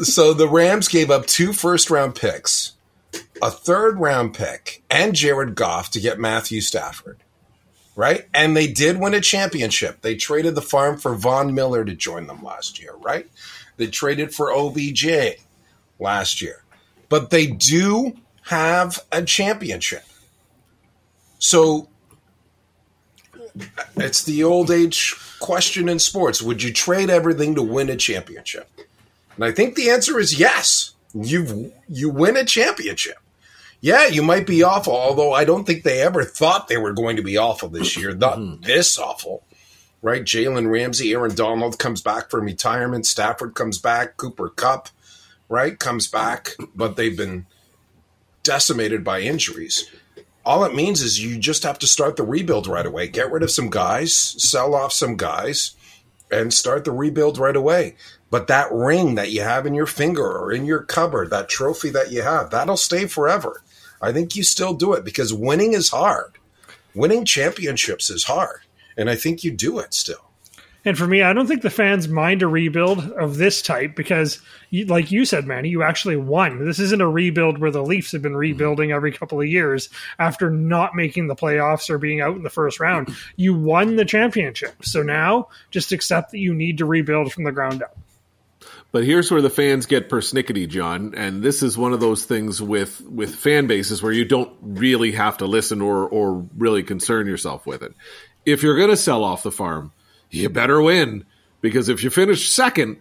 so 0.04 0.32
the 0.32 0.48
Rams 0.48 0.88
gave 0.88 1.10
up 1.10 1.26
two 1.26 1.52
first 1.52 1.90
round 1.90 2.14
picks, 2.14 2.74
a 3.42 3.50
third 3.50 3.98
round 3.98 4.34
pick, 4.34 4.82
and 4.88 5.14
Jared 5.14 5.54
Goff 5.54 5.90
to 5.90 6.00
get 6.00 6.20
Matthew 6.20 6.60
Stafford. 6.60 7.18
Right? 7.96 8.28
And 8.32 8.56
they 8.56 8.68
did 8.68 9.00
win 9.00 9.12
a 9.12 9.20
championship. 9.20 10.02
They 10.02 10.14
traded 10.14 10.54
the 10.54 10.62
farm 10.62 10.98
for 10.98 11.16
Von 11.16 11.52
Miller 11.52 11.84
to 11.84 11.96
join 11.96 12.28
them 12.28 12.44
last 12.44 12.80
year, 12.80 12.94
right? 12.94 13.28
They 13.78 13.86
traded 13.86 14.34
for 14.34 14.52
OBJ 14.52 15.38
last 15.98 16.42
year. 16.42 16.62
But 17.08 17.30
they 17.30 17.46
do 17.46 18.14
have 18.42 19.00
a 19.10 19.22
championship. 19.22 20.04
So 21.38 21.88
it's 23.96 24.24
the 24.24 24.44
old 24.44 24.70
age 24.70 25.14
question 25.40 25.88
in 25.88 25.98
sports. 25.98 26.42
Would 26.42 26.62
you 26.62 26.72
trade 26.72 27.08
everything 27.08 27.54
to 27.54 27.62
win 27.62 27.88
a 27.88 27.96
championship? 27.96 28.68
And 29.36 29.44
I 29.44 29.52
think 29.52 29.74
the 29.74 29.90
answer 29.90 30.18
is 30.18 30.38
yes. 30.38 30.92
You 31.14 31.72
you 31.88 32.10
win 32.10 32.36
a 32.36 32.44
championship. 32.44 33.16
Yeah, 33.80 34.06
you 34.06 34.22
might 34.22 34.46
be 34.46 34.62
awful, 34.62 34.94
although 34.94 35.32
I 35.32 35.44
don't 35.44 35.64
think 35.64 35.84
they 35.84 36.02
ever 36.02 36.24
thought 36.24 36.66
they 36.66 36.76
were 36.76 36.92
going 36.92 37.16
to 37.16 37.22
be 37.22 37.36
awful 37.36 37.68
this 37.68 37.96
year. 37.96 38.14
Not 38.14 38.38
mm-hmm. 38.38 38.62
this 38.62 38.98
awful 38.98 39.44
right? 40.02 40.22
Jalen 40.22 40.70
Ramsey, 40.70 41.12
Aaron 41.12 41.34
Donald 41.34 41.78
comes 41.78 42.02
back 42.02 42.30
from 42.30 42.44
retirement. 42.44 43.06
Stafford 43.06 43.54
comes 43.54 43.78
back. 43.78 44.16
Cooper 44.16 44.48
Kupp, 44.48 44.88
right, 45.48 45.78
comes 45.78 46.06
back. 46.06 46.52
But 46.74 46.96
they've 46.96 47.16
been 47.16 47.46
decimated 48.42 49.04
by 49.04 49.20
injuries. 49.20 49.90
All 50.44 50.64
it 50.64 50.74
means 50.74 51.02
is 51.02 51.22
you 51.22 51.38
just 51.38 51.64
have 51.64 51.78
to 51.80 51.86
start 51.86 52.16
the 52.16 52.22
rebuild 52.22 52.66
right 52.66 52.86
away. 52.86 53.08
Get 53.08 53.30
rid 53.30 53.42
of 53.42 53.50
some 53.50 53.68
guys, 53.68 54.16
sell 54.16 54.74
off 54.74 54.92
some 54.92 55.16
guys, 55.16 55.72
and 56.30 56.54
start 56.54 56.84
the 56.84 56.92
rebuild 56.92 57.36
right 57.36 57.56
away. 57.56 57.96
But 58.30 58.46
that 58.46 58.72
ring 58.72 59.14
that 59.16 59.30
you 59.30 59.42
have 59.42 59.66
in 59.66 59.74
your 59.74 59.86
finger 59.86 60.26
or 60.26 60.52
in 60.52 60.64
your 60.64 60.82
cupboard, 60.82 61.30
that 61.30 61.48
trophy 61.48 61.90
that 61.90 62.12
you 62.12 62.22
have, 62.22 62.50
that'll 62.50 62.76
stay 62.76 63.06
forever. 63.06 63.62
I 64.00 64.12
think 64.12 64.36
you 64.36 64.42
still 64.42 64.74
do 64.74 64.94
it 64.94 65.04
because 65.04 65.34
winning 65.34 65.74
is 65.74 65.90
hard. 65.90 66.38
Winning 66.94 67.24
championships 67.24 68.08
is 68.08 68.24
hard 68.24 68.60
and 68.98 69.08
I 69.08 69.14
think 69.14 69.44
you 69.44 69.50
do 69.50 69.78
it 69.78 69.94
still. 69.94 70.28
And 70.84 70.96
for 70.96 71.06
me, 71.06 71.22
I 71.22 71.32
don't 71.32 71.46
think 71.46 71.62
the 71.62 71.70
fans 71.70 72.08
mind 72.08 72.42
a 72.42 72.46
rebuild 72.46 73.10
of 73.12 73.36
this 73.36 73.62
type 73.62 73.94
because, 73.96 74.40
you, 74.70 74.86
like 74.86 75.10
you 75.10 75.24
said, 75.24 75.46
Manny, 75.46 75.68
you 75.68 75.82
actually 75.82 76.16
won. 76.16 76.64
This 76.64 76.78
isn't 76.78 77.00
a 77.00 77.08
rebuild 77.08 77.58
where 77.58 77.70
the 77.70 77.82
Leafs 77.82 78.12
have 78.12 78.22
been 78.22 78.32
mm-hmm. 78.32 78.38
rebuilding 78.38 78.92
every 78.92 79.12
couple 79.12 79.40
of 79.40 79.46
years 79.46 79.88
after 80.18 80.50
not 80.50 80.94
making 80.94 81.26
the 81.26 81.36
playoffs 81.36 81.90
or 81.90 81.98
being 81.98 82.20
out 82.20 82.36
in 82.36 82.42
the 82.42 82.50
first 82.50 82.80
round. 82.80 83.14
You 83.36 83.54
won 83.54 83.96
the 83.96 84.04
championship. 84.04 84.76
So 84.82 85.02
now 85.02 85.48
just 85.70 85.92
accept 85.92 86.30
that 86.30 86.38
you 86.38 86.54
need 86.54 86.78
to 86.78 86.86
rebuild 86.86 87.32
from 87.32 87.44
the 87.44 87.52
ground 87.52 87.82
up. 87.82 87.98
But 88.90 89.04
here's 89.04 89.30
where 89.30 89.42
the 89.42 89.50
fans 89.50 89.84
get 89.84 90.08
persnickety, 90.08 90.66
John, 90.66 91.12
and 91.14 91.42
this 91.42 91.62
is 91.62 91.76
one 91.76 91.92
of 91.92 92.00
those 92.00 92.24
things 92.24 92.62
with 92.62 93.02
with 93.02 93.34
fan 93.34 93.66
bases 93.66 94.02
where 94.02 94.12
you 94.12 94.24
don't 94.24 94.50
really 94.62 95.12
have 95.12 95.36
to 95.38 95.46
listen 95.46 95.82
or 95.82 96.08
or 96.08 96.46
really 96.56 96.82
concern 96.82 97.26
yourself 97.26 97.66
with 97.66 97.82
it 97.82 97.92
if 98.52 98.62
you're 98.62 98.76
going 98.76 98.90
to 98.90 98.96
sell 98.96 99.24
off 99.24 99.42
the 99.42 99.52
farm, 99.52 99.92
you 100.30 100.48
better 100.48 100.80
win 100.80 101.24
because 101.60 101.88
if 101.88 102.02
you 102.02 102.10
finish 102.10 102.50
second 102.50 103.00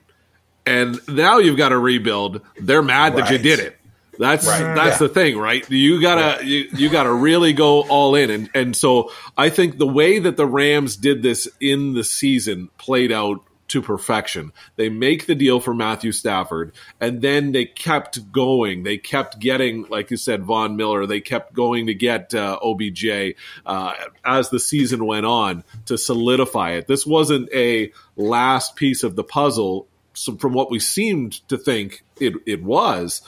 and 0.65 0.99
now 1.07 1.37
you've 1.37 1.57
got 1.57 1.69
to 1.69 1.77
rebuild, 1.77 2.41
they're 2.59 2.81
mad 2.81 3.13
right. 3.13 3.25
that 3.25 3.31
you 3.31 3.37
did 3.37 3.59
it. 3.59 3.77
That's 4.19 4.47
right. 4.47 4.73
that's 4.73 4.99
yeah. 4.99 5.07
the 5.07 5.13
thing, 5.13 5.37
right? 5.37 5.69
You 5.69 6.01
gotta 6.01 6.43
you, 6.43 6.69
you 6.73 6.89
gotta 6.89 7.13
really 7.13 7.53
go 7.53 7.83
all 7.83 8.15
in, 8.15 8.31
and 8.31 8.49
and 8.55 8.75
so 8.75 9.11
I 9.37 9.49
think 9.49 9.77
the 9.77 9.87
way 9.87 10.17
that 10.17 10.37
the 10.37 10.47
Rams 10.47 10.97
did 10.97 11.21
this 11.21 11.47
in 11.61 11.93
the 11.93 12.03
season 12.03 12.69
played 12.79 13.11
out 13.11 13.43
to 13.69 13.81
perfection. 13.81 14.51
They 14.75 14.89
make 14.89 15.25
the 15.25 15.35
deal 15.35 15.59
for 15.59 15.73
Matthew 15.73 16.11
Stafford, 16.11 16.73
and 16.99 17.21
then 17.21 17.51
they 17.51 17.65
kept 17.65 18.31
going. 18.31 18.83
They 18.83 18.97
kept 18.97 19.39
getting, 19.39 19.85
like 19.89 20.11
you 20.11 20.17
said, 20.17 20.43
Von 20.43 20.75
Miller. 20.75 21.05
They 21.05 21.21
kept 21.21 21.53
going 21.53 21.87
to 21.87 21.93
get 21.93 22.33
uh, 22.33 22.59
OBJ 22.61 23.35
uh, 23.65 23.93
as 24.25 24.49
the 24.49 24.59
season 24.59 25.05
went 25.05 25.25
on 25.25 25.63
to 25.85 25.97
solidify 25.97 26.71
it. 26.71 26.87
This 26.87 27.05
wasn't 27.05 27.49
a 27.53 27.91
last 28.15 28.75
piece 28.75 29.03
of 29.03 29.15
the 29.15 29.23
puzzle. 29.23 29.87
So 30.13 30.35
from 30.35 30.53
what 30.53 30.71
we 30.71 30.79
seemed 30.79 31.47
to 31.49 31.57
think 31.57 32.03
it, 32.19 32.33
it 32.45 32.63
was, 32.63 33.21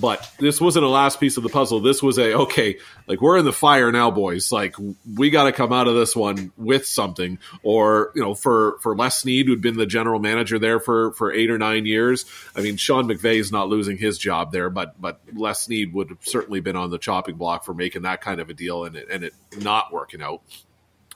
but 0.00 0.30
this 0.38 0.60
wasn't 0.60 0.84
a 0.84 0.88
last 0.88 1.20
piece 1.20 1.36
of 1.36 1.42
the 1.42 1.48
puzzle. 1.48 1.80
This 1.80 2.02
was 2.02 2.18
a 2.18 2.34
okay, 2.34 2.78
like 3.06 3.20
we're 3.20 3.38
in 3.38 3.44
the 3.44 3.52
fire 3.52 3.90
now, 3.92 4.10
boys. 4.10 4.52
Like 4.52 4.76
we 5.16 5.30
got 5.30 5.44
to 5.44 5.52
come 5.52 5.72
out 5.72 5.88
of 5.88 5.94
this 5.94 6.14
one 6.14 6.52
with 6.56 6.86
something. 6.86 7.38
Or 7.62 8.12
you 8.14 8.22
know, 8.22 8.34
for 8.34 8.78
for 8.80 8.96
Les 8.96 9.20
Snead, 9.20 9.46
who'd 9.46 9.62
been 9.62 9.76
the 9.76 9.86
general 9.86 10.20
manager 10.20 10.58
there 10.58 10.80
for 10.80 11.12
for 11.12 11.32
eight 11.32 11.50
or 11.50 11.58
nine 11.58 11.86
years. 11.86 12.24
I 12.54 12.60
mean, 12.60 12.76
Sean 12.76 13.06
McVay 13.06 13.38
is 13.38 13.52
not 13.52 13.68
losing 13.68 13.98
his 13.98 14.18
job 14.18 14.52
there, 14.52 14.70
but 14.70 15.00
but 15.00 15.20
Les 15.32 15.62
Snead 15.62 15.92
would 15.92 16.10
have 16.10 16.18
certainly 16.22 16.60
been 16.60 16.76
on 16.76 16.90
the 16.90 16.98
chopping 16.98 17.36
block 17.36 17.64
for 17.64 17.74
making 17.74 18.02
that 18.02 18.20
kind 18.20 18.40
of 18.40 18.50
a 18.50 18.54
deal 18.54 18.84
and 18.84 18.96
it, 18.96 19.08
and 19.10 19.24
it 19.24 19.34
not 19.58 19.92
working 19.92 20.22
out 20.22 20.42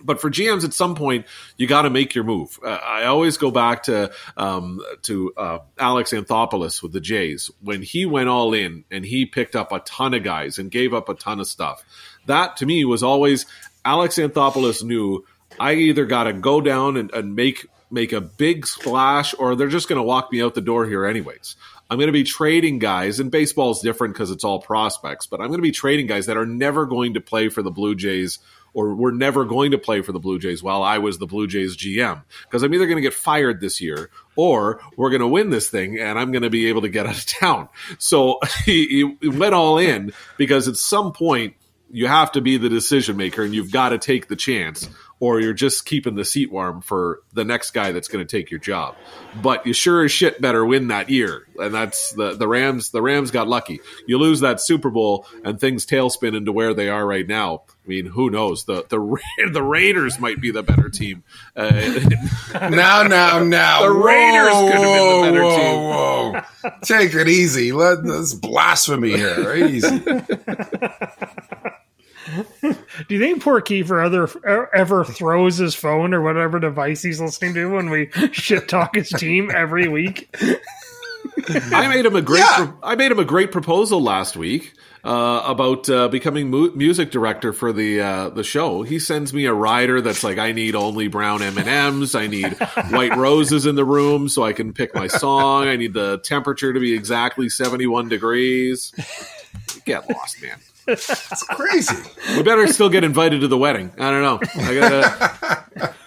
but 0.02 0.20
for 0.20 0.30
GMs, 0.30 0.64
at 0.64 0.72
some 0.72 0.94
point, 0.94 1.26
you 1.56 1.66
got 1.66 1.82
to 1.82 1.90
make 1.90 2.14
your 2.14 2.24
move. 2.24 2.58
Uh, 2.64 2.68
I 2.68 3.04
always 3.04 3.36
go 3.36 3.50
back 3.50 3.84
to 3.84 4.12
um, 4.36 4.80
to 5.02 5.32
uh, 5.36 5.58
Alex 5.78 6.12
Anthopoulos 6.12 6.82
with 6.82 6.92
the 6.92 7.00
Jays 7.00 7.50
when 7.60 7.82
he 7.82 8.06
went 8.06 8.28
all 8.28 8.54
in 8.54 8.84
and 8.90 9.04
he 9.04 9.26
picked 9.26 9.56
up 9.56 9.72
a 9.72 9.80
ton 9.80 10.14
of 10.14 10.22
guys 10.22 10.58
and 10.58 10.70
gave 10.70 10.94
up 10.94 11.08
a 11.08 11.14
ton 11.14 11.40
of 11.40 11.46
stuff. 11.46 11.84
That 12.26 12.56
to 12.58 12.66
me 12.66 12.84
was 12.84 13.02
always 13.02 13.46
Alex 13.84 14.16
Anthopoulos 14.16 14.82
knew 14.82 15.24
I 15.58 15.74
either 15.74 16.06
got 16.06 16.24
to 16.24 16.32
go 16.32 16.60
down 16.60 16.96
and, 16.96 17.12
and 17.12 17.34
make 17.34 17.66
make 17.90 18.12
a 18.12 18.20
big 18.20 18.66
splash 18.66 19.34
or 19.38 19.56
they're 19.56 19.68
just 19.68 19.88
going 19.88 19.98
to 19.98 20.02
walk 20.02 20.30
me 20.30 20.42
out 20.42 20.54
the 20.54 20.60
door 20.60 20.86
here 20.86 21.04
anyways. 21.04 21.56
I'm 21.90 21.98
going 21.98 22.06
to 22.06 22.12
be 22.12 22.22
trading 22.22 22.78
guys, 22.78 23.18
and 23.18 23.32
baseball 23.32 23.72
is 23.72 23.80
different 23.80 24.14
because 24.14 24.30
it's 24.30 24.44
all 24.44 24.60
prospects, 24.60 25.26
but 25.26 25.40
I'm 25.40 25.48
going 25.48 25.58
to 25.58 25.62
be 25.62 25.72
trading 25.72 26.06
guys 26.06 26.26
that 26.26 26.36
are 26.36 26.46
never 26.46 26.86
going 26.86 27.14
to 27.14 27.20
play 27.20 27.48
for 27.48 27.62
the 27.62 27.70
Blue 27.72 27.96
Jays 27.96 28.38
or 28.72 28.94
were 28.94 29.10
never 29.10 29.44
going 29.44 29.72
to 29.72 29.78
play 29.78 30.00
for 30.00 30.12
the 30.12 30.20
Blue 30.20 30.38
Jays 30.38 30.62
while 30.62 30.82
I 30.82 30.98
was 30.98 31.18
the 31.18 31.26
Blue 31.26 31.46
Jays 31.46 31.76
GM. 31.76 32.22
Because 32.44 32.62
I'm 32.62 32.72
either 32.72 32.86
going 32.86 32.96
to 32.96 33.02
get 33.02 33.14
fired 33.14 33.60
this 33.60 33.80
year 33.80 34.10
or 34.36 34.80
we're 34.96 35.10
going 35.10 35.20
to 35.20 35.26
win 35.26 35.50
this 35.50 35.68
thing 35.68 35.98
and 35.98 36.18
I'm 36.18 36.30
going 36.30 36.42
to 36.42 36.50
be 36.50 36.68
able 36.68 36.82
to 36.82 36.88
get 36.88 37.06
out 37.06 37.16
of 37.16 37.26
town. 37.40 37.68
So 37.98 38.38
he, 38.64 39.16
he 39.20 39.28
went 39.28 39.54
all 39.54 39.78
in 39.78 40.12
because 40.36 40.68
at 40.68 40.76
some 40.76 41.12
point 41.12 41.54
you 41.90 42.06
have 42.06 42.30
to 42.32 42.40
be 42.40 42.56
the 42.56 42.68
decision 42.68 43.16
maker 43.16 43.42
and 43.42 43.54
you've 43.54 43.72
got 43.72 43.88
to 43.88 43.98
take 43.98 44.28
the 44.28 44.36
chance 44.36 44.88
or 45.20 45.38
you're 45.40 45.52
just 45.52 45.84
keeping 45.84 46.14
the 46.16 46.24
seat 46.24 46.50
warm 46.50 46.80
for 46.80 47.20
the 47.34 47.44
next 47.44 47.70
guy 47.70 47.92
that's 47.92 48.08
going 48.08 48.26
to 48.26 48.36
take 48.36 48.50
your 48.50 48.58
job. 48.58 48.96
But 49.40 49.66
you 49.66 49.72
sure 49.72 50.04
as 50.04 50.10
shit 50.10 50.40
better 50.40 50.64
win 50.64 50.88
that 50.88 51.10
year, 51.10 51.46
and 51.58 51.72
that's 51.72 52.12
the 52.12 52.34
the 52.34 52.48
Rams. 52.48 52.90
The 52.90 53.02
Rams 53.02 53.30
got 53.30 53.46
lucky. 53.46 53.80
You 54.06 54.18
lose 54.18 54.40
that 54.40 54.60
Super 54.60 54.90
Bowl, 54.90 55.26
and 55.44 55.60
things 55.60 55.86
tailspin 55.86 56.36
into 56.36 56.50
where 56.52 56.74
they 56.74 56.88
are 56.88 57.06
right 57.06 57.26
now. 57.26 57.62
I 57.84 57.88
mean, 57.88 58.06
who 58.06 58.30
knows? 58.30 58.64
The 58.64 58.84
the 58.88 59.18
the 59.52 59.62
Raiders 59.62 60.18
might 60.18 60.40
be 60.40 60.50
the 60.50 60.62
better 60.62 60.88
team. 60.88 61.22
Uh, 61.54 61.70
now, 62.54 63.02
now, 63.02 63.42
now, 63.44 63.82
The 63.82 63.90
Raiders 63.90 64.52
could 64.52 64.72
have 64.72 64.82
been 64.82 65.20
the 65.20 65.26
better 65.30 65.42
team. 65.42 65.76
whoa, 65.76 66.32
Whoa, 66.32 66.70
Take 66.82 67.14
it 67.14 67.28
easy. 67.28 67.72
Let 67.72 68.02
this 68.04 68.34
blasphemy 68.34 69.16
here. 69.16 69.54
Easy. 69.54 70.02
Do 72.62 73.14
you 73.14 73.18
think 73.20 73.42
poor 73.42 73.60
Kiefer 73.60 74.04
ever, 74.04 74.74
ever 74.74 75.04
throws 75.04 75.56
his 75.58 75.74
phone 75.74 76.14
or 76.14 76.20
whatever 76.20 76.58
device 76.58 77.02
he's 77.02 77.20
listening 77.20 77.54
to 77.54 77.70
when 77.74 77.90
we 77.90 78.10
shit 78.32 78.68
talk 78.68 78.94
his 78.94 79.08
team 79.08 79.50
every 79.54 79.88
week? 79.88 80.34
I 81.48 81.88
made 81.88 82.06
him 82.06 82.16
a 82.16 82.22
great. 82.22 82.40
Yeah. 82.40 82.66
pro- 82.66 82.74
I 82.82 82.94
made 82.96 83.10
him 83.10 83.18
a 83.18 83.24
great 83.24 83.52
proposal 83.52 84.02
last 84.02 84.36
week 84.36 84.74
uh, 85.04 85.42
about 85.46 85.88
uh, 85.88 86.08
becoming 86.08 86.48
mu- 86.50 86.72
music 86.74 87.10
director 87.10 87.52
for 87.52 87.72
the 87.72 88.00
uh, 88.00 88.28
the 88.30 88.44
show. 88.44 88.82
He 88.82 88.98
sends 88.98 89.32
me 89.32 89.46
a 89.46 89.52
rider 89.54 90.00
that's 90.00 90.22
like, 90.24 90.38
I 90.38 90.52
need 90.52 90.74
only 90.74 91.08
brown 91.08 91.42
M 91.42 91.56
and 91.58 91.68
M's. 91.68 92.14
I 92.14 92.26
need 92.26 92.54
white 92.90 93.16
roses 93.16 93.66
in 93.66 93.74
the 93.74 93.84
room 93.84 94.28
so 94.28 94.44
I 94.44 94.52
can 94.52 94.72
pick 94.72 94.94
my 94.94 95.06
song. 95.06 95.68
I 95.68 95.76
need 95.76 95.94
the 95.94 96.18
temperature 96.18 96.72
to 96.72 96.80
be 96.80 96.94
exactly 96.94 97.48
seventy 97.48 97.86
one 97.86 98.08
degrees. 98.08 98.92
Get 99.84 100.08
lost, 100.10 100.42
man. 100.42 100.58
It's 100.86 101.42
crazy. 101.44 101.96
We 102.36 102.42
better 102.42 102.66
still 102.66 102.88
get 102.88 103.04
invited 103.04 103.40
to 103.42 103.48
the 103.48 103.58
wedding. 103.58 103.92
I 103.98 104.10
don't 104.10 104.22
know. 104.22 104.40
I 104.62 104.74
gotta. 104.74 105.94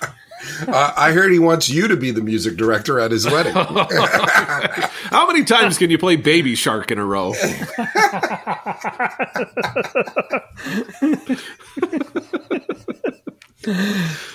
Uh, 0.67 0.93
I 0.95 1.13
heard 1.13 1.31
he 1.31 1.39
wants 1.39 1.69
you 1.69 1.87
to 1.87 1.95
be 1.97 2.11
the 2.11 2.21
music 2.21 2.57
director 2.57 2.99
at 2.99 3.11
his 3.11 3.25
wedding. 3.25 3.53
How 3.55 5.25
many 5.27 5.45
times 5.45 5.77
can 5.77 5.89
you 5.89 5.97
play 5.97 6.15
Baby 6.17 6.55
Shark 6.55 6.91
in 6.91 6.99
a 6.99 7.05
row? 7.05 7.33
Uh, 13.65 13.71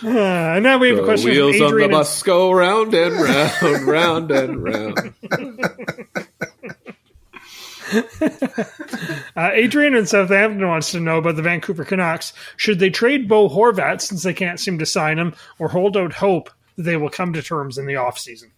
and 0.02 0.62
now 0.62 0.78
we 0.78 0.88
have 0.88 0.98
a 0.98 1.00
The 1.02 1.06
question 1.06 1.30
wheels 1.30 1.56
from 1.56 1.66
on 1.66 1.70
the 1.72 1.76
Adrian. 1.76 1.90
and- 1.90 1.98
bus 1.98 2.22
go 2.22 2.50
round 2.52 2.94
and 2.94 3.14
round, 3.20 3.82
round 3.86 4.30
and 4.30 4.62
round. 4.64 5.14
Uh, 9.36 9.50
Adrian 9.52 9.94
in 9.94 10.04
Southampton 10.04 10.66
wants 10.66 10.90
to 10.90 10.98
know 10.98 11.18
about 11.18 11.36
the 11.36 11.42
Vancouver 11.42 11.84
Canucks. 11.84 12.32
Should 12.56 12.80
they 12.80 12.90
trade 12.90 13.28
Bo 13.28 13.48
Horvat 13.48 14.00
since 14.00 14.24
they 14.24 14.34
can't 14.34 14.58
seem 14.58 14.80
to 14.80 14.86
sign 14.86 15.16
him, 15.16 15.32
or 15.60 15.68
hold 15.68 15.96
out 15.96 16.12
hope 16.12 16.50
that 16.76 16.82
they 16.82 16.96
will 16.96 17.08
come 17.08 17.32
to 17.34 17.42
terms 17.42 17.78
in 17.78 17.86
the 17.86 17.94
offseason? 17.94 18.50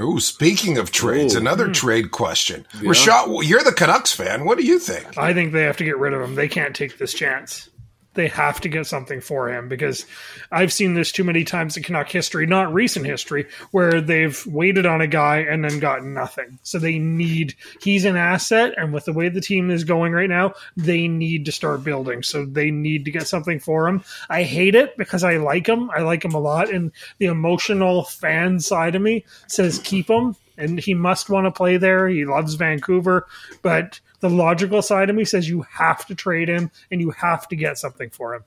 Ooh, 0.00 0.20
speaking 0.20 0.76
of 0.76 0.90
trades, 0.90 1.34
Ooh. 1.34 1.38
another 1.38 1.70
trade 1.70 2.10
question. 2.10 2.66
Rashad, 2.74 3.46
you're 3.46 3.62
the 3.62 3.72
Canucks 3.72 4.12
fan. 4.12 4.44
What 4.44 4.58
do 4.58 4.64
you 4.64 4.78
think? 4.78 5.16
I 5.16 5.32
think 5.32 5.52
they 5.52 5.62
have 5.62 5.78
to 5.78 5.84
get 5.84 5.96
rid 5.98 6.12
of 6.12 6.20
him. 6.20 6.34
They 6.34 6.48
can't 6.48 6.76
take 6.76 6.98
this 6.98 7.14
chance. 7.14 7.70
They 8.14 8.28
have 8.28 8.60
to 8.60 8.68
get 8.68 8.86
something 8.86 9.20
for 9.20 9.48
him 9.50 9.68
because 9.68 10.06
I've 10.50 10.72
seen 10.72 10.94
this 10.94 11.12
too 11.12 11.24
many 11.24 11.44
times 11.44 11.76
in 11.76 11.82
Canuck 11.82 12.10
history, 12.10 12.46
not 12.46 12.72
recent 12.72 13.06
history, 13.06 13.48
where 13.70 14.00
they've 14.00 14.46
waited 14.46 14.84
on 14.84 15.00
a 15.00 15.06
guy 15.06 15.38
and 15.38 15.64
then 15.64 15.78
gotten 15.78 16.12
nothing. 16.12 16.58
So 16.62 16.78
they 16.78 16.98
need, 16.98 17.54
he's 17.80 18.04
an 18.04 18.16
asset. 18.16 18.74
And 18.76 18.92
with 18.92 19.06
the 19.06 19.12
way 19.12 19.28
the 19.28 19.40
team 19.40 19.70
is 19.70 19.84
going 19.84 20.12
right 20.12 20.28
now, 20.28 20.54
they 20.76 21.08
need 21.08 21.46
to 21.46 21.52
start 21.52 21.84
building. 21.84 22.22
So 22.22 22.44
they 22.44 22.70
need 22.70 23.06
to 23.06 23.10
get 23.10 23.26
something 23.26 23.58
for 23.58 23.88
him. 23.88 24.04
I 24.28 24.42
hate 24.42 24.74
it 24.74 24.96
because 24.98 25.24
I 25.24 25.38
like 25.38 25.66
him. 25.66 25.90
I 25.90 26.02
like 26.02 26.24
him 26.24 26.34
a 26.34 26.40
lot. 26.40 26.68
And 26.70 26.92
the 27.18 27.26
emotional 27.26 28.04
fan 28.04 28.60
side 28.60 28.94
of 28.94 29.02
me 29.02 29.24
says 29.46 29.78
keep 29.78 30.08
him. 30.08 30.36
And 30.62 30.78
he 30.78 30.94
must 30.94 31.28
want 31.28 31.46
to 31.46 31.50
play 31.50 31.76
there. 31.76 32.08
He 32.08 32.24
loves 32.24 32.54
Vancouver. 32.54 33.26
But 33.62 34.00
the 34.20 34.30
logical 34.30 34.80
side 34.82 35.10
of 35.10 35.16
me 35.16 35.24
says 35.24 35.48
you 35.48 35.62
have 35.62 36.06
to 36.06 36.14
trade 36.14 36.48
him 36.48 36.70
and 36.90 37.00
you 37.00 37.10
have 37.10 37.48
to 37.48 37.56
get 37.56 37.78
something 37.78 38.10
for 38.10 38.34
him. 38.34 38.44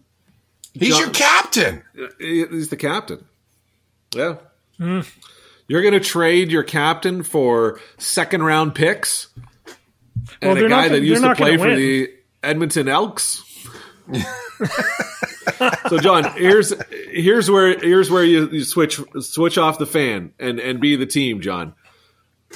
He's 0.74 0.90
John- 0.90 1.02
your 1.02 1.10
captain. 1.12 1.84
He's 2.20 2.70
the 2.70 2.78
captain. 2.78 3.26
Yeah. 4.16 4.38
Hmm. 4.78 5.02
You're 5.68 5.82
going 5.82 5.94
to 5.94 6.00
trade 6.00 6.52
your 6.52 6.64
captain 6.64 7.24
for 7.24 7.80
second 7.98 8.44
round 8.44 8.76
picks 8.76 9.30
and 10.42 10.58
they're 10.58 10.66
a 10.66 10.70
guy 10.70 10.88
gonna- 10.88 11.00
that 11.00 11.06
used 11.06 11.24
to 11.24 11.36
play 11.36 11.58
for 11.58 11.76
the 11.76 12.12
Edmonton 12.44 12.88
Elks. 12.88 13.42
so, 15.90 15.98
John, 15.98 16.32
here's 16.38 16.74
here's 17.12 17.50
where 17.50 17.78
here's 17.80 18.12
where 18.12 18.24
you, 18.24 18.48
you 18.50 18.64
switch 18.64 19.00
switch 19.20 19.58
off 19.58 19.80
the 19.80 19.88
fan 19.88 20.32
and 20.40 20.60
and 20.60 20.80
be 20.80 20.96
the 20.96 21.08
team, 21.08 21.42
John. 21.42 21.74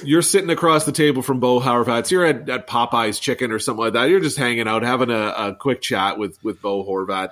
You're 0.03 0.21
sitting 0.21 0.49
across 0.49 0.85
the 0.85 0.91
table 0.91 1.21
from 1.21 1.39
Bo 1.39 1.59
Horvat. 1.59 2.09
You're 2.11 2.25
at, 2.25 2.49
at 2.49 2.67
Popeye's 2.67 3.19
Chicken 3.19 3.51
or 3.51 3.59
something 3.59 3.83
like 3.83 3.93
that. 3.93 4.09
You're 4.09 4.19
just 4.19 4.37
hanging 4.37 4.67
out, 4.67 4.83
having 4.83 5.09
a, 5.09 5.29
a 5.29 5.55
quick 5.55 5.81
chat 5.81 6.17
with 6.17 6.41
with 6.43 6.61
Bo 6.61 6.83
Horvat. 6.83 7.31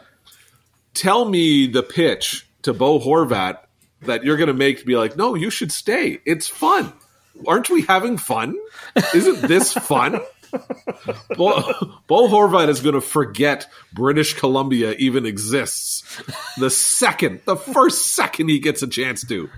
Tell 0.94 1.26
me 1.26 1.68
the 1.68 1.84
pitch 1.84 2.48
to 2.64 2.74
Bo 2.74 3.00
Horvat 3.00 3.60
that 4.02 4.24
you're 4.24 4.38
going 4.38 4.48
to 4.48 4.54
make 4.54 4.80
to 4.80 4.86
be 4.86 4.96
like, 4.96 5.16
no, 5.16 5.36
you 5.36 5.50
should 5.50 5.72
stay. 5.72 6.20
It's 6.26 6.48
fun. 6.48 6.94
Aren't 7.46 7.70
we 7.70 7.84
having 7.84 8.18
fun? 8.18 8.58
Isn't 9.14 9.42
this 9.48 9.74
fun? 9.74 10.20
Bo, 11.36 11.62
Bo 12.08 12.28
Horvat 12.28 12.70
is 12.70 12.82
going 12.82 12.96
to 12.96 13.02
forget 13.02 13.68
British 13.94 14.34
Columbia 14.34 14.94
even 14.94 15.26
exists 15.26 16.04
the 16.58 16.70
second, 16.70 17.42
the 17.46 17.58
first 17.58 18.16
second 18.16 18.50
he 18.50 18.60
gets 18.60 18.82
a 18.82 18.88
chance 18.88 19.26
to. 19.28 19.50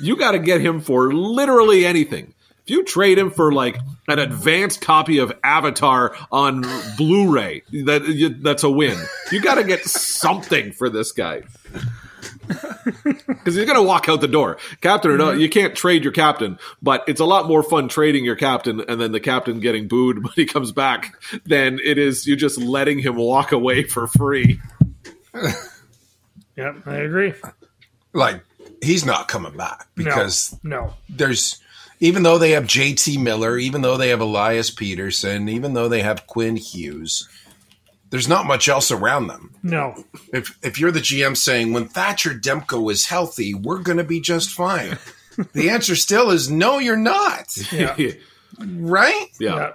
You 0.00 0.16
got 0.16 0.32
to 0.32 0.38
get 0.38 0.60
him 0.60 0.80
for 0.80 1.12
literally 1.12 1.84
anything. 1.84 2.34
If 2.64 2.70
you 2.70 2.84
trade 2.84 3.18
him 3.18 3.30
for 3.30 3.52
like 3.52 3.78
an 4.08 4.18
advanced 4.18 4.80
copy 4.80 5.18
of 5.18 5.32
Avatar 5.42 6.14
on 6.30 6.64
Blu-ray, 6.96 7.62
that 7.84 8.06
you, 8.06 8.28
that's 8.30 8.62
a 8.62 8.70
win. 8.70 8.98
You 9.32 9.40
got 9.40 9.56
to 9.56 9.64
get 9.64 9.84
something 9.84 10.72
for 10.72 10.88
this 10.88 11.12
guy 11.12 11.42
because 12.46 13.54
he's 13.54 13.64
going 13.64 13.76
to 13.76 13.82
walk 13.82 14.08
out 14.08 14.20
the 14.20 14.28
door. 14.28 14.58
Captain 14.80 15.10
or 15.10 15.16
no, 15.16 15.32
you 15.32 15.48
can't 15.48 15.74
trade 15.74 16.04
your 16.04 16.12
captain, 16.12 16.58
but 16.82 17.04
it's 17.06 17.20
a 17.20 17.24
lot 17.24 17.46
more 17.46 17.62
fun 17.62 17.88
trading 17.88 18.24
your 18.24 18.36
captain 18.36 18.80
and 18.88 19.00
then 19.00 19.12
the 19.12 19.20
captain 19.20 19.60
getting 19.60 19.88
booed 19.88 20.18
when 20.22 20.32
he 20.34 20.46
comes 20.46 20.72
back 20.72 21.14
than 21.44 21.78
it 21.84 21.98
is 21.98 22.26
you 22.26 22.36
just 22.36 22.58
letting 22.58 22.98
him 22.98 23.16
walk 23.16 23.52
away 23.52 23.84
for 23.84 24.06
free. 24.06 24.60
Yep, 26.56 26.82
I 26.86 26.96
agree. 26.96 27.32
Like, 28.12 28.42
he's 28.82 29.04
not 29.04 29.28
coming 29.28 29.56
back 29.56 29.86
because 29.94 30.58
no, 30.62 30.94
there's 31.08 31.60
even 32.00 32.22
though 32.22 32.38
they 32.38 32.52
have 32.52 32.64
JT 32.64 33.20
Miller, 33.22 33.58
even 33.58 33.82
though 33.82 33.96
they 33.96 34.08
have 34.08 34.20
Elias 34.20 34.70
Pettersson, 34.70 35.50
even 35.50 35.74
though 35.74 35.88
they 35.88 36.02
have 36.02 36.26
Quinn 36.26 36.56
Hughes, 36.56 37.28
there's 38.10 38.28
not 38.28 38.46
much 38.46 38.68
else 38.68 38.90
around 38.90 39.26
them. 39.28 39.54
no, 39.62 40.04
If 40.32 40.58
if 40.62 40.80
you're 40.80 40.90
the 40.90 41.00
GM 41.00 41.36
saying 41.36 41.72
when 41.72 41.86
Thatcher 41.88 42.30
Demko 42.30 42.90
is 42.90 43.06
healthy, 43.06 43.54
we're 43.54 43.82
going 43.82 43.98
to 43.98 44.04
be 44.04 44.20
just 44.20 44.50
fine. 44.50 44.98
the 45.52 45.70
answer 45.70 45.94
still 45.94 46.30
is 46.30 46.50
no, 46.50 46.78
you're 46.78 46.96
not. 46.96 47.54
Yeah. 47.72 47.94
yeah. 47.98 48.12
Right? 48.58 49.26
yeah. 49.38 49.72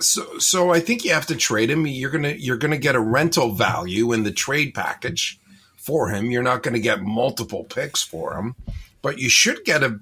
So 0.00 0.38
so 0.38 0.72
I 0.72 0.80
think 0.80 1.04
you 1.04 1.12
have 1.12 1.26
to 1.26 1.36
trade 1.36 1.70
him. 1.70 1.86
You're 1.86 2.10
gonna 2.10 2.34
you're 2.38 2.56
gonna 2.56 2.78
get 2.78 2.94
a 2.94 3.00
rental 3.00 3.52
value 3.52 4.12
in 4.12 4.22
the 4.22 4.30
trade 4.30 4.72
package 4.74 5.40
for 5.88 6.10
him. 6.10 6.30
You're 6.30 6.42
not 6.42 6.62
gonna 6.62 6.78
get 6.78 7.00
multiple 7.02 7.64
picks 7.64 8.02
for 8.02 8.34
him, 8.34 8.54
but 9.00 9.18
you 9.18 9.30
should 9.30 9.64
get 9.64 9.82
a 9.82 10.00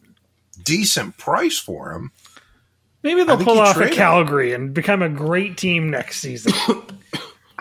decent 0.64 1.16
price 1.16 1.58
for 1.58 1.92
him. 1.92 2.10
Maybe 3.04 3.22
they'll 3.22 3.36
think 3.36 3.48
pull 3.48 3.60
off 3.60 3.76
a 3.76 3.78
trade 3.78 3.90
him. 3.90 3.96
Calgary 3.96 4.52
and 4.52 4.74
become 4.74 5.00
a 5.00 5.08
great 5.08 5.56
team 5.56 5.90
next 5.90 6.18
season. 6.20 6.52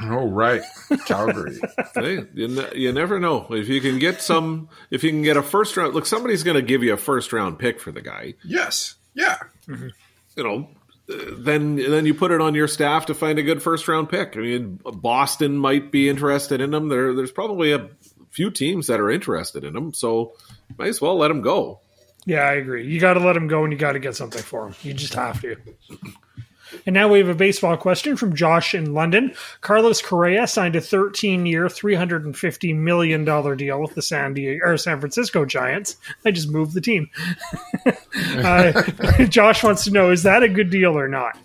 Oh 0.02 0.28
right, 0.28 0.62
Calgary. 1.06 1.58
Hey, 1.96 2.26
you, 2.34 2.50
ne- 2.50 2.76
you 2.76 2.92
never 2.92 3.18
know 3.18 3.48
if 3.52 3.70
you 3.70 3.80
can 3.80 3.98
get 3.98 4.22
some. 4.22 4.68
If 4.92 5.06
you 5.06 5.10
can 5.10 5.22
get 5.22 5.38
a 5.38 5.42
first 5.42 5.78
round, 5.78 5.94
look, 5.94 6.06
somebody's 6.06 6.44
going 6.44 6.56
to 6.56 6.62
give 6.62 6.84
you 6.84 6.92
a 6.92 6.98
first 6.98 7.32
round 7.32 7.60
pick 7.60 7.80
for 7.80 7.94
the 7.94 8.02
guy. 8.02 8.34
yes, 8.44 8.96
yeah. 9.14 9.38
Mm-hmm. 9.70 9.88
You 10.36 10.44
know, 10.44 10.68
then 11.08 11.78
then 11.78 12.06
you 12.06 12.14
put 12.14 12.32
it 12.32 12.42
on 12.42 12.56
your 12.56 12.68
staff 12.68 13.06
to 13.06 13.14
find 13.14 13.40
a 13.40 13.44
good 13.44 13.64
first 13.64 13.88
round 13.88 14.10
pick. 14.10 14.36
I 14.36 14.42
mean, 14.42 14.82
Boston 14.84 15.58
might 15.58 15.94
be 15.94 16.10
interested 16.10 16.60
in 16.60 16.74
him. 16.74 16.90
There, 16.90 17.14
there's 17.14 17.32
probably 17.32 17.72
a 17.72 17.88
few 18.36 18.52
teams 18.52 18.88
that 18.88 19.00
are 19.00 19.10
interested 19.10 19.64
in 19.64 19.76
him, 19.76 19.94
so 19.94 20.34
might 20.78 20.90
as 20.90 21.00
well 21.00 21.18
let 21.18 21.32
him 21.32 21.42
go. 21.42 21.80
Yeah, 22.26 22.42
I 22.42 22.54
agree. 22.54 22.86
You 22.86 23.00
got 23.00 23.14
to 23.14 23.22
let 23.22 23.38
him 23.38 23.48
go 23.48 23.64
and 23.64 23.72
you 23.72 23.80
got 23.80 23.94
to 23.94 24.00
get 24.00 24.16
something 24.16 24.42
for 24.42 24.68
him. 24.68 24.76
You 24.82 24.94
just 24.94 25.14
have 25.14 25.40
to. 25.42 25.56
And 26.86 26.94
now 26.94 27.08
we 27.08 27.20
have 27.20 27.30
a 27.30 27.36
baseball 27.36 27.78
question 27.78 28.18
from 28.18 28.36
Josh 28.36 28.74
in 28.74 28.94
London. 28.94 29.34
Carlos 29.62 30.02
Correa 30.02 30.48
signed 30.48 30.76
a 30.76 30.82
13-year, 30.82 31.68
$350 31.68 32.76
million 32.76 33.24
deal 33.24 33.80
with 33.80 33.96
the 33.96 34.02
San 34.02 34.34
Diego 34.34 34.66
or 34.66 34.78
San 34.78 35.00
Francisco 35.00 35.46
Giants. 35.46 35.96
I 36.26 36.32
just 36.32 36.50
moved 36.50 36.74
the 36.74 36.82
team. 36.82 37.10
uh, 38.38 38.82
Josh 39.30 39.64
wants 39.64 39.86
to 39.86 39.92
know: 39.92 40.12
Is 40.12 40.24
that 40.24 40.44
a 40.44 40.50
good 40.50 40.70
deal 40.70 40.98
or 40.98 41.08
not? 41.08 41.38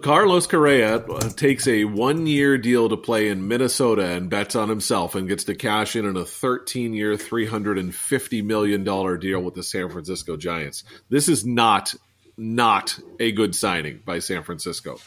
Carlos 0.00 0.46
Correa 0.46 0.96
uh, 0.96 1.28
takes 1.30 1.68
a 1.68 1.84
one 1.84 2.26
year 2.26 2.56
deal 2.56 2.88
to 2.88 2.96
play 2.96 3.28
in 3.28 3.48
Minnesota 3.48 4.06
and 4.06 4.30
bets 4.30 4.56
on 4.56 4.70
himself 4.70 5.14
and 5.14 5.28
gets 5.28 5.44
to 5.44 5.54
cash 5.54 5.94
in 5.94 6.06
on 6.06 6.16
a 6.16 6.24
13 6.24 6.94
year, 6.94 7.14
$350 7.14 8.44
million 8.44 8.82
deal 8.82 9.40
with 9.42 9.54
the 9.54 9.62
San 9.62 9.90
Francisco 9.90 10.36
Giants. 10.38 10.84
This 11.10 11.28
is 11.28 11.44
not, 11.44 11.94
not 12.38 12.98
a 13.20 13.32
good 13.32 13.54
signing 13.54 14.00
by 14.04 14.20
San 14.20 14.42
Francisco. 14.42 14.98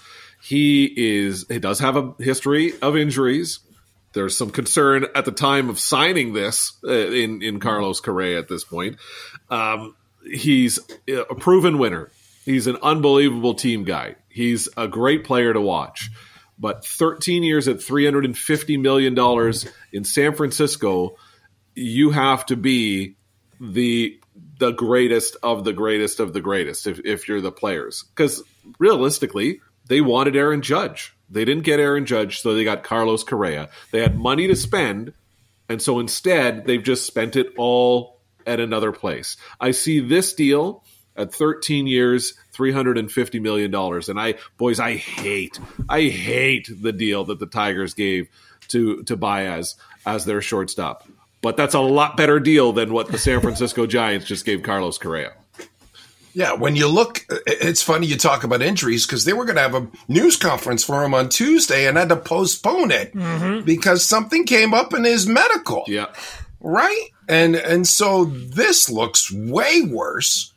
He 0.44 0.86
is, 0.86 1.48
he 1.50 1.58
does 1.58 1.80
have 1.80 1.98
a 1.98 2.14
history 2.20 2.74
of 2.80 2.96
injuries. 2.96 3.60
There's 4.14 4.38
some 4.38 4.52
concern 4.52 5.08
at 5.16 5.26
the 5.26 5.32
time 5.32 5.70
of 5.70 5.80
signing 5.80 6.34
this 6.34 6.78
uh, 6.84 6.92
in, 6.92 7.42
in 7.42 7.60
Carlos 7.60 8.00
Correa 8.00 8.38
at 8.38 8.48
this 8.48 8.64
point. 8.64 8.98
Um, 9.50 9.96
he's 10.32 10.80
a 11.08 11.36
proven 11.36 11.80
winner. 11.80 12.12
He's 12.48 12.68
an 12.68 12.78
unbelievable 12.82 13.56
team 13.56 13.84
guy. 13.84 14.16
He's 14.30 14.70
a 14.78 14.88
great 14.88 15.26
player 15.26 15.52
to 15.52 15.60
watch. 15.60 16.10
But 16.58 16.86
13 16.86 17.44
years 17.44 17.68
at 17.68 17.80
$350 17.80 18.80
million 18.80 19.54
in 19.92 20.06
San 20.06 20.34
Francisco, 20.34 21.18
you 21.76 22.12
have 22.12 22.46
to 22.46 22.56
be 22.56 23.18
the 23.60 24.18
the 24.60 24.72
greatest 24.72 25.36
of 25.44 25.66
the 25.66 25.74
greatest 25.74 26.22
of 26.22 26.32
the 26.32 26.40
greatest 26.40 26.88
if, 26.88 27.02
if 27.04 27.28
you're 27.28 27.42
the 27.42 27.52
players. 27.52 28.06
Because 28.16 28.42
realistically, 28.80 29.60
they 29.90 30.00
wanted 30.00 30.38
Aaron 30.38 30.62
Judge. 30.62 31.18
They 31.30 31.44
didn't 31.44 31.66
get 31.66 31.82
Aaron 31.82 32.06
Judge, 32.06 32.40
so 32.40 32.54
they 32.54 32.64
got 32.64 32.82
Carlos 32.82 33.26
Correa. 33.26 33.68
They 33.92 34.00
had 34.00 34.18
money 34.18 34.48
to 34.48 34.56
spend, 34.56 35.12
and 35.68 35.82
so 35.82 36.00
instead 36.00 36.66
they've 36.66 36.82
just 36.82 37.06
spent 37.06 37.36
it 37.36 37.48
all 37.58 38.22
at 38.46 38.62
another 38.62 38.94
place. 38.94 39.36
I 39.60 39.72
see 39.72 40.00
this 40.00 40.34
deal 40.34 40.86
at 41.18 41.34
13 41.34 41.88
years, 41.88 42.34
350 42.54 43.40
million 43.40 43.72
dollars. 43.72 44.10
And 44.10 44.20
I, 44.20 44.36
boys, 44.58 44.80
I 44.80 44.96
hate, 44.96 45.60
I 45.90 46.04
hate 46.04 46.70
the 46.82 46.94
deal 46.94 47.26
that 47.26 47.40
the 47.40 47.46
Tigers 47.46 47.94
gave 47.94 48.30
to 48.70 49.04
to 49.04 49.16
Baez 49.16 49.76
as 50.06 50.26
their 50.26 50.42
shortstop. 50.42 51.08
But 51.42 51.58
that's 51.58 51.76
a 51.76 51.80
lot 51.80 52.18
better 52.18 52.40
deal 52.40 52.74
than 52.74 52.94
what 52.94 53.12
the 53.12 53.18
San 53.18 53.42
Francisco 53.42 53.86
Giants 53.88 54.26
just 54.26 54.46
gave 54.46 54.64
Carlos 54.64 54.98
Correa. 54.98 55.34
Yeah, 56.34 56.54
when 56.54 56.76
you 56.76 56.88
look, 56.88 57.26
it's 57.48 57.82
funny 57.82 58.06
you 58.06 58.16
talk 58.16 58.44
about 58.44 58.62
injuries 58.62 59.08
because 59.08 59.26
they 59.26 59.34
were 59.34 59.46
going 59.46 59.56
to 59.56 59.62
have 59.62 59.74
a 59.74 59.88
news 60.08 60.36
conference 60.36 60.84
for 60.84 61.04
him 61.04 61.16
on 61.16 61.30
Tuesday 61.30 61.88
and 61.88 61.98
had 61.98 62.10
to 62.10 62.16
postpone 62.16 62.92
it 62.92 63.12
mm-hmm. 63.14 63.66
because 63.66 64.06
something 64.06 64.46
came 64.46 64.72
up 64.72 64.94
in 64.94 65.04
his 65.04 65.26
medical. 65.26 65.84
Yeah. 65.88 66.08
Right? 66.60 67.10
And 67.28 67.56
and 67.56 67.88
so 67.88 68.26
this 68.26 68.88
looks 68.88 69.32
way 69.32 69.82
worse 69.82 70.54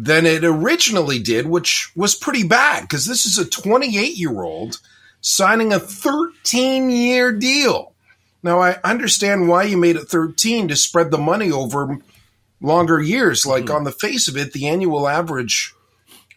than 0.00 0.26
it 0.26 0.44
originally 0.44 1.18
did, 1.18 1.48
which 1.48 1.90
was 1.96 2.14
pretty 2.14 2.46
bad 2.46 2.82
because 2.82 3.04
this 3.04 3.26
is 3.26 3.36
a 3.36 3.44
28 3.44 4.16
year 4.16 4.42
old 4.42 4.78
signing 5.20 5.72
a 5.72 5.80
13 5.80 6.88
year 6.88 7.32
deal. 7.32 7.92
Now, 8.40 8.60
I 8.60 8.78
understand 8.84 9.48
why 9.48 9.64
you 9.64 9.76
made 9.76 9.96
it 9.96 10.04
13 10.04 10.68
to 10.68 10.76
spread 10.76 11.10
the 11.10 11.18
money 11.18 11.50
over 11.50 11.98
longer 12.60 13.00
years. 13.00 13.44
Like 13.44 13.64
mm-hmm. 13.64 13.74
on 13.74 13.84
the 13.84 13.90
face 13.90 14.28
of 14.28 14.36
it, 14.36 14.52
the 14.52 14.68
annual 14.68 15.08
average 15.08 15.74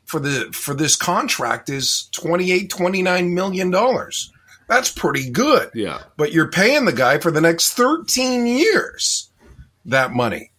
for 0.05 0.19
the 0.19 0.51
for 0.51 0.73
this 0.73 0.95
contract 0.95 1.69
is 1.69 2.09
28 2.13 2.67
29 2.67 3.33
million 3.35 3.69
dollars. 3.69 4.31
That's 4.67 4.91
pretty 4.91 5.29
good. 5.29 5.69
Yeah. 5.75 6.01
But 6.17 6.31
you're 6.31 6.49
paying 6.49 6.85
the 6.85 6.93
guy 6.93 7.19
for 7.19 7.29
the 7.29 7.41
next 7.41 7.73
13 7.73 8.47
years 8.47 9.29
that 9.85 10.13
money. 10.13 10.50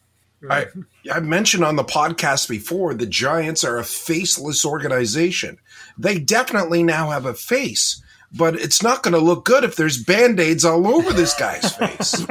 I 0.51 0.67
I've 1.13 1.25
mentioned 1.27 1.65
on 1.65 1.77
the 1.77 1.85
podcast 1.85 2.49
before 2.49 2.95
the 2.95 3.07
Giants 3.07 3.65
are 3.65 3.79
a 3.79 3.85
faceless 3.85 4.65
organization. 4.65 5.59
They 5.99 6.19
definitely 6.19 6.83
now 6.83 7.11
have 7.11 7.27
a 7.27 7.35
face, 7.35 8.03
but 8.33 8.55
it's 8.57 8.83
not 8.83 9.03
going 9.03 9.15
to 9.15 9.21
look 9.21 9.45
good 9.45 9.65
if 9.65 9.77
there's 9.77 10.03
band-aids 10.03 10.65
all 10.65 10.87
over 10.87 11.13
this 11.13 11.35
guy's 11.35 11.75
face. 11.77 12.27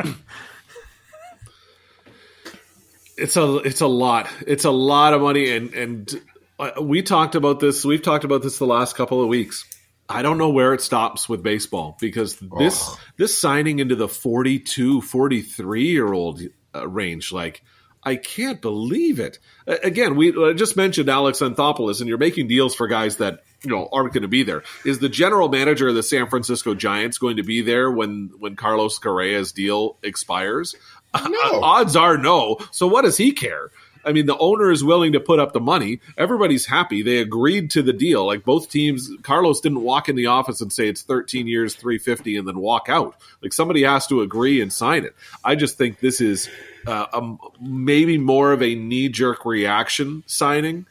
It's 3.17 3.37
a 3.37 3.57
it's 3.57 3.81
a 3.81 3.87
lot. 3.87 4.27
It's 4.47 4.65
a 4.65 4.71
lot 4.71 5.13
of 5.13 5.21
money 5.21 5.51
and 5.51 5.73
and 5.73 6.21
uh, 6.59 6.81
we 6.81 7.01
talked 7.01 7.35
about 7.35 7.59
this. 7.59 7.85
We've 7.85 8.01
talked 8.01 8.23
about 8.23 8.41
this 8.41 8.57
the 8.57 8.67
last 8.67 8.95
couple 8.95 9.21
of 9.21 9.27
weeks. 9.27 9.65
I 10.07 10.21
don't 10.21 10.37
know 10.37 10.49
where 10.49 10.73
it 10.73 10.81
stops 10.81 11.29
with 11.29 11.41
baseball 11.41 11.97
because 12.01 12.35
this 12.35 12.83
oh. 12.83 12.99
this 13.17 13.39
signing 13.39 13.79
into 13.79 13.95
the 13.95 14.07
42, 14.07 15.01
43 15.01 15.83
year 15.85 16.11
old 16.11 16.41
uh, 16.75 16.87
range 16.87 17.31
like 17.31 17.63
I 18.03 18.15
can't 18.15 18.61
believe 18.61 19.19
it. 19.19 19.39
Again, 19.67 20.15
we 20.15 20.29
I 20.29 20.53
just 20.53 20.75
mentioned 20.75 21.09
Alex 21.09 21.39
Anthopoulos, 21.39 21.99
and 21.99 22.09
you're 22.09 22.17
making 22.17 22.47
deals 22.47 22.73
for 22.73 22.87
guys 22.87 23.17
that 23.17 23.43
you 23.63 23.69
know 23.69 23.87
aren't 23.91 24.13
going 24.13 24.23
to 24.23 24.27
be 24.27 24.43
there. 24.43 24.63
Is 24.85 24.99
the 24.99 25.09
general 25.09 25.49
manager 25.49 25.87
of 25.87 25.95
the 25.95 26.03
San 26.03 26.27
Francisco 26.27 26.73
Giants 26.73 27.17
going 27.17 27.37
to 27.37 27.43
be 27.43 27.61
there 27.61 27.91
when 27.91 28.31
when 28.39 28.55
Carlos 28.55 28.97
Correa's 28.97 29.51
deal 29.51 29.97
expires? 30.01 30.75
No. 31.13 31.29
Odds 31.63 31.95
are 31.95 32.17
no. 32.17 32.57
So 32.71 32.87
what 32.87 33.03
does 33.03 33.17
he 33.17 33.33
care? 33.33 33.69
I 34.03 34.13
mean, 34.13 34.25
the 34.25 34.37
owner 34.37 34.71
is 34.71 34.83
willing 34.83 35.11
to 35.13 35.19
put 35.19 35.39
up 35.39 35.53
the 35.53 35.59
money. 35.59 36.01
Everybody's 36.17 36.65
happy. 36.65 37.03
They 37.03 37.19
agreed 37.19 37.71
to 37.71 37.83
the 37.83 37.93
deal. 37.93 38.25
Like 38.25 38.43
both 38.43 38.69
teams, 38.69 39.09
Carlos 39.21 39.61
didn't 39.61 39.81
walk 39.83 40.09
in 40.09 40.15
the 40.15 40.27
office 40.27 40.61
and 40.61 40.73
say 40.73 40.87
it's 40.87 41.03
13 41.03 41.47
years, 41.47 41.75
350, 41.75 42.37
and 42.37 42.47
then 42.47 42.59
walk 42.59 42.87
out. 42.89 43.15
Like 43.41 43.53
somebody 43.53 43.83
has 43.83 44.07
to 44.07 44.21
agree 44.21 44.61
and 44.61 44.71
sign 44.71 45.05
it. 45.05 45.15
I 45.43 45.55
just 45.55 45.77
think 45.77 45.99
this 45.99 46.19
is 46.19 46.49
uh, 46.85 47.05
a, 47.13 47.35
maybe 47.59 48.17
more 48.17 48.51
of 48.51 48.61
a 48.61 48.75
knee 48.75 49.09
jerk 49.09 49.45
reaction 49.45 50.23
signing. 50.25 50.85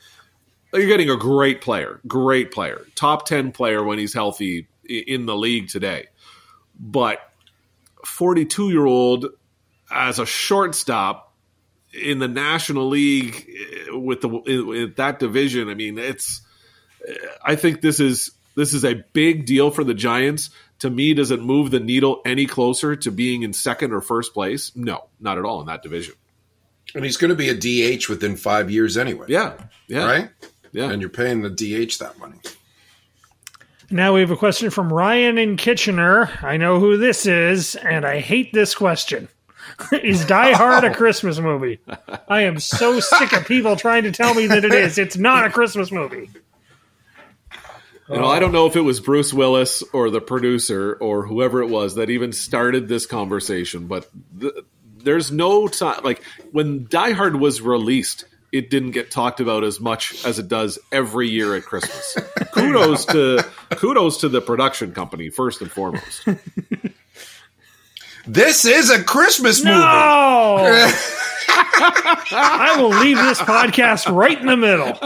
You're 0.72 0.86
getting 0.86 1.10
a 1.10 1.16
great 1.16 1.60
player, 1.60 2.00
great 2.06 2.52
player, 2.52 2.86
top 2.94 3.26
10 3.26 3.52
player 3.52 3.82
when 3.82 3.98
he's 3.98 4.14
healthy 4.14 4.68
in 4.84 5.26
the 5.26 5.34
league 5.34 5.68
today. 5.68 6.06
But 6.78 7.18
42 8.04 8.70
year 8.70 8.86
old 8.86 9.26
as 9.90 10.18
a 10.18 10.26
shortstop 10.26 11.32
in 11.92 12.20
the 12.20 12.28
National 12.28 12.88
League 12.88 13.46
eh, 13.48 13.92
with 13.92 14.20
the 14.20 14.28
with 14.28 14.96
that 14.96 15.18
division, 15.18 15.68
I 15.68 15.74
mean, 15.74 15.98
it's. 15.98 16.42
I 17.42 17.56
think 17.56 17.80
this 17.80 17.98
is 17.98 18.30
this 18.54 18.74
is 18.74 18.84
a 18.84 19.04
big 19.12 19.46
deal 19.46 19.70
for 19.70 19.84
the 19.84 19.94
Giants 19.94 20.50
to 20.80 20.90
me, 20.90 21.14
does 21.14 21.30
it 21.30 21.40
move 21.40 21.70
the 21.70 21.80
needle 21.80 22.20
any 22.24 22.46
closer 22.46 22.96
to 22.96 23.10
being 23.10 23.42
in 23.42 23.52
second 23.52 23.92
or 23.92 24.00
first 24.00 24.34
place? 24.34 24.74
No, 24.74 25.08
not 25.20 25.38
at 25.38 25.44
all 25.44 25.60
in 25.60 25.66
that 25.66 25.82
division. 25.82 26.14
And 26.94 27.04
he's 27.04 27.18
going 27.18 27.28
to 27.28 27.36
be 27.36 27.50
a 27.50 27.54
DH 27.98 28.08
within 28.08 28.36
five 28.36 28.70
years 28.70 28.96
anyway. 28.96 29.26
Yeah. 29.28 29.56
Yeah. 29.86 30.06
Right? 30.06 30.30
Yeah. 30.72 30.90
And 30.90 31.00
you're 31.00 31.10
paying 31.10 31.42
the 31.42 31.50
DH 31.50 31.98
that 31.98 32.18
money. 32.18 32.38
Now 33.90 34.14
we 34.14 34.20
have 34.20 34.30
a 34.30 34.36
question 34.36 34.70
from 34.70 34.92
Ryan 34.92 35.36
in 35.36 35.56
Kitchener. 35.56 36.30
I 36.42 36.56
know 36.56 36.80
who 36.80 36.96
this 36.96 37.26
is, 37.26 37.76
and 37.76 38.06
I 38.06 38.20
hate 38.20 38.52
this 38.52 38.74
question. 38.74 39.28
is 39.92 40.24
Die 40.24 40.52
Hard 40.52 40.84
a 40.84 40.90
oh. 40.90 40.94
Christmas 40.94 41.38
movie? 41.38 41.80
I 42.28 42.42
am 42.42 42.58
so 42.58 43.00
sick 43.00 43.32
of 43.32 43.46
people 43.46 43.76
trying 43.76 44.04
to 44.04 44.12
tell 44.12 44.32
me 44.34 44.46
that 44.46 44.64
it 44.64 44.72
is. 44.72 44.96
It's 44.96 45.16
not 45.16 45.44
a 45.44 45.50
Christmas 45.50 45.92
movie. 45.92 46.30
You 48.10 48.16
know, 48.16 48.26
I 48.26 48.40
don't 48.40 48.50
oh. 48.50 48.52
know 48.52 48.66
if 48.66 48.76
it 48.76 48.80
was 48.80 49.00
Bruce 49.00 49.32
Willis 49.32 49.82
or 49.92 50.10
the 50.10 50.20
producer 50.20 50.96
or 51.00 51.26
whoever 51.26 51.62
it 51.62 51.68
was 51.68 51.94
that 51.94 52.10
even 52.10 52.32
started 52.32 52.88
this 52.88 53.06
conversation, 53.06 53.86
but 53.86 54.08
th- 54.38 54.52
there's 54.96 55.30
no 55.30 55.68
time. 55.68 56.00
Like 56.02 56.22
when 56.50 56.86
Die 56.88 57.12
Hard 57.12 57.36
was 57.36 57.60
released, 57.60 58.24
it 58.52 58.68
didn't 58.68 58.90
get 58.90 59.10
talked 59.10 59.40
about 59.40 59.62
as 59.62 59.80
much 59.80 60.24
as 60.24 60.38
it 60.38 60.48
does 60.48 60.78
every 60.90 61.28
year 61.28 61.54
at 61.54 61.64
Christmas. 61.64 62.18
kudos 62.52 63.04
to 63.06 63.44
kudos 63.70 64.18
to 64.18 64.28
the 64.28 64.40
production 64.40 64.92
company 64.92 65.30
first 65.30 65.60
and 65.60 65.70
foremost. 65.70 66.26
This 68.26 68.64
is 68.64 68.90
a 68.90 69.02
Christmas 69.02 69.64
movie. 69.64 69.76
No! 69.76 69.82
I 71.48 72.76
will 72.78 72.90
leave 72.90 73.16
this 73.16 73.40
podcast 73.40 74.14
right 74.14 74.38
in 74.38 74.46
the 74.46 74.56
middle. 74.56 74.96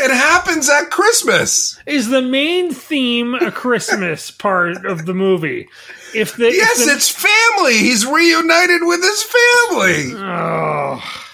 It 0.00 0.10
happens 0.10 0.70
at 0.70 0.90
Christmas. 0.90 1.78
Is 1.86 2.08
the 2.08 2.22
main 2.22 2.72
theme 2.72 3.34
a 3.34 3.52
Christmas 3.52 4.30
part 4.30 4.86
of 4.86 5.04
the 5.04 5.12
movie? 5.12 5.68
If 6.14 6.36
the 6.36 6.50
yes, 6.50 6.80
if 6.80 6.86
the, 6.86 6.92
it's 6.94 7.10
family. 7.10 7.78
He's 7.78 8.06
reunited 8.06 8.80
with 8.82 9.02
his 9.02 9.22
family. 9.22 10.12
Oh. 10.16 11.26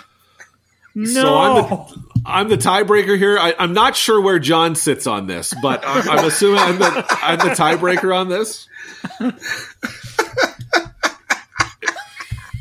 No. 0.97 1.05
So 1.07 1.37
I'm 1.37 1.55
the, 1.55 2.03
I'm 2.27 2.49
the 2.49 2.57
tiebreaker 2.57 3.17
here. 3.17 3.39
I, 3.39 3.55
am 3.59 3.73
not 3.73 3.95
sure 3.97 4.21
where 4.21 4.39
John 4.39 4.75
sits 4.75 5.07
on 5.07 5.27
this, 5.27 5.55
but 5.63 5.85
I'm, 5.87 6.09
I'm 6.09 6.25
assuming 6.25 6.59
I'm 6.59 6.79
the, 6.79 7.07
I'm 7.23 7.39
the 7.39 7.55
tiebreaker 7.55 8.17
on 8.17 8.29
this. 8.29 8.67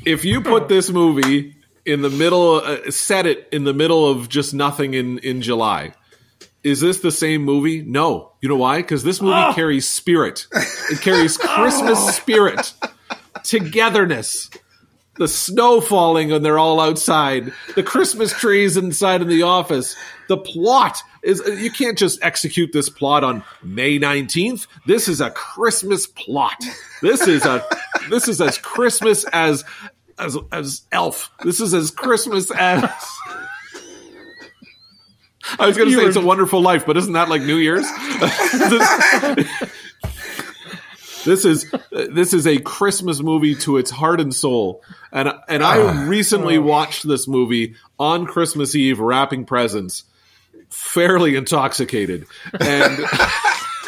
if 0.06 0.24
you 0.26 0.42
put 0.42 0.68
this 0.68 0.90
movie 0.90 1.55
in 1.86 2.02
the 2.02 2.10
middle, 2.10 2.56
uh, 2.56 2.92
set 2.92 3.26
it 3.26 3.48
in 3.52 3.64
the 3.64 3.74
middle 3.74 4.10
of 4.10 4.30
just 4.30 4.54
nothing 4.54 4.94
in 4.94 5.20
in 5.20 5.42
July. 5.42 5.94
Is 6.64 6.82
this 6.82 7.00
the 7.00 7.12
same 7.12 7.44
movie? 7.44 7.84
No. 7.84 8.32
You 8.42 8.50
know 8.50 8.56
why? 8.56 8.78
Because 8.78 9.04
this 9.04 9.22
movie 9.22 9.34
ah. 9.36 9.54
carries 9.54 9.88
spirit. 9.88 10.48
It 10.92 11.00
carries 11.00 11.40
ah. 11.44 11.62
Christmas 11.62 12.16
spirit, 12.16 12.74
togetherness, 13.44 14.50
the 15.18 15.28
snow 15.28 15.80
falling 15.80 16.30
when 16.30 16.42
they're 16.42 16.60
all 16.60 16.80
outside, 16.80 17.54
the 17.76 17.84
Christmas 17.84 18.34
trees 18.34 18.78
inside 18.78 19.22
in 19.22 19.28
the 19.28 19.44
office. 19.44 19.96
The 20.28 20.38
plot 20.38 20.98
is 21.24 21.42
uh, 21.42 21.52
you 21.52 21.72
can't 21.72 21.98
just 21.98 22.20
execute 22.24 22.72
this 22.74 22.90
plot 22.90 23.24
on 23.24 23.44
May 23.64 24.00
19th. 24.00 24.68
This 24.86 25.08
is 25.08 25.22
a 25.22 25.30
Christmas 25.32 26.08
plot. 26.08 26.62
This 27.02 27.28
is 27.28 27.46
a 27.46 27.64
this 28.10 28.28
is 28.28 28.42
as 28.42 28.58
Christmas 28.58 29.24
as 29.32 29.64
as 30.18 30.38
as 30.52 30.84
Elf. 30.92 31.32
This 31.44 31.60
is 31.60 31.74
as 31.74 31.92
Christmas 31.92 32.52
as 32.52 32.90
I 35.60 35.68
was 35.68 35.78
going 35.78 35.90
to 35.90 35.96
say 35.96 36.04
were- 36.04 36.08
it's 36.08 36.18
a 36.18 36.22
wonderful 36.22 36.62
life, 36.62 36.86
but 36.86 36.98
isn't 36.98 37.14
that 37.14 37.30
like 37.30 37.42
New 37.42 37.58
Year's? 37.58 37.86
this 41.26 41.46
is 41.46 41.72
this 41.92 42.34
is 42.34 42.48
a 42.48 42.60
Christmas 42.60 43.22
movie 43.22 43.56
to 43.56 43.78
its 43.78 43.92
heart 43.92 44.20
and 44.20 44.34
soul, 44.34 44.84
and 45.12 45.32
and 45.48 45.64
I 45.64 45.80
ah. 45.80 46.06
recently 46.08 46.58
oh. 46.58 46.62
watched 46.62 47.08
this 47.08 47.28
movie 47.28 47.76
on 48.00 48.26
Christmas 48.26 48.76
Eve, 48.76 49.00
wrapping 49.00 49.46
presents, 49.46 50.04
fairly 50.70 51.36
intoxicated, 51.36 52.26
and. 52.60 53.00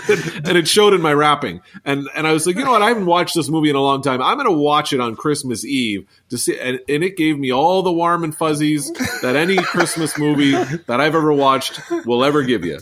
and 0.45 0.58
it 0.58 0.68
showed 0.68 0.93
in 0.93 1.01
my 1.01 1.14
wrapping, 1.14 1.62
and 1.86 2.08
and 2.16 2.28
I 2.28 2.34
was 2.34 2.45
like, 2.45 2.55
you 2.55 2.66
know 2.66 2.72
what? 2.72 2.82
I 2.82 2.89
haven't 2.89 3.05
watched 3.05 3.36
this 3.36 3.49
movie 3.49 3.70
in 3.70 3.76
a 3.76 3.82
long 3.82 4.01
time. 4.01 4.22
I'm 4.22 4.38
going 4.38 4.47
to 4.47 4.58
watch 4.58 4.93
it 4.93 4.99
on 4.99 5.16
Christmas 5.16 5.66
Eve 5.66 6.08
to 6.30 6.38
see, 6.38 6.58
and, 6.60 6.80
and 6.88 7.03
it 7.03 7.18
gave 7.18 7.38
me 7.38 7.51
all 7.51 7.84
the 7.84 7.91
warm 7.91 8.24
and 8.24 8.36
fuzzies 8.36 8.91
that 9.22 9.36
any 9.36 9.58
Christmas 9.58 10.18
movie 10.18 10.51
that 10.51 11.01
I've 11.01 11.16
ever 11.16 11.34
watched 11.34 11.82
will 12.05 12.24
ever 12.24 12.43
give 12.43 12.66
you. 12.66 12.80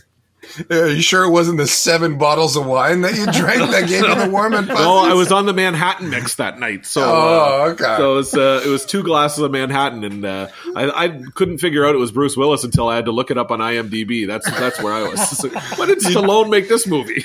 Are 0.70 0.90
you 0.90 1.02
sure 1.02 1.24
it 1.24 1.30
wasn't 1.32 1.58
the 1.58 1.68
seven 1.68 2.18
bottles 2.18 2.56
of 2.56 2.66
wine 2.66 3.02
that 3.02 3.16
you 3.16 3.26
drank 3.32 3.72
that 3.72 3.88
gave 3.88 4.04
you 4.04 4.16
the 4.16 4.30
warm 4.30 4.54
and 4.54 4.68
fuzzies? 4.68 4.84
No, 4.86 4.98
I 4.98 5.14
was 5.14 5.32
on 5.32 5.46
the 5.46 5.54
Manhattan 5.54 6.10
mix 6.10 6.36
that 6.36 6.60
night, 6.60 6.86
so 6.86 7.02
Oh, 7.04 7.66
uh, 7.68 7.72
okay. 7.72 7.96
So 7.98 8.14
it 8.14 8.16
was 8.16 8.34
uh, 8.36 8.62
it 8.66 8.70
was 8.70 8.86
two 8.86 9.04
glasses 9.04 9.40
of 9.40 9.52
Manhattan, 9.52 10.04
and 10.04 10.26
uh, 10.26 10.48
I, 10.76 11.06
I 11.06 11.22
couldn't 11.34 11.58
figure 11.60 11.86
out 11.86 11.96
it 11.96 12.00
was 12.00 12.12
Bruce 12.12 12.36
Willis 12.38 12.64
until 12.64 12.88
I 12.90 12.96
had 12.96 13.06
to 13.06 13.12
look 13.12 13.32
it 13.32 13.38
up 13.38 13.52
on 13.52 13.60
IMDb. 13.60 14.28
That's 14.28 14.50
that's 14.52 14.82
where 14.82 14.94
I 14.94 15.04
was. 15.04 15.16
Like, 15.46 15.54
Why 15.78 15.86
did 15.88 16.00
Stallone 16.00 16.50
make 16.50 16.70
this 16.70 16.88
movie? 16.88 17.24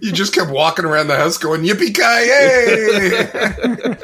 You 0.00 0.10
just 0.12 0.34
kept 0.34 0.50
walking 0.50 0.84
around 0.84 1.08
the 1.08 1.16
house 1.16 1.38
going 1.38 1.62
yippee 1.62 1.94
ki 1.94 2.02
yay! 2.02 3.96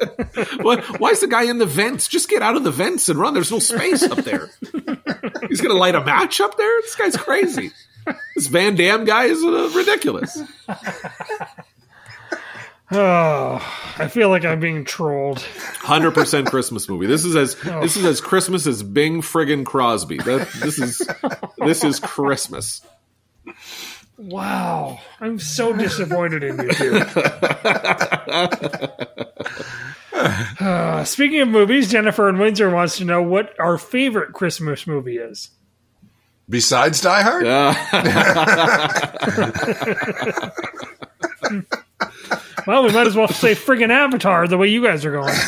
What? 0.63 0.85
Why 1.01 1.11
is 1.11 1.21
the 1.21 1.27
guy 1.29 1.45
in 1.45 1.59
the 1.59 1.67
vents? 1.67 2.09
Just 2.09 2.29
get 2.29 2.43
out 2.43 2.57
of 2.57 2.65
the 2.65 2.71
vents 2.71 3.09
and 3.09 3.19
run. 3.19 3.35
There's 3.35 3.51
no 3.51 3.59
space 3.59 4.03
up 4.03 4.19
there. 4.19 4.51
He's 5.49 5.61
gonna 5.61 5.75
light 5.75 5.95
a 5.95 6.05
match 6.05 6.41
up 6.41 6.57
there. 6.57 6.81
This 6.83 6.95
guy's 6.95 7.17
crazy. 7.17 7.71
This 8.35 8.47
Van 8.47 8.75
Damme 8.75 9.05
guy 9.05 9.25
is 9.25 9.43
uh, 9.45 9.71
ridiculous. 9.75 10.41
Oh, 12.91 13.57
I 13.99 14.09
feel 14.09 14.31
like 14.31 14.47
I'm 14.47 14.61
being 14.61 14.87
trolled. 14.87 15.41
Hundred 15.41 16.13
percent 16.13 16.47
Christmas 16.47 16.89
movie. 16.89 17.07
This 17.07 17.27
is 17.27 17.37
as 17.37 17.55
this 17.57 17.99
is 17.99 18.05
as 18.07 18.23
Christmas 18.23 18.67
as 18.67 18.83
Bing 18.83 19.21
friggin' 19.21 19.67
Crosby. 19.67 20.17
That 20.17 20.49
this 20.63 20.79
is 20.79 21.07
this 21.59 21.85
is 21.85 22.01
Christmas. 22.01 22.81
Wow, 24.19 24.99
I'm 25.21 25.39
so 25.39 25.73
disappointed 25.73 26.43
in 26.43 26.59
you 26.59 26.73
two. 26.73 27.01
Uh, 30.13 31.05
speaking 31.05 31.41
of 31.41 31.49
movies, 31.49 31.89
Jennifer 31.91 32.29
in 32.29 32.39
Windsor 32.39 32.69
wants 32.71 32.97
to 32.99 33.05
know 33.05 33.23
what 33.23 33.55
our 33.61 33.79
favorite 33.79 34.33
Christmas 34.33 34.87
movie 34.89 35.19
is. 35.19 35.51
Besides 36.49 37.01
Die 37.01 37.23
Hard? 37.23 37.47
Well, 42.67 42.85
we 42.85 42.93
might 42.93 43.07
as 43.07 43.17
well 43.17 43.29
say 43.29 43.55
friggin' 43.55 43.89
Avatar 43.89 44.47
the 44.47 44.59
way 44.59 44.69
you 44.69 44.83
guys 44.83 45.05
are 45.07 45.13
going. 45.13 45.35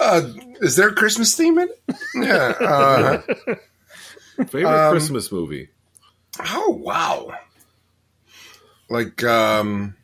Uh, 0.00 0.22
is 0.60 0.74
there 0.74 0.88
a 0.88 0.94
Christmas 0.94 1.36
theme 1.36 1.58
in 1.58 1.68
it? 1.68 1.96
Yeah. 2.16 2.54
Uh, 2.58 3.20
Favorite 4.46 4.90
Christmas 4.90 5.30
movie. 5.30 5.68
Oh, 6.40 6.70
wow. 6.82 7.32
Like, 8.88 9.22
um, 9.24 9.94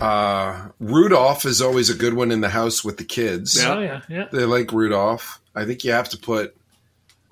uh, 0.00 0.68
Rudolph 0.78 1.44
is 1.44 1.60
always 1.62 1.90
a 1.90 1.94
good 1.94 2.14
one 2.14 2.30
in 2.30 2.40
the 2.40 2.48
house 2.48 2.84
with 2.84 2.98
the 2.98 3.04
kids. 3.04 3.62
Oh 3.64 3.80
yeah, 3.80 4.02
yeah. 4.08 4.26
They 4.30 4.44
like 4.44 4.70
Rudolph. 4.72 5.40
I 5.54 5.64
think 5.64 5.84
you 5.84 5.92
have 5.92 6.10
to 6.10 6.18
put 6.18 6.54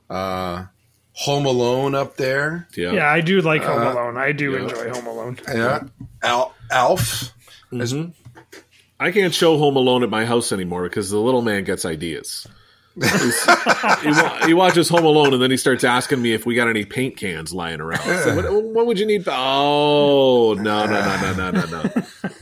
uh, 0.09 0.64
Home 1.12 1.47
Alone 1.47 1.95
up 1.95 2.16
there. 2.16 2.66
Yeah. 2.74 2.93
Yeah, 2.93 3.11
I 3.11 3.20
do 3.20 3.41
like 3.43 3.62
Home 3.62 3.82
Uh, 3.82 3.93
Alone. 3.93 4.16
I 4.16 4.32
do 4.32 4.53
yeah. 4.53 4.61
enjoy 4.61 4.91
Home 4.95 5.07
Alone. 5.07 5.39
Yeah. 5.47 5.82
Al- 6.22 6.55
Alf. 6.70 7.32
I 9.01 9.11
can't 9.12 9.35
show 9.35 9.59
Home 9.59 9.76
Alone 9.76 10.03
at 10.03 10.09
my 10.11 10.24
house 10.24 10.51
anymore 10.53 10.85
because 10.85 11.11
the 11.11 11.18
little 11.18 11.43
man 11.43 11.64
gets 11.64 11.85
ideas. 11.85 12.47
He, 12.97 14.47
he 14.47 14.55
watches 14.55 14.88
Home 14.88 15.05
Alone 15.05 15.32
and 15.32 15.42
then 15.42 15.51
he 15.51 15.57
starts 15.57 15.82
asking 15.82 16.22
me 16.22 16.32
if 16.32 16.47
we 16.47 16.55
got 16.55 16.68
any 16.68 16.84
paint 16.84 17.16
cans 17.16 17.53
lying 17.53 17.80
around. 17.80 18.03
So 18.03 18.36
what, 18.36 18.64
what 18.64 18.86
would 18.86 18.99
you 19.01 19.07
need? 19.07 19.24
Oh 19.26 20.55
no 20.55 20.86
no 20.86 20.92
no 20.92 21.32
no 21.34 21.51
no 21.51 21.51
no 21.51 21.82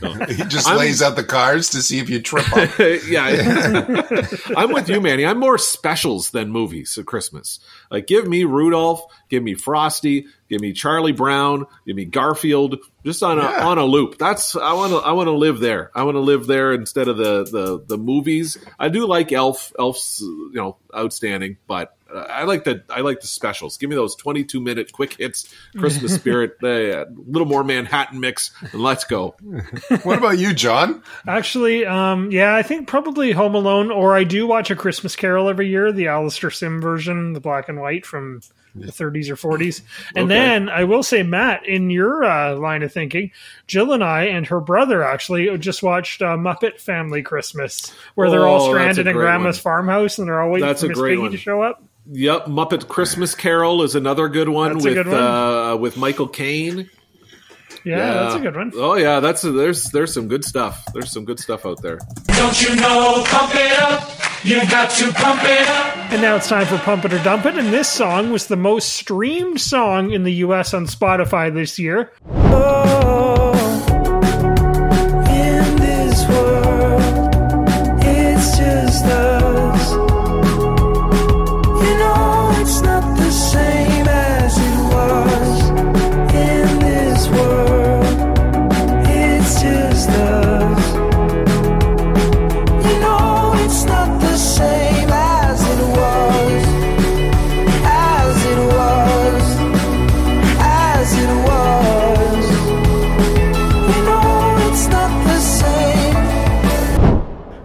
no. 0.01 0.15
no. 0.15 0.25
He 0.25 0.43
just 0.43 0.67
I'm- 0.67 0.77
lays 0.77 1.01
out 1.01 1.15
the 1.15 1.23
cards 1.23 1.71
to 1.71 1.81
see 1.81 1.99
if 1.99 2.09
you 2.09 2.21
trip 2.21 2.45
up. 2.55 2.69
yeah, 3.07 4.27
I'm 4.55 4.71
with 4.71 4.89
you, 4.89 5.01
Manny. 5.01 5.25
I'm 5.25 5.39
more 5.39 5.57
specials 5.57 6.29
than 6.31 6.49
movies 6.49 6.97
at 6.97 7.05
Christmas. 7.05 7.59
Like, 7.89 8.05
give 8.07 8.27
me 8.27 8.43
Rudolph, 8.43 9.03
give 9.33 9.41
me 9.43 9.55
Frosty, 9.55 10.27
give 10.47 10.61
me 10.61 10.73
Charlie 10.73 11.11
Brown, 11.11 11.65
give 11.87 11.95
me 11.95 12.05
Garfield, 12.05 12.77
just 13.03 13.23
on 13.23 13.39
a 13.39 13.41
Yeah. 13.41 13.67
on 13.67 13.79
a 13.79 13.83
loop. 13.85 14.19
That's 14.19 14.55
I 14.55 14.73
want 14.73 14.91
to 14.91 14.97
I 14.99 15.13
want 15.13 15.25
to 15.27 15.31
live 15.31 15.59
there. 15.59 15.89
I 15.95 16.03
want 16.03 16.15
to 16.15 16.19
live 16.21 16.45
there 16.45 16.71
instead 16.71 17.07
of 17.07 17.17
the 17.17 17.43
the 17.43 17.83
the 17.83 17.97
movies. 17.97 18.57
I 18.79 18.89
do 18.89 19.07
like 19.07 19.31
Elf. 19.31 19.73
Elf's 19.79 20.21
you 20.21 20.51
know 20.53 20.77
outstanding, 20.95 21.57
but. 21.67 21.95
Uh, 22.13 22.19
I 22.29 22.43
like 22.43 22.63
the 22.63 22.83
I 22.89 23.01
like 23.01 23.21
the 23.21 23.27
specials. 23.27 23.77
Give 23.77 23.89
me 23.89 23.95
those 23.95 24.15
twenty 24.15 24.43
two 24.43 24.61
minute 24.61 24.91
quick 24.91 25.13
hits, 25.13 25.53
Christmas 25.77 26.13
spirit, 26.15 26.57
a 26.63 27.05
little 27.27 27.47
more 27.47 27.63
Manhattan 27.63 28.19
mix, 28.19 28.51
and 28.71 28.81
let's 28.81 29.03
go. 29.05 29.35
what 30.03 30.17
about 30.17 30.37
you, 30.37 30.53
John? 30.53 31.03
Actually, 31.27 31.85
um, 31.85 32.31
yeah, 32.31 32.55
I 32.55 32.61
think 32.63 32.87
probably 32.87 33.31
Home 33.31 33.55
Alone, 33.55 33.91
or 33.91 34.15
I 34.15 34.23
do 34.23 34.45
watch 34.47 34.69
a 34.71 34.75
Christmas 34.75 35.15
Carol 35.15 35.49
every 35.49 35.69
year, 35.69 35.91
the 35.91 36.07
Alastair 36.07 36.51
Sim 36.51 36.81
version, 36.81 37.33
the 37.33 37.39
black 37.41 37.69
and 37.69 37.79
white 37.79 38.05
from 38.05 38.41
the 38.75 38.91
30s 38.91 39.29
or 39.29 39.35
40s. 39.35 39.81
And 40.15 40.25
Okay. 40.25 40.33
then 40.33 40.67
I 40.69 40.85
will 40.85 41.03
say, 41.03 41.21
Matt, 41.21 41.63
in 41.67 41.91
your 41.91 42.23
uh, 42.23 42.55
line 42.55 42.81
of 42.81 42.91
thinking, 42.91 43.29
Jill 43.67 43.93
and 43.93 44.03
I 44.03 44.23
and 44.23 44.47
her 44.47 44.59
brother 44.59 45.03
actually 45.03 45.55
just 45.59 45.83
watched 45.83 46.23
uh, 46.23 46.37
Muppet 46.37 46.79
Family 46.79 47.21
Christmas, 47.21 47.93
where 48.15 48.31
they're 48.31 48.47
all 48.47 48.63
Oh, 48.63 48.73
that's 48.73 48.97
a 48.97 49.01
stranded 49.01 49.07
in 49.07 49.13
Grandma's 49.15 49.57
one. 49.57 49.61
farmhouse 49.85 50.17
and 50.17 50.27
they're 50.27 50.41
all 50.41 50.49
waiting 50.49 50.67
That's 50.67 50.81
for 50.81 50.87
a 50.87 50.89
Miss 50.89 50.97
great 50.97 51.11
Piggy 51.11 51.21
one. 51.21 51.31
to 51.31 51.37
show 51.37 51.61
up. 51.61 51.83
Yep, 52.11 52.45
Muppet 52.47 52.87
Christmas 52.87 53.33
Carol 53.33 53.81
is 53.81 53.95
another 53.95 54.27
good 54.27 54.49
one 54.49 54.73
That's 54.73 54.85
with 54.85 54.93
good 54.95 55.07
one. 55.07 55.15
Uh, 55.15 55.75
with 55.77 55.97
Michael 55.97 56.27
Caine. 56.27 56.89
Yeah, 57.85 58.13
that's 58.13 58.35
a 58.35 58.39
good 58.39 58.55
one. 58.55 58.71
Oh 58.75 58.95
yeah, 58.95 59.19
that's 59.19 59.43
a, 59.43 59.51
there's 59.51 59.85
there's 59.85 60.13
some 60.13 60.27
good 60.27 60.45
stuff. 60.45 60.85
There's 60.93 61.11
some 61.11 61.25
good 61.25 61.39
stuff 61.39 61.65
out 61.65 61.81
there. 61.81 61.99
Don't 62.25 62.61
you 62.61 62.75
know, 62.75 63.23
pump 63.27 63.53
it 63.55 63.79
up. 63.79 64.09
You 64.43 64.59
got 64.69 64.89
to 64.91 65.11
pump 65.13 65.41
it 65.43 65.67
up. 65.67 65.95
And 66.11 66.21
now 66.21 66.35
it's 66.35 66.49
time 66.49 66.65
for 66.65 66.77
Pump 66.79 67.05
It 67.05 67.13
or 67.13 67.23
Dump 67.23 67.45
It. 67.45 67.57
And 67.57 67.71
this 67.71 67.89
song 67.89 68.31
was 68.31 68.47
the 68.47 68.57
most 68.57 68.89
streamed 68.89 69.61
song 69.61 70.11
in 70.11 70.23
the 70.23 70.33
US 70.33 70.73
on 70.73 70.85
Spotify 70.85 71.53
this 71.53 71.79
year. 71.79 72.11
In 72.27 72.41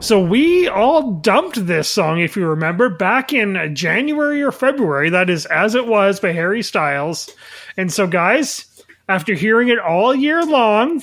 So 0.09 0.19
we 0.19 0.69
all 0.69 1.13
dumped 1.21 1.67
this 1.67 1.87
song, 1.87 2.19
if 2.21 2.35
you 2.35 2.47
remember, 2.47 2.89
back 2.89 3.35
in 3.35 3.77
January 3.77 4.43
or 4.43 4.51
February. 4.51 5.11
That 5.11 5.29
is 5.29 5.45
As 5.45 5.75
It 5.75 5.87
Was 5.87 6.19
by 6.19 6.33
Harry 6.33 6.63
Styles. 6.63 7.29
And 7.77 7.93
so, 7.93 8.07
guys, 8.07 8.65
after 9.07 9.35
hearing 9.35 9.69
it 9.69 9.79
all 9.79 10.15
year 10.15 10.43
long, 10.43 11.03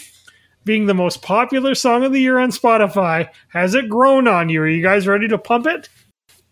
being 0.64 0.88
the 0.88 0.96
most 0.96 1.22
popular 1.22 1.76
song 1.76 2.04
of 2.04 2.14
the 2.14 2.20
year 2.20 2.40
on 2.40 2.50
Spotify. 2.50 3.30
Has 3.50 3.76
it 3.76 3.90
grown 3.90 4.28
on 4.28 4.50
you? 4.50 4.64
Are 4.64 4.68
you 4.68 4.82
guys 4.82 5.08
ready 5.08 5.28
to 5.28 5.38
pump 5.38 5.68
it? 5.68 5.88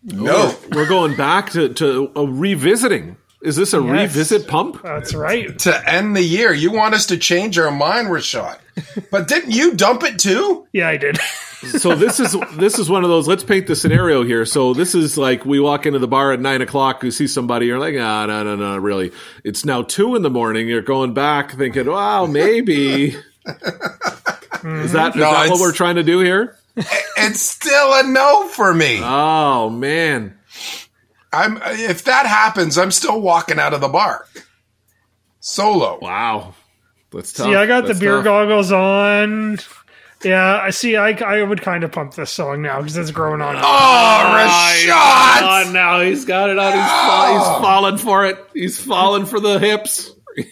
No. 0.03 0.55
We're 0.73 0.87
going 0.87 1.15
back 1.15 1.49
to, 1.53 1.73
to 1.73 2.11
a 2.15 2.23
revisiting. 2.23 3.17
Is 3.41 3.55
this 3.55 3.73
a 3.73 3.81
Yes. 3.81 3.89
revisit 4.15 4.47
pump? 4.47 4.79
That's 4.83 5.15
right. 5.15 5.57
To 5.57 5.89
end 5.91 6.15
the 6.15 6.21
year, 6.21 6.53
you 6.53 6.71
want 6.71 6.93
us 6.93 7.07
to 7.07 7.17
change 7.17 7.57
our 7.57 7.71
mind, 7.71 8.09
Rashad. 8.09 8.59
But 9.09 9.27
didn't 9.27 9.53
you 9.53 9.73
dump 9.73 10.03
it 10.03 10.19
too? 10.19 10.67
Yeah, 10.71 10.89
I 10.89 10.97
did. 10.97 11.17
so 11.65 11.95
this 11.95 12.19
is 12.19 12.35
this 12.53 12.79
is 12.79 12.89
one 12.89 13.03
of 13.03 13.09
those. 13.09 13.27
Let's 13.27 13.43
paint 13.43 13.67
the 13.67 13.75
scenario 13.75 14.23
here. 14.23 14.45
So 14.45 14.73
this 14.73 14.95
is 14.95 15.17
like 15.17 15.45
we 15.45 15.59
walk 15.59 15.85
into 15.85 15.99
the 15.99 16.07
bar 16.07 16.31
at 16.31 16.39
nine 16.39 16.61
o'clock. 16.61 17.03
You 17.03 17.11
see 17.11 17.27
somebody. 17.27 17.65
You're 17.67 17.79
like, 17.79 17.95
ah, 17.97 18.25
no, 18.25 18.43
no, 18.43 18.55
no, 18.55 18.77
really. 18.77 19.11
It's 19.43 19.65
now 19.65 19.81
two 19.83 20.15
in 20.15 20.21
the 20.21 20.29
morning. 20.29 20.67
You're 20.67 20.81
going 20.81 21.13
back, 21.13 21.51
thinking, 21.53 21.87
wow, 21.87 22.25
maybe. 22.25 23.15
Is 23.15 24.91
that, 24.93 25.09
is 25.09 25.15
No, 25.15 25.31
that 25.31 25.49
what 25.49 25.59
we're 25.59 25.73
trying 25.73 25.95
to 25.95 26.03
do 26.03 26.19
here? 26.19 26.57
It's 27.17 27.41
still 27.41 27.93
a 27.93 28.03
no 28.03 28.47
for 28.47 28.73
me. 28.73 28.99
Oh 29.01 29.69
man, 29.69 30.37
I'm 31.31 31.59
if 31.63 32.05
that 32.05 32.25
happens, 32.25 32.77
I'm 32.77 32.91
still 32.91 33.21
walking 33.21 33.59
out 33.59 33.73
of 33.73 33.81
the 33.81 33.87
bar. 33.89 34.25
Solo. 35.39 35.99
wow, 36.01 36.55
that's 37.11 37.33
tough. 37.33 37.47
See, 37.47 37.55
I 37.55 37.65
got 37.65 37.85
the 37.85 37.93
beer 37.93 38.15
tough. 38.15 38.23
goggles 38.23 38.71
on. 38.71 39.59
Yeah, 40.23 40.59
I 40.61 40.69
see. 40.69 40.95
I, 40.95 41.09
I 41.11 41.43
would 41.43 41.61
kind 41.61 41.83
of 41.83 41.91
pump 41.91 42.13
this 42.13 42.31
song 42.31 42.61
now 42.61 42.77
because 42.79 42.95
it's 42.97 43.11
growing 43.11 43.41
on. 43.41 43.55
Oh, 43.57 43.59
Oh, 43.61 44.35
Rashad! 44.37 45.73
now 45.73 45.99
he's 46.01 46.25
got 46.25 46.49
it 46.49 46.57
on. 46.57 46.71
He's, 46.73 46.81
fa- 46.81 47.33
he's 47.33 47.61
falling 47.61 47.97
for 47.97 48.25
it. 48.25 48.37
He's 48.53 48.79
falling 48.79 49.25
for 49.25 49.39
the 49.39 49.59
hips. 49.59 50.11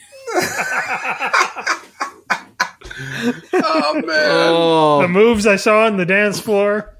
Oh 3.54 3.94
man. 4.06 4.06
Oh, 4.50 5.02
The 5.02 5.08
moves 5.08 5.48
I 5.48 5.56
saw 5.56 5.86
on 5.86 5.98
the 5.98 6.06
dance 6.06 6.40
floor. 6.40 6.96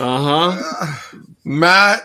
uh 0.00 0.54
huh. 0.54 0.96
Matt, 1.44 2.02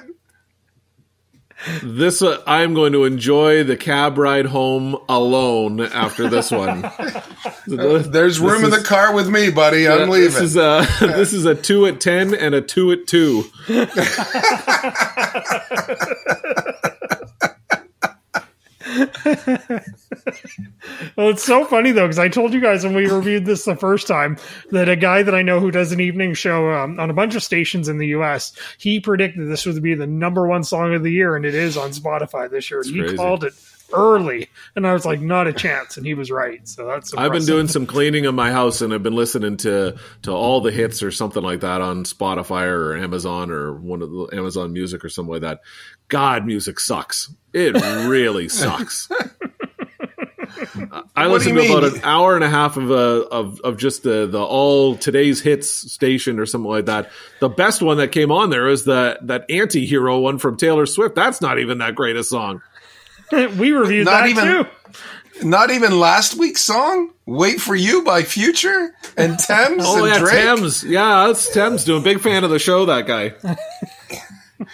This 1.82 2.22
uh, 2.22 2.42
I'm 2.46 2.74
going 2.74 2.92
to 2.94 3.06
enjoy 3.06 3.64
the 3.64 3.78
cab 3.78 4.18
ride 4.18 4.48
home 4.48 4.98
alone 5.08 5.80
after 5.82 6.30
this 6.30 6.52
one. 6.52 6.82
there's 7.68 8.40
room 8.40 8.66
in 8.66 8.74
is- 8.74 8.82
the 8.82 8.86
car 8.88 9.14
with 9.14 9.30
me, 9.30 9.50
buddy. 9.50 9.88
I'm 9.88 10.10
This 10.10 10.36
leaving. 10.36 10.44
is 10.44 10.58
a 10.58 10.86
this 11.00 11.34
is 11.34 11.46
a 11.46 11.56
two 11.56 11.86
at 11.86 12.02
ten 12.02 12.34
and 12.34 12.54
a 12.54 12.62
two 12.62 12.92
at 12.92 13.08
two. 13.08 13.46
Well, 21.16 21.30
it's 21.30 21.44
so 21.44 21.66
funny 21.66 21.92
though 21.92 22.06
because 22.06 22.20
I 22.20 22.28
told 22.28 22.54
you 22.54 22.60
guys 22.60 22.84
when 22.84 22.96
we 22.96 23.10
reviewed 23.10 23.46
this 23.46 23.66
the 23.66 23.76
first 23.76 24.08
time 24.08 24.38
that 24.72 24.90
a 24.90 24.96
guy 24.96 25.24
that 25.24 25.36
I 25.36 25.42
know 25.42 25.60
who 25.60 25.72
does 25.72 25.92
an 25.92 26.00
evening 26.00 26.34
show 26.34 26.72
um, 26.72 27.00
on 27.00 27.10
a 27.10 27.14
bunch 27.14 27.36
of 27.36 27.44
stations 27.44 27.88
in 27.88 27.98
the 27.98 28.08
U.S. 28.08 28.54
he 28.78 29.00
predicted 29.00 29.48
this 29.50 29.66
would 29.66 29.82
be 29.82 29.96
the 29.96 30.08
number 30.08 30.48
one 30.48 30.64
song 30.64 30.94
of 30.94 31.04
the 31.04 31.12
year, 31.12 31.36
and 31.36 31.46
it 31.46 31.56
is 31.56 31.78
on 31.78 31.92
Spotify 31.92 32.50
this 32.50 32.70
year. 32.72 32.82
he 32.84 33.16
called 33.16 33.44
it 33.44 33.54
early, 33.94 34.50
and 34.76 34.88
I 34.88 34.94
was 34.94 35.06
like, 35.06 35.22
not 35.22 35.48
a 35.48 35.54
chance, 35.54 35.98
and 35.98 36.06
he 36.06 36.14
was 36.14 36.32
right. 36.32 36.68
So 36.68 36.88
that's 36.88 37.14
I've 37.14 37.32
been 37.32 37.46
doing 37.46 37.68
some 37.68 37.86
cleaning 37.86 38.26
in 38.26 38.36
my 38.36 38.52
house 38.52 38.82
and 38.82 38.94
I've 38.94 39.04
been 39.04 39.16
listening 39.16 39.58
to 39.58 39.98
to 40.24 40.32
all 40.32 40.62
the 40.62 40.72
hits 40.72 41.04
or 41.04 41.12
something 41.12 41.44
like 41.44 41.62
that 41.62 41.82
on 41.82 42.04
Spotify 42.04 42.66
or 42.66 42.96
Amazon 42.98 43.52
or 43.52 43.74
one 43.74 44.02
of 44.02 44.12
the 44.12 44.30
Amazon 44.34 44.74
Music 44.74 45.04
or 45.04 45.10
something 45.10 45.32
like 45.34 45.42
that. 45.42 45.62
God, 46.08 46.46
music 46.46 46.80
sucks. 46.80 47.34
It 47.54 47.74
really 48.08 48.50
sucks. 48.50 49.10
I 51.16 51.28
What 51.28 51.32
listened 51.32 51.58
to 51.58 51.66
about 51.66 51.84
an 51.84 52.02
hour 52.04 52.36
and 52.36 52.44
a 52.44 52.50
half 52.50 52.78
of 52.78 52.92
uh, 52.92 53.28
of 53.32 53.60
of 53.62 53.78
just 53.78 54.04
the 54.04 54.28
the 54.28 54.44
all 54.44 54.96
today's 54.96 55.42
hits 55.42 55.70
station 55.92 56.40
or 56.40 56.46
something 56.46 56.70
like 56.70 56.86
that. 56.86 57.12
The 57.40 57.50
best 57.50 57.82
one 57.82 57.98
that 57.98 58.12
came 58.12 58.32
on 58.32 58.50
there 58.50 58.68
is 58.68 58.86
the 58.86 59.18
that 59.24 59.50
anti-hero 59.50 60.20
one 60.20 60.38
from 60.38 60.58
Taylor 60.58 60.86
Swift. 60.86 61.16
That's 61.16 61.42
not 61.42 61.60
even 61.60 61.80
that 61.80 61.96
great 61.96 62.16
a 62.16 62.24
song. 62.24 62.62
we 63.32 63.72
reviewed 63.72 64.06
Not 64.06 64.22
that 64.22 64.30
even- 64.30 64.46
too. 64.46 64.66
Not 65.42 65.72
even 65.72 66.00
last 66.00 66.36
week's 66.36 66.62
song? 66.62 67.10
Wait 67.26 67.60
for 67.60 67.74
You 67.76 68.04
by 68.04 68.22
Future 68.24 68.94
and 69.18 69.38
Tems 69.40 69.84
Oh 69.86 69.98
and 70.06 70.14
yeah, 70.14 70.20
Drake? 70.20 70.34
Tems. 70.36 70.84
Yeah, 70.84 71.26
that's 71.28 71.52
Tems 71.52 71.84
doing. 71.84 72.04
Big 72.04 72.22
fan 72.22 72.44
of 72.44 72.52
the 72.52 72.60
show. 72.60 72.86
That 72.86 73.08
guy. 73.08 73.34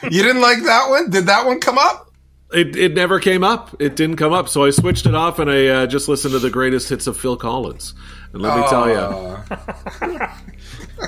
You 0.04 0.22
didn't 0.22 0.42
like 0.42 0.62
that 0.64 0.90
one? 0.90 1.10
Did 1.10 1.28
that 1.28 1.46
one 1.46 1.60
come 1.62 1.78
up? 1.78 2.12
It 2.52 2.76
it 2.76 2.94
never 2.94 3.20
came 3.20 3.44
up. 3.44 3.76
It 3.82 3.96
didn't 3.96 4.18
come 4.18 4.34
up. 4.34 4.50
So 4.50 4.66
I 4.66 4.72
switched 4.72 5.06
it 5.06 5.16
off 5.16 5.40
and 5.40 5.50
I 5.50 5.68
uh, 5.68 5.88
just 5.88 6.08
listened 6.10 6.34
to 6.34 6.40
the 6.40 6.50
greatest 6.50 6.90
hits 6.90 7.08
of 7.08 7.16
Phil 7.18 7.38
Collins. 7.38 7.94
And 8.34 8.42
let 8.42 8.58
me 8.60 8.68
tell 8.68 8.90
you, 8.90 10.20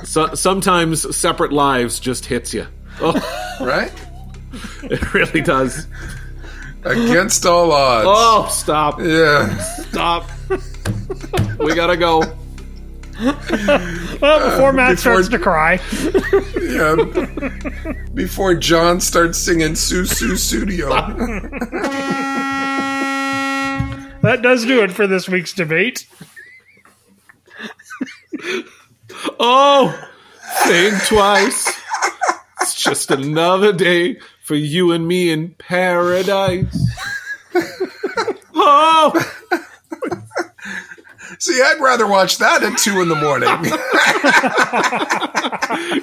so, 0.05 0.33
sometimes 0.33 1.15
separate 1.15 1.51
lives 1.51 1.99
just 1.99 2.25
hits 2.25 2.53
you. 2.53 2.65
Oh, 3.01 3.13
Right? 3.61 3.91
it 4.83 5.13
really 5.13 5.41
does. 5.41 5.87
Against 6.83 7.45
all 7.45 7.71
odds. 7.71 8.07
Oh, 8.09 8.47
stop, 8.51 8.99
Yeah. 8.99 9.55
stop. 9.57 10.29
we 11.59 11.75
gotta 11.75 11.95
go. 11.97 12.23
Well, 13.21 14.49
before 14.49 14.73
Matt 14.73 14.95
before- 14.95 15.21
starts 15.23 15.27
to 15.29 15.37
cry, 15.39 15.79
Yeah. 16.59 16.95
Before 18.15 18.55
John 18.55 18.99
starts 18.99 19.37
singing 19.37 19.75
Su 19.75 20.05
Su 20.05 20.35
Studio. 20.37 20.89
that 24.21 24.39
does 24.41 24.65
do 24.65 24.81
it 24.83 24.91
for 24.91 25.05
this 25.07 25.29
week's 25.29 25.53
debate. 25.53 26.07
Oh, 29.39 29.93
think 30.63 31.03
twice. 31.05 31.71
It's 32.61 32.75
just 32.75 33.11
another 33.11 33.71
day 33.73 34.17
for 34.51 34.57
you 34.57 34.91
and 34.91 35.07
me 35.07 35.29
in 35.29 35.55
paradise. 35.57 36.77
Oh, 38.63 39.11
See, 41.39 41.59
I'd 41.59 41.79
rather 41.81 42.05
watch 42.05 42.37
that 42.39 42.61
at 42.61 42.77
two 42.77 43.01
in 43.01 43.07
the 43.09 43.15
morning. 43.15 43.49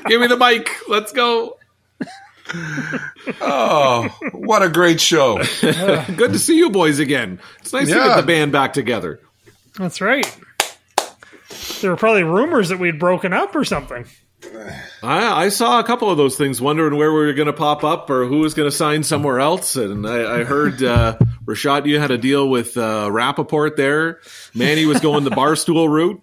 give 0.09 0.21
me 0.21 0.27
the 0.27 0.37
mic. 0.37 0.69
Let's 0.89 1.13
go. 1.13 1.57
Oh, 3.41 4.09
what 4.33 4.63
a 4.63 4.69
great 4.71 5.01
show. 5.01 5.37
Good 5.61 6.33
to 6.33 6.39
see 6.39 6.57
you 6.57 6.71
boys 6.71 6.99
again. 6.99 7.39
It's 7.61 7.73
nice 7.73 7.87
to 7.89 7.95
Yeah. 7.95 8.09
get 8.09 8.17
the 8.17 8.27
band 8.27 8.51
back 8.51 8.73
together. 8.73 9.21
That's 9.79 10.01
right. 10.01 10.27
There 11.81 11.91
were 11.91 11.97
probably 11.97 12.25
rumors 12.25 12.71
that 12.71 12.79
we'd 12.81 12.99
broken 12.99 13.33
up 13.35 13.55
or 13.55 13.65
something. 13.65 14.07
I, 15.03 15.45
I 15.45 15.49
saw 15.49 15.81
a 15.81 15.85
couple 15.85 16.11
of 16.11 16.17
those 16.17 16.37
things, 16.37 16.61
wondering 16.61 16.97
where 16.97 17.13
we 17.13 17.27
were 17.27 17.33
going 17.33 17.47
to 17.47 17.53
pop 17.53 17.85
up 17.85 18.09
or 18.11 18.27
who 18.27 18.39
was 18.39 18.55
going 18.55 18.71
to 18.71 18.77
sign 18.77 19.03
somewhere 19.03 19.41
else. 19.41 19.77
And 19.77 20.07
I, 20.07 20.41
I 20.41 20.45
heard 20.45 20.83
uh, 20.83 21.19
Rashad, 21.45 21.87
you 21.87 21.99
had 21.99 22.11
a 22.11 22.19
deal 22.19 22.49
with 22.49 22.77
uh, 22.77 23.09
Rapaport 23.09 23.77
there. 23.77 24.21
Manny 24.55 24.87
was 24.87 25.01
going 25.01 25.25
the 25.25 25.31
barstool 25.31 25.89
route. 25.89 26.23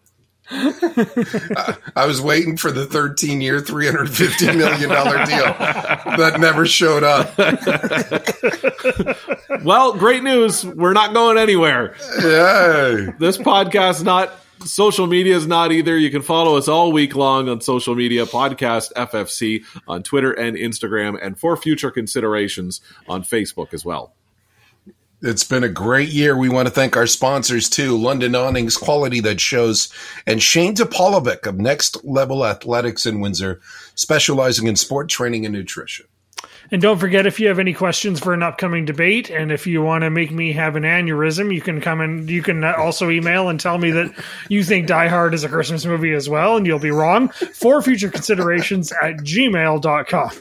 I 1.95 2.05
was 2.05 2.21
waiting 2.21 2.55
for 2.55 2.71
the 2.71 2.85
13 2.85 3.41
year, 3.41 3.61
$350 3.61 4.55
million 4.55 4.89
deal 4.89 6.17
that 6.17 6.39
never 6.39 6.67
showed 6.67 7.03
up. 7.03 7.35
Well, 9.63 9.93
great 9.93 10.21
news. 10.21 10.63
We're 10.63 10.93
not 10.93 11.13
going 11.13 11.39
anywhere. 11.39 11.95
Yay. 12.21 13.13
This 13.17 13.37
podcast 13.39 14.03
not 14.03 14.31
social 14.63 15.07
media 15.07 15.35
is 15.35 15.47
not 15.47 15.71
either. 15.71 15.97
You 15.97 16.09
can 16.09 16.21
follow 16.21 16.57
us 16.57 16.67
all 16.67 16.91
week 16.91 17.15
long 17.15 17.49
on 17.49 17.61
social 17.61 17.95
media, 17.95 18.25
podcast 18.25 18.93
FFC 18.93 19.63
on 19.87 20.03
Twitter 20.03 20.31
and 20.31 20.55
Instagram, 20.55 21.17
and 21.21 21.37
for 21.37 21.57
future 21.57 21.91
considerations 21.91 22.81
on 23.07 23.23
Facebook 23.23 23.73
as 23.73 23.85
well. 23.85 24.13
It's 25.21 25.43
been 25.43 25.63
a 25.63 25.69
great 25.69 26.09
year. 26.09 26.37
We 26.37 26.49
want 26.49 26.67
to 26.67 26.73
thank 26.73 26.95
our 26.95 27.07
sponsors 27.07 27.69
too 27.69 27.97
London 27.97 28.35
Awnings 28.35 28.77
Quality 28.77 29.21
That 29.21 29.39
Shows 29.39 29.91
and 30.27 30.43
Shane 30.43 30.75
Topolovic 30.75 31.47
of 31.47 31.57
Next 31.57 32.03
Level 32.05 32.45
Athletics 32.45 33.05
in 33.05 33.21
Windsor, 33.21 33.59
specializing 33.95 34.67
in 34.67 34.75
sport 34.75 35.09
training 35.09 35.45
and 35.45 35.55
nutrition. 35.55 36.05
And 36.71 36.81
don't 36.81 36.97
forget 36.97 37.25
if 37.27 37.39
you 37.39 37.47
have 37.49 37.59
any 37.59 37.73
questions 37.73 38.19
for 38.19 38.33
an 38.33 38.41
upcoming 38.43 38.85
debate, 38.85 39.29
and 39.29 39.51
if 39.51 39.67
you 39.67 39.81
want 39.81 40.03
to 40.03 40.09
make 40.09 40.31
me 40.31 40.53
have 40.53 40.75
an 40.75 40.83
aneurysm, 40.83 41.53
you 41.53 41.61
can 41.61 41.79
come 41.81 42.01
and 42.01 42.29
you 42.29 42.41
can 42.41 42.63
also 42.63 43.09
email 43.09 43.49
and 43.49 43.59
tell 43.59 43.77
me 43.77 43.91
that 43.91 44.13
you 44.49 44.63
think 44.63 44.87
Die 44.87 45.07
Hard 45.07 45.33
is 45.33 45.43
a 45.43 45.49
Christmas 45.49 45.85
movie 45.85 46.13
as 46.13 46.27
well, 46.27 46.57
and 46.57 46.65
you'll 46.65 46.79
be 46.79 46.91
wrong. 46.91 47.29
For 47.29 47.81
future 47.81 48.09
considerations 48.09 48.91
at 48.91 49.17
gmail.com. 49.17 50.31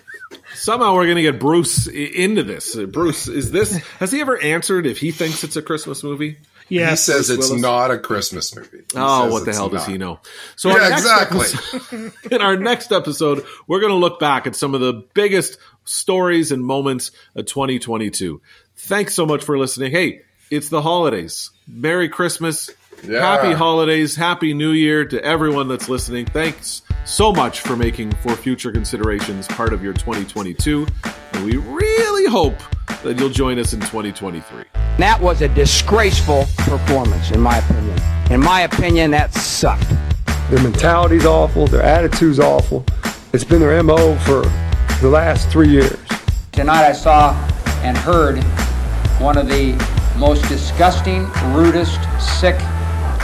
Somehow 0.55 0.95
we're 0.95 1.05
going 1.05 1.16
to 1.16 1.22
get 1.22 1.39
Bruce 1.41 1.89
i- 1.89 1.93
into 1.93 2.43
this. 2.43 2.77
Uh, 2.77 2.87
Bruce, 2.87 3.29
is 3.29 3.51
this, 3.51 3.77
has 3.99 4.12
he 4.12 4.20
ever 4.20 4.41
answered 4.41 4.87
if 4.87 4.99
he 4.99 5.11
thinks 5.11 5.45
it's 5.45 5.57
a 5.57 5.62
Christmas 5.62 6.03
movie? 6.03 6.39
Yes. 6.68 7.05
he 7.07 7.12
says 7.12 7.29
it's 7.29 7.49
Willis. 7.49 7.61
not 7.62 7.91
a 7.91 7.99
Christmas 7.99 8.57
movie. 8.57 8.79
He 8.79 8.97
Oh, 8.97 9.31
what 9.31 9.45
the 9.45 9.51
it's 9.51 9.59
hell 9.59 9.68
does 9.68 9.83
not. 9.83 9.91
he 9.91 9.99
know? 9.99 10.20
So 10.57 10.70
Yeah, 10.70 10.93
exactly. 10.95 11.41
episode- 11.41 12.12
in 12.33 12.41
our 12.41 12.57
next 12.57 12.91
episode, 12.91 13.45
we're 13.66 13.81
going 13.81 13.93
to 13.93 13.99
look 13.99 14.18
back 14.18 14.47
at 14.47 14.57
some 14.57 14.75
of 14.75 14.81
the 14.81 15.05
biggest 15.12 15.59
stories 15.85 16.53
and 16.53 16.64
moments 16.64 17.11
of 17.35 17.47
2022. 17.47 18.41
Thanks 18.76 19.14
so 19.14 19.26
much 19.26 19.45
for 19.45 19.59
listening. 19.59 19.91
Hey, 19.93 20.22
it's 20.51 20.68
the 20.68 20.82
holidays. 20.82 21.51
Merry 21.66 22.09
Christmas. 22.09 22.70
Yeah. 23.07 23.20
Happy 23.20 23.53
holidays, 23.53 24.16
happy 24.16 24.55
new 24.55 24.70
year 24.70 25.05
to 25.05 25.22
everyone 25.22 25.68
that's 25.68 25.91
listening. 25.91 26.24
Thanks 26.24 26.82
so 27.05 27.32
much 27.32 27.61
for 27.61 27.76
making 27.76 28.12
For 28.12 28.35
Future 28.35 28.72
Considerations 28.72 29.47
part 29.47 29.74
of 29.74 29.82
your 29.82 29.93
2022. 29.93 30.87
And 31.35 31.45
we 31.45 31.57
really 31.59 32.30
hope 32.30 32.57
that 33.03 33.18
you'll 33.18 33.28
join 33.28 33.59
us 33.59 33.74
in 33.74 33.80
2023. 33.80 34.64
That 34.97 35.20
was 35.20 35.43
a 35.43 35.49
disgraceful 35.49 36.47
performance, 36.59 37.30
in 37.30 37.41
my 37.41 37.59
opinion. 37.59 37.99
In 38.30 38.41
my 38.41 38.62
opinion, 38.62 39.11
that 39.11 39.35
sucked. 39.35 39.89
Their 40.51 40.62
mentality's 40.62 41.26
awful. 41.26 41.66
Their 41.66 41.82
attitude's 41.82 42.41
awful. 42.41 42.87
It's 43.35 43.45
been 43.45 43.61
their 43.61 43.82
MO 43.82 44.16
for 44.20 44.45
the 45.05 45.11
last 45.11 45.50
three 45.50 45.68
years. 45.68 45.98
Tonight 46.50 46.86
I 46.86 46.92
saw 46.92 47.34
and 47.82 47.94
heard 47.94 48.42
one 49.20 49.36
of 49.36 49.48
the 49.48 49.72
most 50.16 50.48
disgusting, 50.48 51.30
rudest, 51.52 52.00
sick 52.40 52.57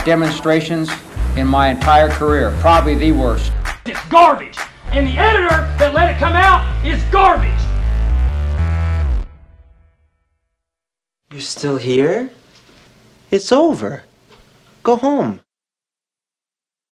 demonstrations 0.05 0.91
in 1.37 1.47
my 1.47 1.69
entire 1.69 2.09
career. 2.09 2.55
Probably 2.59 2.93
the 2.93 3.11
worst. 3.13 3.51
It's 3.87 3.99
garbage. 4.09 4.59
And 4.91 5.07
the 5.07 5.17
editor 5.17 5.49
that 5.79 5.95
let 5.95 6.13
it 6.15 6.19
come 6.19 6.33
out 6.33 6.61
is 6.85 7.01
garbage. 7.05 7.49
You're 11.31 11.41
still 11.41 11.77
here? 11.77 12.29
It's 13.31 13.51
over. 13.51 14.03
Go 14.83 14.97
home. 14.97 15.41